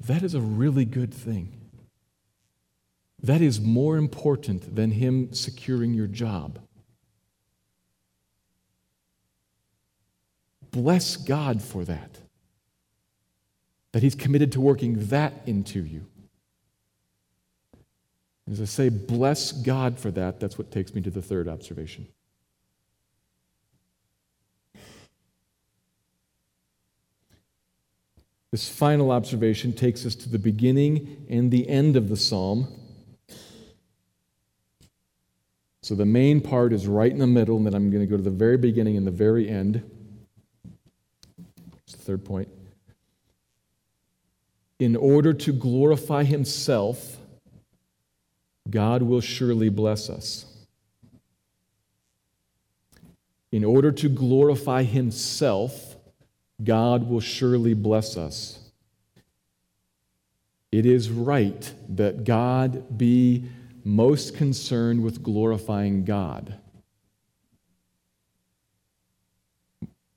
That 0.00 0.22
is 0.22 0.34
a 0.34 0.40
really 0.40 0.84
good 0.84 1.14
thing. 1.14 1.63
That 3.24 3.40
is 3.40 3.58
more 3.58 3.96
important 3.96 4.76
than 4.76 4.90
Him 4.90 5.32
securing 5.32 5.94
your 5.94 6.06
job. 6.06 6.58
Bless 10.70 11.16
God 11.16 11.62
for 11.62 11.86
that. 11.86 12.18
That 13.92 14.02
He's 14.02 14.14
committed 14.14 14.52
to 14.52 14.60
working 14.60 15.06
that 15.06 15.32
into 15.46 15.82
you. 15.82 16.04
As 18.50 18.60
I 18.60 18.66
say, 18.66 18.90
bless 18.90 19.52
God 19.52 19.98
for 19.98 20.10
that, 20.10 20.38
that's 20.38 20.58
what 20.58 20.70
takes 20.70 20.94
me 20.94 21.00
to 21.00 21.10
the 21.10 21.22
third 21.22 21.48
observation. 21.48 22.06
This 28.50 28.68
final 28.68 29.10
observation 29.10 29.72
takes 29.72 30.04
us 30.04 30.14
to 30.16 30.28
the 30.28 30.38
beginning 30.38 31.24
and 31.30 31.50
the 31.50 31.66
end 31.70 31.96
of 31.96 32.10
the 32.10 32.18
psalm. 32.18 32.68
So 35.84 35.94
the 35.94 36.06
main 36.06 36.40
part 36.40 36.72
is 36.72 36.86
right 36.86 37.12
in 37.12 37.18
the 37.18 37.26
middle, 37.26 37.58
and 37.58 37.66
then 37.66 37.74
I'm 37.74 37.90
going 37.90 38.00
to 38.00 38.06
go 38.06 38.16
to 38.16 38.22
the 38.22 38.30
very 38.30 38.56
beginning 38.56 38.96
and 38.96 39.06
the 39.06 39.10
very 39.10 39.50
end. 39.50 39.82
That's 41.74 41.92
the 41.92 42.02
third 42.02 42.24
point. 42.24 42.48
In 44.78 44.96
order 44.96 45.34
to 45.34 45.52
glorify 45.52 46.24
himself, 46.24 47.18
God 48.70 49.02
will 49.02 49.20
surely 49.20 49.68
bless 49.68 50.08
us. 50.08 50.46
In 53.52 53.62
order 53.62 53.92
to 53.92 54.08
glorify 54.08 54.84
Himself, 54.84 55.96
God 56.64 57.08
will 57.08 57.20
surely 57.20 57.74
bless 57.74 58.16
us. 58.16 58.58
It 60.72 60.86
is 60.86 61.10
right 61.10 61.72
that 61.90 62.24
God 62.24 62.98
be 62.98 63.44
most 63.84 64.36
concerned 64.36 65.02
with 65.02 65.22
glorifying 65.22 66.04
God. 66.04 66.56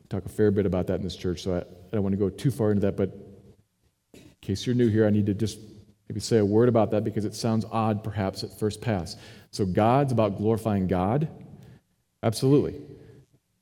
talk 0.09 0.25
a 0.25 0.29
fair 0.29 0.51
bit 0.51 0.65
about 0.65 0.87
that 0.87 0.95
in 0.95 1.01
this 1.01 1.17
church, 1.17 1.43
so 1.43 1.53
I, 1.53 1.57
I 1.57 1.89
don't 1.91 2.01
want 2.01 2.13
to 2.13 2.17
go 2.17 2.29
too 2.29 2.49
far 2.49 2.71
into 2.71 2.79
that, 2.79 2.95
but 2.95 3.13
in 4.13 4.21
case 4.39 4.65
you're 4.65 4.73
new 4.73 4.87
here, 4.87 5.05
I 5.05 5.09
need 5.09 5.25
to 5.25 5.33
just 5.33 5.59
Maybe 6.07 6.19
say 6.21 6.37
a 6.37 6.45
word 6.45 6.69
about 6.69 6.91
that 6.91 7.03
because 7.03 7.25
it 7.25 7.35
sounds 7.35 7.65
odd 7.69 8.03
perhaps 8.03 8.43
at 8.43 8.57
first 8.57 8.79
pass. 8.79 9.17
So, 9.51 9.65
God's 9.65 10.11
about 10.11 10.37
glorifying 10.37 10.87
God? 10.87 11.27
Absolutely. 12.23 12.79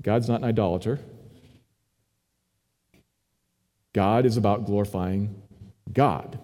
God's 0.02 0.30
not 0.30 0.42
an 0.42 0.46
idolater. 0.46 1.00
God 3.94 4.26
is 4.26 4.38
about 4.38 4.66
glorifying 4.66 5.42
God. 5.92 6.38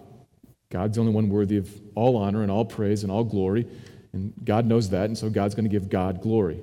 God's 0.72 0.94
the 0.94 1.02
only 1.02 1.12
one 1.12 1.28
worthy 1.28 1.58
of 1.58 1.70
all 1.94 2.16
honor 2.16 2.40
and 2.42 2.50
all 2.50 2.64
praise 2.64 3.02
and 3.02 3.12
all 3.12 3.24
glory. 3.24 3.68
And 4.14 4.32
God 4.42 4.64
knows 4.64 4.88
that, 4.88 5.04
and 5.04 5.18
so 5.18 5.28
God's 5.28 5.54
going 5.54 5.66
to 5.66 5.70
give 5.70 5.90
God 5.90 6.22
glory. 6.22 6.60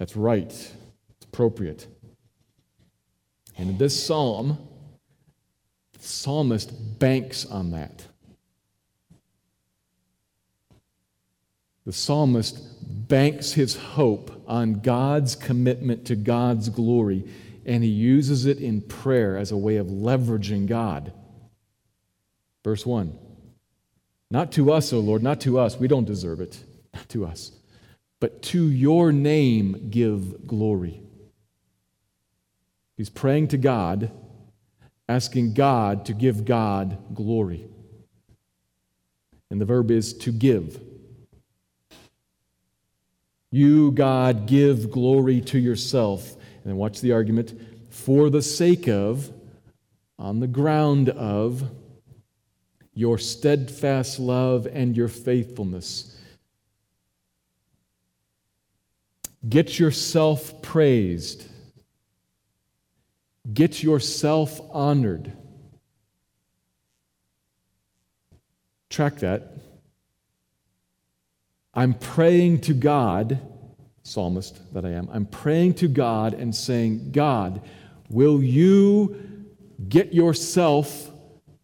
That's 0.00 0.16
right, 0.16 0.50
it's 0.50 0.76
appropriate. 1.22 1.86
And 3.56 3.70
in 3.70 3.78
this 3.78 4.04
psalm, 4.04 4.58
the 5.92 6.04
psalmist 6.04 6.98
banks 6.98 7.46
on 7.46 7.70
that. 7.70 8.04
The 11.84 11.92
psalmist 11.92 13.08
banks 13.08 13.52
his 13.52 13.76
hope 13.76 14.42
on 14.48 14.80
God's 14.80 15.36
commitment 15.36 16.06
to 16.06 16.16
God's 16.16 16.70
glory, 16.70 17.24
and 17.64 17.84
he 17.84 17.90
uses 17.90 18.46
it 18.46 18.58
in 18.58 18.80
prayer 18.80 19.36
as 19.36 19.52
a 19.52 19.56
way 19.56 19.76
of 19.76 19.86
leveraging 19.86 20.66
God. 20.66 21.12
Verse 22.66 22.84
1 22.84 23.16
Not 24.28 24.50
to 24.52 24.72
us, 24.72 24.92
O 24.92 24.98
Lord, 24.98 25.22
not 25.22 25.40
to 25.42 25.56
us, 25.56 25.78
we 25.78 25.86
don't 25.86 26.04
deserve 26.04 26.40
it, 26.40 26.58
not 26.92 27.08
to 27.10 27.24
us, 27.24 27.52
but 28.18 28.42
to 28.42 28.68
your 28.68 29.12
name 29.12 29.88
give 29.88 30.48
glory. 30.48 31.00
He's 32.96 33.08
praying 33.08 33.48
to 33.48 33.56
God 33.56 34.10
asking 35.08 35.54
God 35.54 36.06
to 36.06 36.12
give 36.12 36.44
God 36.44 36.98
glory. 37.14 37.68
And 39.48 39.60
the 39.60 39.64
verb 39.64 39.92
is 39.92 40.12
to 40.14 40.32
give. 40.32 40.80
You, 43.52 43.92
God, 43.92 44.46
give 44.46 44.90
glory 44.90 45.40
to 45.42 45.58
yourself. 45.60 46.32
And 46.32 46.64
then 46.64 46.76
watch 46.76 47.00
the 47.00 47.12
argument 47.12 47.56
for 47.90 48.28
the 48.28 48.42
sake 48.42 48.88
of, 48.88 49.30
on 50.18 50.40
the 50.40 50.48
ground 50.48 51.10
of, 51.10 51.70
your 52.96 53.18
steadfast 53.18 54.18
love 54.18 54.66
and 54.66 54.96
your 54.96 55.06
faithfulness. 55.06 56.18
Get 59.48 59.78
yourself 59.78 60.60
praised 60.62 61.48
Get 63.52 63.82
yourself 63.82 64.60
honored. 64.72 65.32
Track 68.90 69.16
that. 69.16 69.52
I'm 71.74 71.94
praying 71.94 72.62
to 72.62 72.74
God, 72.74 73.38
psalmist 74.02 74.72
that 74.72 74.84
I 74.84 74.90
am, 74.90 75.08
I'm 75.12 75.26
praying 75.26 75.74
to 75.74 75.88
God 75.88 76.32
and 76.34 76.54
saying, 76.54 77.12
God, 77.12 77.60
will 78.08 78.42
you 78.42 79.16
get 79.88 80.14
yourself 80.14 81.10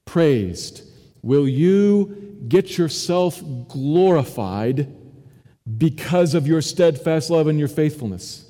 praised? 0.04 0.82
Will 1.22 1.48
you 1.48 2.44
get 2.48 2.76
yourself 2.76 3.40
glorified 3.68 4.92
because 5.78 6.34
of 6.34 6.46
your 6.46 6.60
steadfast 6.60 7.30
love 7.30 7.46
and 7.46 7.58
your 7.58 7.68
faithfulness? 7.68 8.44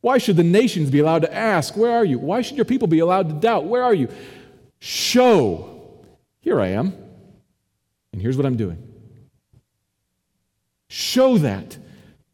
Why 0.00 0.18
should 0.18 0.36
the 0.36 0.44
nations 0.44 0.90
be 0.90 1.00
allowed 1.00 1.22
to 1.22 1.34
ask, 1.34 1.76
Where 1.76 1.92
are 1.92 2.04
you? 2.04 2.18
Why 2.18 2.40
should 2.40 2.56
your 2.56 2.64
people 2.64 2.88
be 2.88 3.00
allowed 3.00 3.28
to 3.28 3.34
doubt, 3.34 3.66
Where 3.66 3.82
are 3.82 3.94
you? 3.94 4.08
Show, 4.78 6.00
here 6.40 6.60
I 6.60 6.68
am, 6.68 6.94
and 8.12 8.22
here's 8.22 8.36
what 8.36 8.46
I'm 8.46 8.56
doing. 8.56 8.82
Show 10.88 11.38
that. 11.38 11.76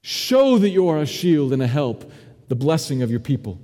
Show 0.02 0.58
that 0.58 0.70
you 0.70 0.88
are 0.88 0.98
a 0.98 1.06
shield 1.06 1.52
and 1.52 1.62
a 1.62 1.66
help, 1.66 2.10
the 2.48 2.54
blessing 2.54 3.02
of 3.02 3.10
your 3.10 3.20
people. 3.20 3.58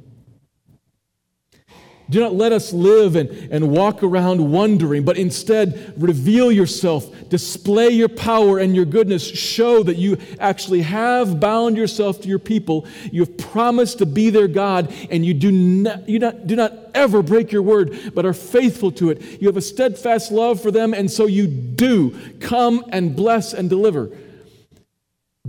Do 2.11 2.21
not 2.21 2.35
let 2.35 2.53
us 2.53 2.73
live 2.73 3.17
and, 3.17 3.29
and 3.53 3.71
walk 3.71 4.03
around 4.03 4.51
wondering, 4.51 5.05
but 5.05 5.19
instead 5.19 5.93
reveal 5.99 6.51
yourself, 6.51 7.07
display 7.29 7.91
your 7.91 8.09
power 8.09 8.59
and 8.59 8.75
your 8.75 8.87
goodness, 8.87 9.27
show 9.27 9.83
that 9.83 9.99
you 9.99 10.17
actually 10.41 10.81
have 10.83 11.39
bound 11.39 11.77
yourself 11.77 12.23
to 12.23 12.29
your 12.29 12.39
people. 12.39 12.87
You 13.13 13.21
have 13.21 13.37
promised 13.37 13.99
to 13.99 14.07
be 14.07 14.31
their 14.31 14.49
God, 14.49 14.91
and 15.11 15.25
you 15.25 15.35
do 15.35 15.53
not, 15.53 16.09
you 16.09 16.19
not, 16.19 16.47
do 16.47 16.57
not 16.57 16.73
ever 16.95 17.23
break 17.23 17.53
your 17.53 17.63
word, 17.63 18.13
but 18.15 18.25
are 18.25 18.33
faithful 18.33 18.91
to 18.93 19.11
it. 19.11 19.43
You 19.43 19.49
have 19.49 19.59
a 19.59 19.63
steadfast 19.63 20.33
love 20.33 20.63
for 20.63 20.71
them, 20.71 20.95
and 20.95 21.11
so 21.11 21.27
you 21.27 21.47
do 21.47 22.17
come 22.41 22.87
and 22.89 23.15
bless 23.15 23.53
and 23.53 23.69
deliver. 23.69 24.11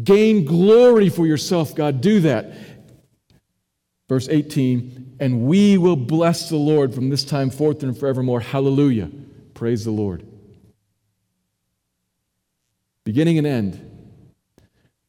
Gain 0.03 0.43
glory 0.43 1.07
for 1.07 1.25
yourself, 1.25 1.73
God. 1.73 2.01
Do 2.01 2.19
that. 2.21 2.53
Verse 4.09 4.27
18 4.27 4.98
and 5.19 5.41
we 5.41 5.77
will 5.77 5.95
bless 5.95 6.49
the 6.49 6.55
Lord 6.55 6.93
from 6.93 7.09
this 7.09 7.23
time 7.23 7.49
forth 7.49 7.83
and 7.83 7.97
forevermore. 7.97 8.39
Hallelujah. 8.39 9.11
Praise 9.53 9.83
the 9.83 9.91
Lord. 9.91 10.25
Beginning 13.03 13.37
and 13.37 13.47
end. 13.47 13.85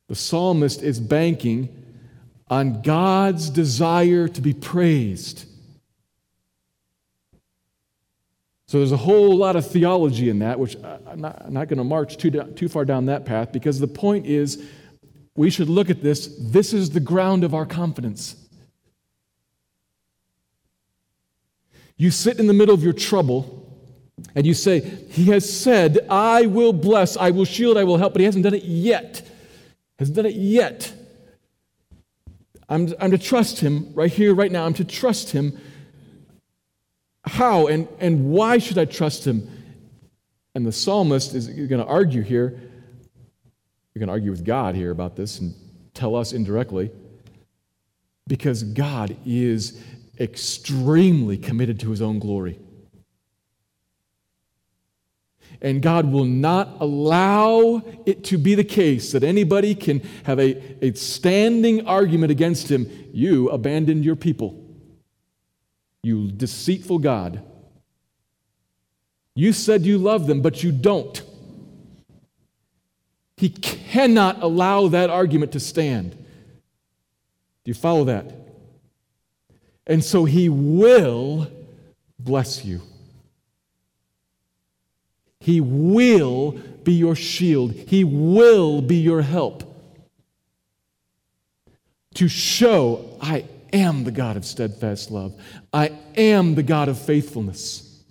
The 0.09 0.15
psalmist 0.17 0.83
is 0.83 0.99
banking 0.99 1.69
on 2.49 2.83
God's 2.83 3.49
desire 3.49 4.27
to 4.27 4.41
be 4.41 4.53
praised. 4.53 5.45
So 8.67 8.79
there's 8.79 8.93
a 8.93 8.97
whole 8.97 9.37
lot 9.37 9.57
of 9.57 9.67
theology 9.67 10.29
in 10.29 10.41
that, 10.41 10.59
which 10.59 10.77
I'm 11.07 11.21
not, 11.21 11.51
not 11.51 11.69
going 11.69 11.79
to 11.79 11.85
march 11.85 12.17
too, 12.17 12.31
too 12.31 12.69
far 12.69 12.85
down 12.85 13.07
that 13.07 13.25
path 13.25 13.53
because 13.53 13.79
the 13.79 13.89
point 13.89 14.27
is 14.27 14.65
we 15.37 15.51
should 15.51 15.69
look 15.69 15.91
at 15.91 16.03
this. 16.03 16.37
This 16.41 16.73
is 16.73 16.91
the 16.91 17.01
ground 17.01 17.45
of 17.45 17.55
our 17.55 17.67
confidence. 17.67 18.37
You 22.01 22.11
sit 22.11 22.38
in 22.38 22.46
the 22.46 22.55
middle 22.55 22.74
of 22.74 22.82
your 22.82 22.94
trouble 22.94 23.62
and 24.34 24.46
you 24.46 24.55
say, 24.55 24.80
He 24.80 25.26
has 25.26 25.46
said, 25.46 26.07
I 26.09 26.46
will 26.46 26.72
bless, 26.72 27.18
I 27.18 27.28
will 27.28 27.44
shield, 27.44 27.76
I 27.76 27.84
will 27.84 27.98
help, 27.98 28.14
but 28.14 28.20
He 28.20 28.24
hasn't 28.24 28.42
done 28.42 28.55
it 28.55 28.64
yet. 28.64 29.20
Hasn't 29.98 30.16
done 30.16 30.24
it 30.24 30.34
yet. 30.34 30.94
I'm, 32.70 32.94
I'm 32.98 33.11
to 33.11 33.18
trust 33.18 33.61
Him 33.61 33.92
right 33.92 34.11
here, 34.11 34.34
right 34.34 34.51
now. 34.51 34.64
I'm 34.64 34.72
to 34.74 34.84
trust 34.84 35.32
Him. 35.32 35.61
How 37.26 37.66
and, 37.66 37.86
and 37.98 38.30
why 38.30 38.57
should 38.57 38.78
I 38.78 38.86
trust 38.86 39.26
Him? 39.26 39.46
And 40.55 40.64
the 40.64 40.72
psalmist 40.72 41.34
is 41.34 41.48
going 41.48 41.82
to 41.82 41.84
argue 41.84 42.22
here. 42.22 42.59
You're 43.92 44.01
going 44.01 44.07
to 44.07 44.12
argue 44.12 44.30
with 44.30 44.46
God 44.46 44.74
here 44.74 44.90
about 44.90 45.16
this 45.16 45.38
and 45.38 45.55
tell 45.92 46.16
us 46.16 46.32
indirectly. 46.32 46.92
Because 48.26 48.62
God 48.62 49.18
is 49.26 49.78
extremely 50.21 51.39
committed 51.39 51.81
to 51.81 51.91
his 51.91 52.03
own 52.03 52.18
glory. 52.18 52.59
And 55.62 55.83
God 55.83 56.11
will 56.11 56.25
not 56.25 56.77
allow 56.81 57.83
it 58.07 58.25
to 58.25 58.39
be 58.39 58.55
the 58.55 58.64
case 58.64 59.12
that 59.12 59.23
anybody 59.23 59.75
can 59.75 60.01
have 60.25 60.39
a, 60.39 60.85
a 60.85 60.95
standing 60.95 61.87
argument 61.87 62.31
against 62.31 62.71
him. 62.71 62.89
You 63.12 63.49
abandoned 63.51 64.05
your 64.05 64.16
people. 64.16 64.64
You 66.03 66.31
deceitful 66.31 67.01
God. 67.01 67.43
You 69.35 69.53
said 69.53 69.83
you 69.83 69.99
love 69.99 70.27
them, 70.27 70.41
but 70.41 70.62
you 70.62 70.73
don't. 70.73 71.23
He 73.37 73.49
cannot 73.49 74.43
allow 74.43 74.89
that 74.89 75.11
argument 75.11 75.53
to 75.53 75.61
stand. 75.61 76.12
Do 76.12 77.71
you 77.71 77.75
follow 77.75 78.05
that? 78.05 78.49
And 79.91 80.05
so 80.05 80.24
he 80.24 80.49
will 80.49 81.51
bless 82.16 82.64
you. 82.64 82.80
He 85.41 85.61
will 85.61 86.53
be 86.84 86.93
your 86.93 87.16
shield. 87.16 87.72
He 87.72 88.05
will 88.05 88.82
be 88.82 88.99
your 88.99 89.20
help. 89.20 89.64
To 92.14 92.28
show, 92.28 93.18
I 93.20 93.47
am 93.72 94.05
the 94.05 94.12
God 94.12 94.36
of 94.36 94.45
steadfast 94.45 95.11
love. 95.11 95.34
I 95.72 95.91
am 96.16 96.55
the 96.55 96.62
God 96.62 96.88
of 96.88 96.97
faithfulness. 96.97 98.05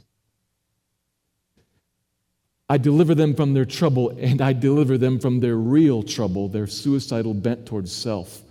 I 2.67 2.77
deliver 2.77 3.15
them 3.15 3.35
from 3.35 3.53
their 3.53 3.63
trouble, 3.63 4.09
and 4.09 4.41
I 4.41 4.51
deliver 4.51 4.97
them 4.97 5.17
from 5.17 5.39
their 5.39 5.55
real 5.55 6.03
trouble, 6.03 6.49
their 6.49 6.67
suicidal 6.67 7.33
bent 7.33 7.65
towards 7.65 7.93
self. 7.93 8.41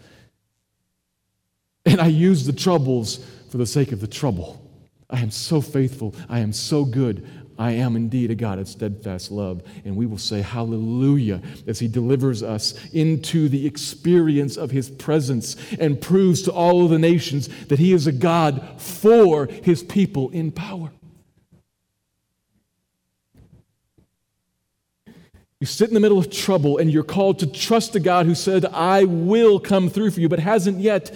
And 1.88 2.00
I 2.00 2.08
use 2.08 2.44
the 2.44 2.52
troubles 2.52 3.24
for 3.48 3.56
the 3.56 3.66
sake 3.66 3.92
of 3.92 4.00
the 4.00 4.06
trouble. 4.06 4.62
I 5.08 5.20
am 5.20 5.30
so 5.30 5.62
faithful. 5.62 6.14
I 6.28 6.40
am 6.40 6.52
so 6.52 6.84
good. 6.84 7.26
I 7.58 7.72
am 7.72 7.96
indeed 7.96 8.30
a 8.30 8.34
God 8.34 8.58
of 8.58 8.68
steadfast 8.68 9.30
love. 9.30 9.62
And 9.86 9.96
we 9.96 10.04
will 10.04 10.18
say 10.18 10.42
hallelujah 10.42 11.40
as 11.66 11.78
He 11.78 11.88
delivers 11.88 12.42
us 12.42 12.74
into 12.92 13.48
the 13.48 13.66
experience 13.66 14.56
of 14.56 14.70
His 14.70 14.90
presence 14.90 15.56
and 15.80 16.00
proves 16.00 16.42
to 16.42 16.52
all 16.52 16.84
of 16.84 16.90
the 16.90 16.98
nations 16.98 17.48
that 17.66 17.78
He 17.78 17.94
is 17.94 18.06
a 18.06 18.12
God 18.12 18.80
for 18.80 19.46
His 19.46 19.82
people 19.82 20.28
in 20.30 20.52
power. 20.52 20.90
You 25.60 25.66
sit 25.66 25.88
in 25.88 25.94
the 25.94 26.00
middle 26.00 26.18
of 26.18 26.30
trouble 26.30 26.78
and 26.78 26.90
you're 26.90 27.02
called 27.02 27.40
to 27.40 27.46
trust 27.46 27.96
a 27.96 28.00
God 28.00 28.26
who 28.26 28.36
said, 28.36 28.64
I 28.66 29.04
will 29.04 29.58
come 29.58 29.90
through 29.90 30.12
for 30.12 30.20
you, 30.20 30.28
but 30.28 30.38
hasn't 30.38 30.78
yet. 30.78 31.12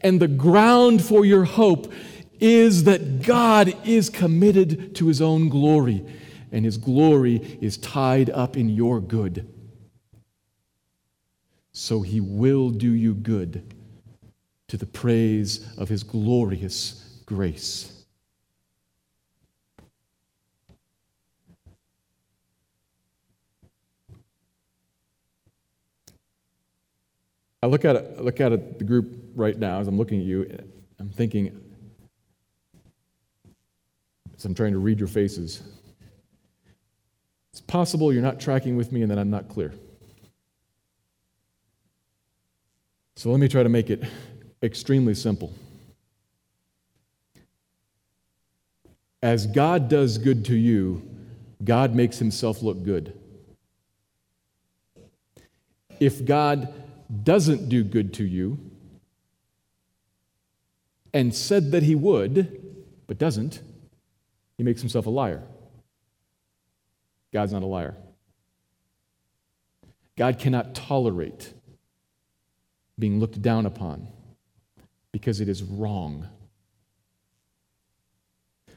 And 0.00 0.20
the 0.20 0.28
ground 0.28 1.04
for 1.04 1.24
your 1.24 1.44
hope 1.44 1.92
is 2.40 2.84
that 2.84 3.22
God 3.22 3.72
is 3.86 4.10
committed 4.10 4.96
to 4.96 5.06
his 5.06 5.22
own 5.22 5.48
glory, 5.48 6.04
and 6.50 6.64
his 6.64 6.76
glory 6.76 7.58
is 7.60 7.76
tied 7.76 8.30
up 8.30 8.56
in 8.56 8.68
your 8.68 9.00
good. 9.00 9.48
So 11.70 12.02
he 12.02 12.20
will 12.20 12.70
do 12.70 12.90
you 12.90 13.14
good 13.14 13.74
to 14.68 14.76
the 14.76 14.86
praise 14.86 15.66
of 15.78 15.88
his 15.88 16.02
glorious 16.02 17.20
grace. 17.26 17.93
I 27.64 27.66
look 27.66 27.86
at 27.86 27.96
it, 27.96 28.20
look 28.20 28.42
at 28.42 28.52
it, 28.52 28.78
the 28.78 28.84
group 28.84 29.32
right 29.34 29.58
now 29.58 29.80
as 29.80 29.88
I'm 29.88 29.96
looking 29.96 30.20
at 30.20 30.26
you. 30.26 30.62
I'm 31.00 31.08
thinking, 31.08 31.58
as 34.36 34.44
I'm 34.44 34.54
trying 34.54 34.72
to 34.72 34.78
read 34.78 34.98
your 34.98 35.08
faces, 35.08 35.62
it's 37.52 37.62
possible 37.62 38.12
you're 38.12 38.20
not 38.20 38.38
tracking 38.38 38.76
with 38.76 38.92
me 38.92 39.00
and 39.00 39.10
that 39.10 39.18
I'm 39.18 39.30
not 39.30 39.48
clear. 39.48 39.72
So 43.16 43.30
let 43.30 43.40
me 43.40 43.48
try 43.48 43.62
to 43.62 43.70
make 43.70 43.88
it 43.88 44.04
extremely 44.62 45.14
simple. 45.14 45.50
As 49.22 49.46
God 49.46 49.88
does 49.88 50.18
good 50.18 50.44
to 50.44 50.54
you, 50.54 51.00
God 51.64 51.94
makes 51.94 52.18
himself 52.18 52.62
look 52.62 52.82
good. 52.82 53.18
If 55.98 56.26
God 56.26 56.82
doesn't 57.22 57.68
do 57.68 57.84
good 57.84 58.14
to 58.14 58.24
you 58.24 58.58
and 61.12 61.34
said 61.34 61.70
that 61.72 61.82
he 61.82 61.94
would, 61.94 62.60
but 63.06 63.18
doesn't, 63.18 63.60
he 64.58 64.64
makes 64.64 64.80
himself 64.80 65.06
a 65.06 65.10
liar. 65.10 65.42
God's 67.32 67.52
not 67.52 67.62
a 67.62 67.66
liar. 67.66 67.94
God 70.16 70.38
cannot 70.38 70.74
tolerate 70.74 71.52
being 72.98 73.18
looked 73.18 73.42
down 73.42 73.66
upon 73.66 74.08
because 75.12 75.40
it 75.40 75.48
is 75.48 75.62
wrong. 75.62 76.28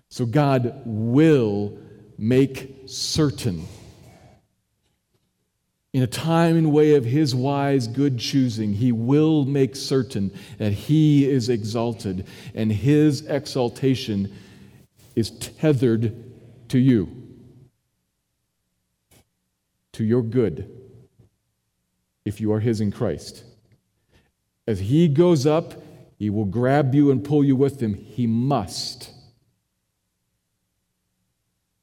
So 0.09 0.25
God 0.25 0.81
will 0.85 1.77
make 2.17 2.83
certain 2.85 3.67
in 5.97 6.03
a 6.03 6.07
time 6.07 6.55
and 6.55 6.71
way 6.71 6.93
of 6.93 7.03
his 7.03 7.33
wise, 7.33 7.87
good 7.87 8.19
choosing, 8.19 8.71
he 8.71 8.91
will 8.91 9.45
make 9.45 9.75
certain 9.75 10.31
that 10.59 10.71
he 10.71 11.27
is 11.27 11.49
exalted 11.49 12.27
and 12.53 12.71
his 12.71 13.25
exaltation 13.25 14.31
is 15.15 15.31
tethered 15.31 16.13
to 16.69 16.77
you, 16.77 17.09
to 19.91 20.03
your 20.03 20.21
good, 20.21 20.69
if 22.25 22.39
you 22.39 22.53
are 22.53 22.59
his 22.59 22.79
in 22.79 22.91
Christ. 22.91 23.43
As 24.67 24.79
he 24.79 25.07
goes 25.07 25.47
up, 25.47 25.73
he 26.19 26.29
will 26.29 26.45
grab 26.45 26.93
you 26.93 27.09
and 27.09 27.23
pull 27.23 27.43
you 27.43 27.55
with 27.55 27.81
him. 27.81 27.95
He 27.95 28.27
must. 28.27 29.09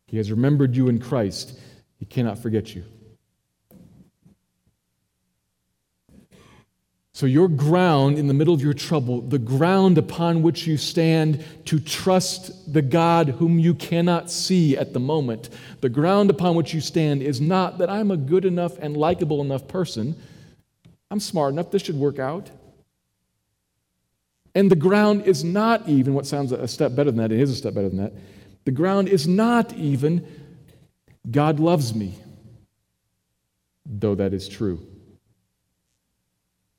He 0.06 0.18
has 0.18 0.30
remembered 0.30 0.76
you 0.76 0.86
in 0.86 1.00
Christ. 1.00 1.58
He 1.96 2.04
cannot 2.04 2.38
forget 2.38 2.76
you. 2.76 2.84
So, 7.14 7.26
your 7.26 7.46
ground 7.46 8.18
in 8.18 8.26
the 8.26 8.34
middle 8.34 8.54
of 8.54 8.60
your 8.60 8.74
trouble, 8.74 9.20
the 9.20 9.38
ground 9.38 9.98
upon 9.98 10.42
which 10.42 10.66
you 10.66 10.76
stand 10.76 11.44
to 11.66 11.78
trust 11.78 12.72
the 12.72 12.82
God 12.82 13.28
whom 13.28 13.56
you 13.56 13.72
cannot 13.72 14.32
see 14.32 14.76
at 14.76 14.92
the 14.92 14.98
moment, 14.98 15.48
the 15.80 15.88
ground 15.88 16.28
upon 16.28 16.56
which 16.56 16.74
you 16.74 16.80
stand 16.80 17.22
is 17.22 17.40
not 17.40 17.78
that 17.78 17.88
I'm 17.88 18.10
a 18.10 18.16
good 18.16 18.44
enough 18.44 18.76
and 18.78 18.96
likable 18.96 19.40
enough 19.42 19.68
person. 19.68 20.20
I'm 21.08 21.20
smart 21.20 21.52
enough, 21.52 21.70
this 21.70 21.82
should 21.82 21.94
work 21.94 22.18
out. 22.18 22.50
And 24.56 24.68
the 24.68 24.76
ground 24.76 25.22
is 25.22 25.44
not 25.44 25.88
even, 25.88 26.14
what 26.14 26.26
sounds 26.26 26.50
a 26.50 26.66
step 26.66 26.96
better 26.96 27.12
than 27.12 27.18
that, 27.18 27.30
it 27.30 27.38
is 27.38 27.52
a 27.52 27.54
step 27.54 27.74
better 27.74 27.88
than 27.88 27.98
that. 27.98 28.12
The 28.64 28.72
ground 28.72 29.08
is 29.08 29.28
not 29.28 29.72
even, 29.74 30.26
God 31.30 31.60
loves 31.60 31.94
me, 31.94 32.18
though 33.86 34.16
that 34.16 34.34
is 34.34 34.48
true. 34.48 34.84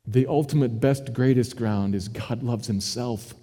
The 0.08 0.28
ultimate, 0.28 0.80
best, 0.80 1.14
greatest 1.14 1.56
ground 1.56 1.96
is 1.96 2.08
God 2.08 2.44
loves 2.44 2.68
Himself. 2.68 3.34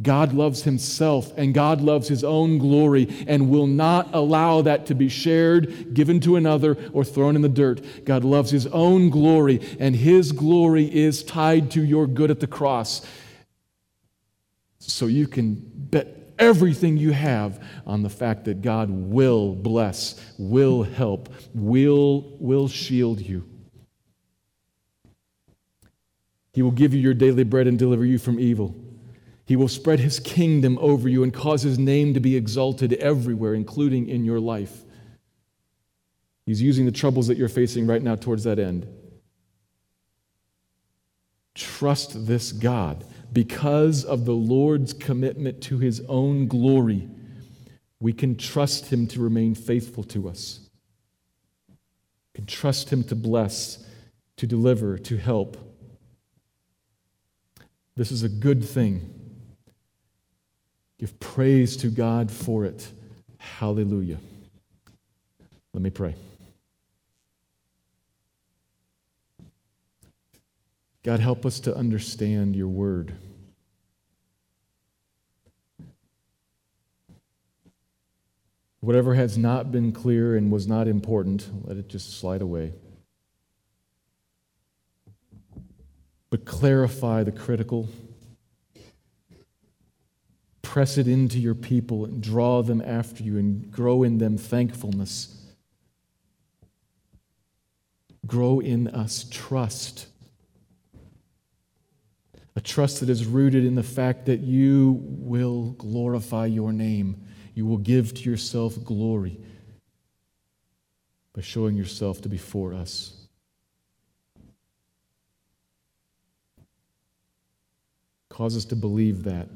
God 0.00 0.32
loves 0.32 0.62
Himself 0.62 1.32
and 1.36 1.52
God 1.52 1.80
loves 1.80 2.08
His 2.08 2.24
own 2.24 2.58
glory 2.58 3.08
and 3.26 3.50
will 3.50 3.66
not 3.66 4.08
allow 4.12 4.62
that 4.62 4.86
to 4.86 4.94
be 4.94 5.08
shared, 5.08 5.94
given 5.94 6.20
to 6.20 6.36
another, 6.36 6.76
or 6.92 7.04
thrown 7.04 7.36
in 7.36 7.42
the 7.42 7.48
dirt. 7.48 8.04
God 8.04 8.24
loves 8.24 8.50
His 8.50 8.66
own 8.68 9.10
glory 9.10 9.60
and 9.78 9.94
His 9.94 10.32
glory 10.32 10.92
is 10.92 11.22
tied 11.22 11.70
to 11.72 11.84
your 11.84 12.06
good 12.06 12.30
at 12.30 12.40
the 12.40 12.46
cross. 12.46 13.04
So 14.78 15.06
you 15.06 15.26
can 15.26 15.62
bet 15.74 16.21
everything 16.42 16.96
you 16.96 17.12
have 17.12 17.64
on 17.86 18.02
the 18.02 18.10
fact 18.10 18.44
that 18.46 18.62
God 18.62 18.90
will 18.90 19.54
bless, 19.54 20.34
will 20.38 20.82
help, 20.82 21.32
will, 21.54 22.36
will 22.40 22.66
shield 22.66 23.20
you. 23.20 23.48
He 26.52 26.60
will 26.60 26.72
give 26.72 26.92
you 26.92 27.00
your 27.00 27.14
daily 27.14 27.44
bread 27.44 27.68
and 27.68 27.78
deliver 27.78 28.04
you 28.04 28.18
from 28.18 28.40
evil. 28.40 28.74
He 29.46 29.54
will 29.54 29.68
spread 29.68 30.00
his 30.00 30.18
kingdom 30.18 30.78
over 30.80 31.08
you 31.08 31.22
and 31.22 31.32
cause 31.32 31.62
his 31.62 31.78
name 31.78 32.12
to 32.14 32.20
be 32.20 32.36
exalted 32.36 32.92
everywhere, 32.94 33.54
including 33.54 34.08
in 34.08 34.24
your 34.24 34.40
life. 34.40 34.82
He's 36.44 36.60
using 36.60 36.86
the 36.86 36.92
troubles 36.92 37.28
that 37.28 37.38
you're 37.38 37.48
facing 37.48 37.86
right 37.86 38.02
now 38.02 38.16
towards 38.16 38.44
that 38.44 38.58
end. 38.58 38.88
Trust 41.54 42.26
this 42.26 42.50
God 42.50 43.04
because 43.32 44.04
of 44.04 44.24
the 44.24 44.34
Lord's 44.34 44.92
commitment 44.92 45.62
to 45.62 45.78
his 45.78 46.02
own 46.08 46.48
glory, 46.48 47.08
we 48.00 48.12
can 48.12 48.36
trust 48.36 48.92
him 48.92 49.06
to 49.08 49.20
remain 49.20 49.54
faithful 49.54 50.04
to 50.04 50.28
us. 50.28 50.60
We 51.68 52.38
can 52.38 52.46
trust 52.46 52.92
him 52.92 53.04
to 53.04 53.14
bless, 53.14 53.84
to 54.36 54.46
deliver, 54.46 54.98
to 54.98 55.16
help. 55.16 55.56
This 57.96 58.10
is 58.10 58.22
a 58.22 58.28
good 58.28 58.64
thing. 58.64 59.08
Give 60.98 61.18
praise 61.20 61.76
to 61.78 61.88
God 61.88 62.30
for 62.30 62.64
it. 62.64 62.90
Hallelujah. 63.38 64.18
Let 65.74 65.82
me 65.82 65.90
pray. 65.90 66.14
God, 71.04 71.18
help 71.18 71.44
us 71.44 71.58
to 71.60 71.76
understand 71.76 72.54
your 72.54 72.68
word. 72.68 73.16
Whatever 78.78 79.14
has 79.14 79.36
not 79.36 79.72
been 79.72 79.92
clear 79.92 80.36
and 80.36 80.50
was 80.50 80.66
not 80.66 80.86
important, 80.86 81.48
let 81.66 81.76
it 81.76 81.88
just 81.88 82.18
slide 82.18 82.42
away. 82.42 82.72
But 86.30 86.44
clarify 86.44 87.24
the 87.24 87.32
critical. 87.32 87.88
Press 90.62 90.98
it 90.98 91.08
into 91.08 91.38
your 91.38 91.54
people 91.54 92.04
and 92.04 92.22
draw 92.22 92.62
them 92.62 92.80
after 92.80 93.24
you 93.24 93.38
and 93.38 93.70
grow 93.70 94.04
in 94.04 94.18
them 94.18 94.38
thankfulness. 94.38 95.46
Grow 98.24 98.60
in 98.60 98.86
us 98.88 99.26
trust 99.30 100.06
a 102.54 102.60
trust 102.60 103.00
that 103.00 103.08
is 103.08 103.26
rooted 103.26 103.64
in 103.64 103.74
the 103.74 103.82
fact 103.82 104.26
that 104.26 104.40
you 104.40 105.00
will 105.08 105.72
glorify 105.72 106.46
your 106.46 106.72
name. 106.72 107.24
You 107.54 107.66
will 107.66 107.78
give 107.78 108.14
to 108.14 108.30
yourself 108.30 108.82
glory 108.84 109.40
by 111.34 111.40
showing 111.40 111.76
yourself 111.76 112.20
to 112.22 112.28
be 112.28 112.36
for 112.36 112.74
us. 112.74 113.26
Cause 118.28 118.56
us 118.56 118.64
to 118.66 118.76
believe 118.76 119.24
that. 119.24 119.48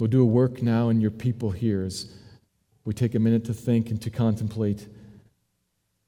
We'll 0.00 0.08
do 0.08 0.22
a 0.22 0.26
work 0.26 0.62
now 0.62 0.90
in 0.90 1.00
your 1.00 1.10
people 1.10 1.50
here 1.50 1.82
as 1.82 2.12
we 2.84 2.94
take 2.94 3.16
a 3.16 3.18
minute 3.18 3.44
to 3.46 3.54
think 3.54 3.90
and 3.90 4.00
to 4.02 4.10
contemplate 4.10 4.86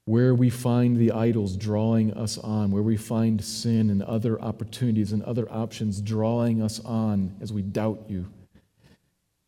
where 0.05 0.35
we 0.35 0.51
find 0.51 0.97
the 0.97 1.13
idols 1.13 1.57
drawing 1.57 2.13
us 2.15 2.39
on, 2.39 2.71
where 2.71 2.83
we 2.83 2.97
find 2.97 3.43
sin 3.45 3.91
and 3.91 4.03
other 4.03 4.41
opportunities 4.41 5.13
and 5.13 5.23
other 5.23 5.51
options 5.53 6.01
drawing 6.01 6.63
us 6.63 6.81
on 6.85 7.35
as 7.41 7.53
we 7.53 7.63
doubt 7.63 8.05
you. 8.09 8.27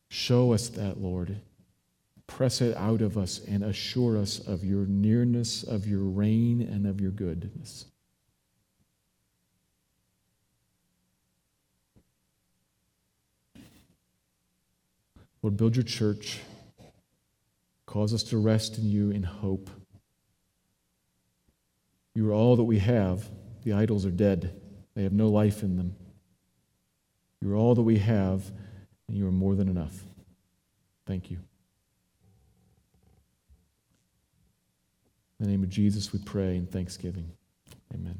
Show 0.08 0.52
us 0.52 0.68
that, 0.70 1.00
Lord. 1.00 1.36
Press 2.26 2.60
it 2.60 2.76
out 2.76 3.02
of 3.02 3.18
us 3.18 3.40
and 3.48 3.64
assure 3.64 4.16
us 4.16 4.38
of 4.38 4.64
your 4.64 4.86
nearness, 4.86 5.62
of 5.64 5.86
your 5.86 6.04
reign, 6.04 6.62
and 6.62 6.86
of 6.86 7.00
your 7.00 7.10
goodness. 7.10 7.86
Lord, 15.42 15.56
build 15.56 15.74
your 15.74 15.82
church. 15.82 16.40
Cause 17.86 18.14
us 18.14 18.22
to 18.24 18.38
rest 18.38 18.78
in 18.78 18.88
you 18.88 19.10
in 19.10 19.24
hope. 19.24 19.68
You 22.14 22.30
are 22.30 22.34
all 22.34 22.56
that 22.56 22.64
we 22.64 22.78
have. 22.78 23.28
The 23.64 23.72
idols 23.72 24.04
are 24.04 24.10
dead, 24.10 24.60
they 24.94 25.04
have 25.04 25.12
no 25.12 25.28
life 25.28 25.62
in 25.62 25.76
them. 25.76 25.94
You 27.40 27.52
are 27.52 27.56
all 27.56 27.74
that 27.74 27.82
we 27.82 27.98
have, 27.98 28.50
and 29.08 29.16
you 29.16 29.26
are 29.26 29.32
more 29.32 29.54
than 29.54 29.68
enough. 29.68 30.04
Thank 31.06 31.30
you. 31.30 31.38
In 35.38 35.46
the 35.46 35.50
name 35.50 35.62
of 35.62 35.70
Jesus, 35.70 36.12
we 36.12 36.20
pray 36.20 36.56
in 36.56 36.66
thanksgiving. 36.66 37.30
Amen. 37.94 38.18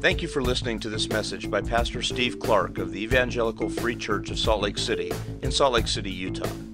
Thank 0.00 0.22
you 0.22 0.28
for 0.28 0.42
listening 0.42 0.78
to 0.80 0.90
this 0.90 1.08
message 1.08 1.50
by 1.50 1.62
Pastor 1.62 2.02
Steve 2.02 2.38
Clark 2.38 2.78
of 2.78 2.92
the 2.92 3.02
Evangelical 3.02 3.70
Free 3.70 3.96
Church 3.96 4.30
of 4.30 4.38
Salt 4.38 4.60
Lake 4.60 4.78
City 4.78 5.10
in 5.42 5.50
Salt 5.50 5.72
Lake 5.72 5.88
City, 5.88 6.10
Utah. 6.10 6.73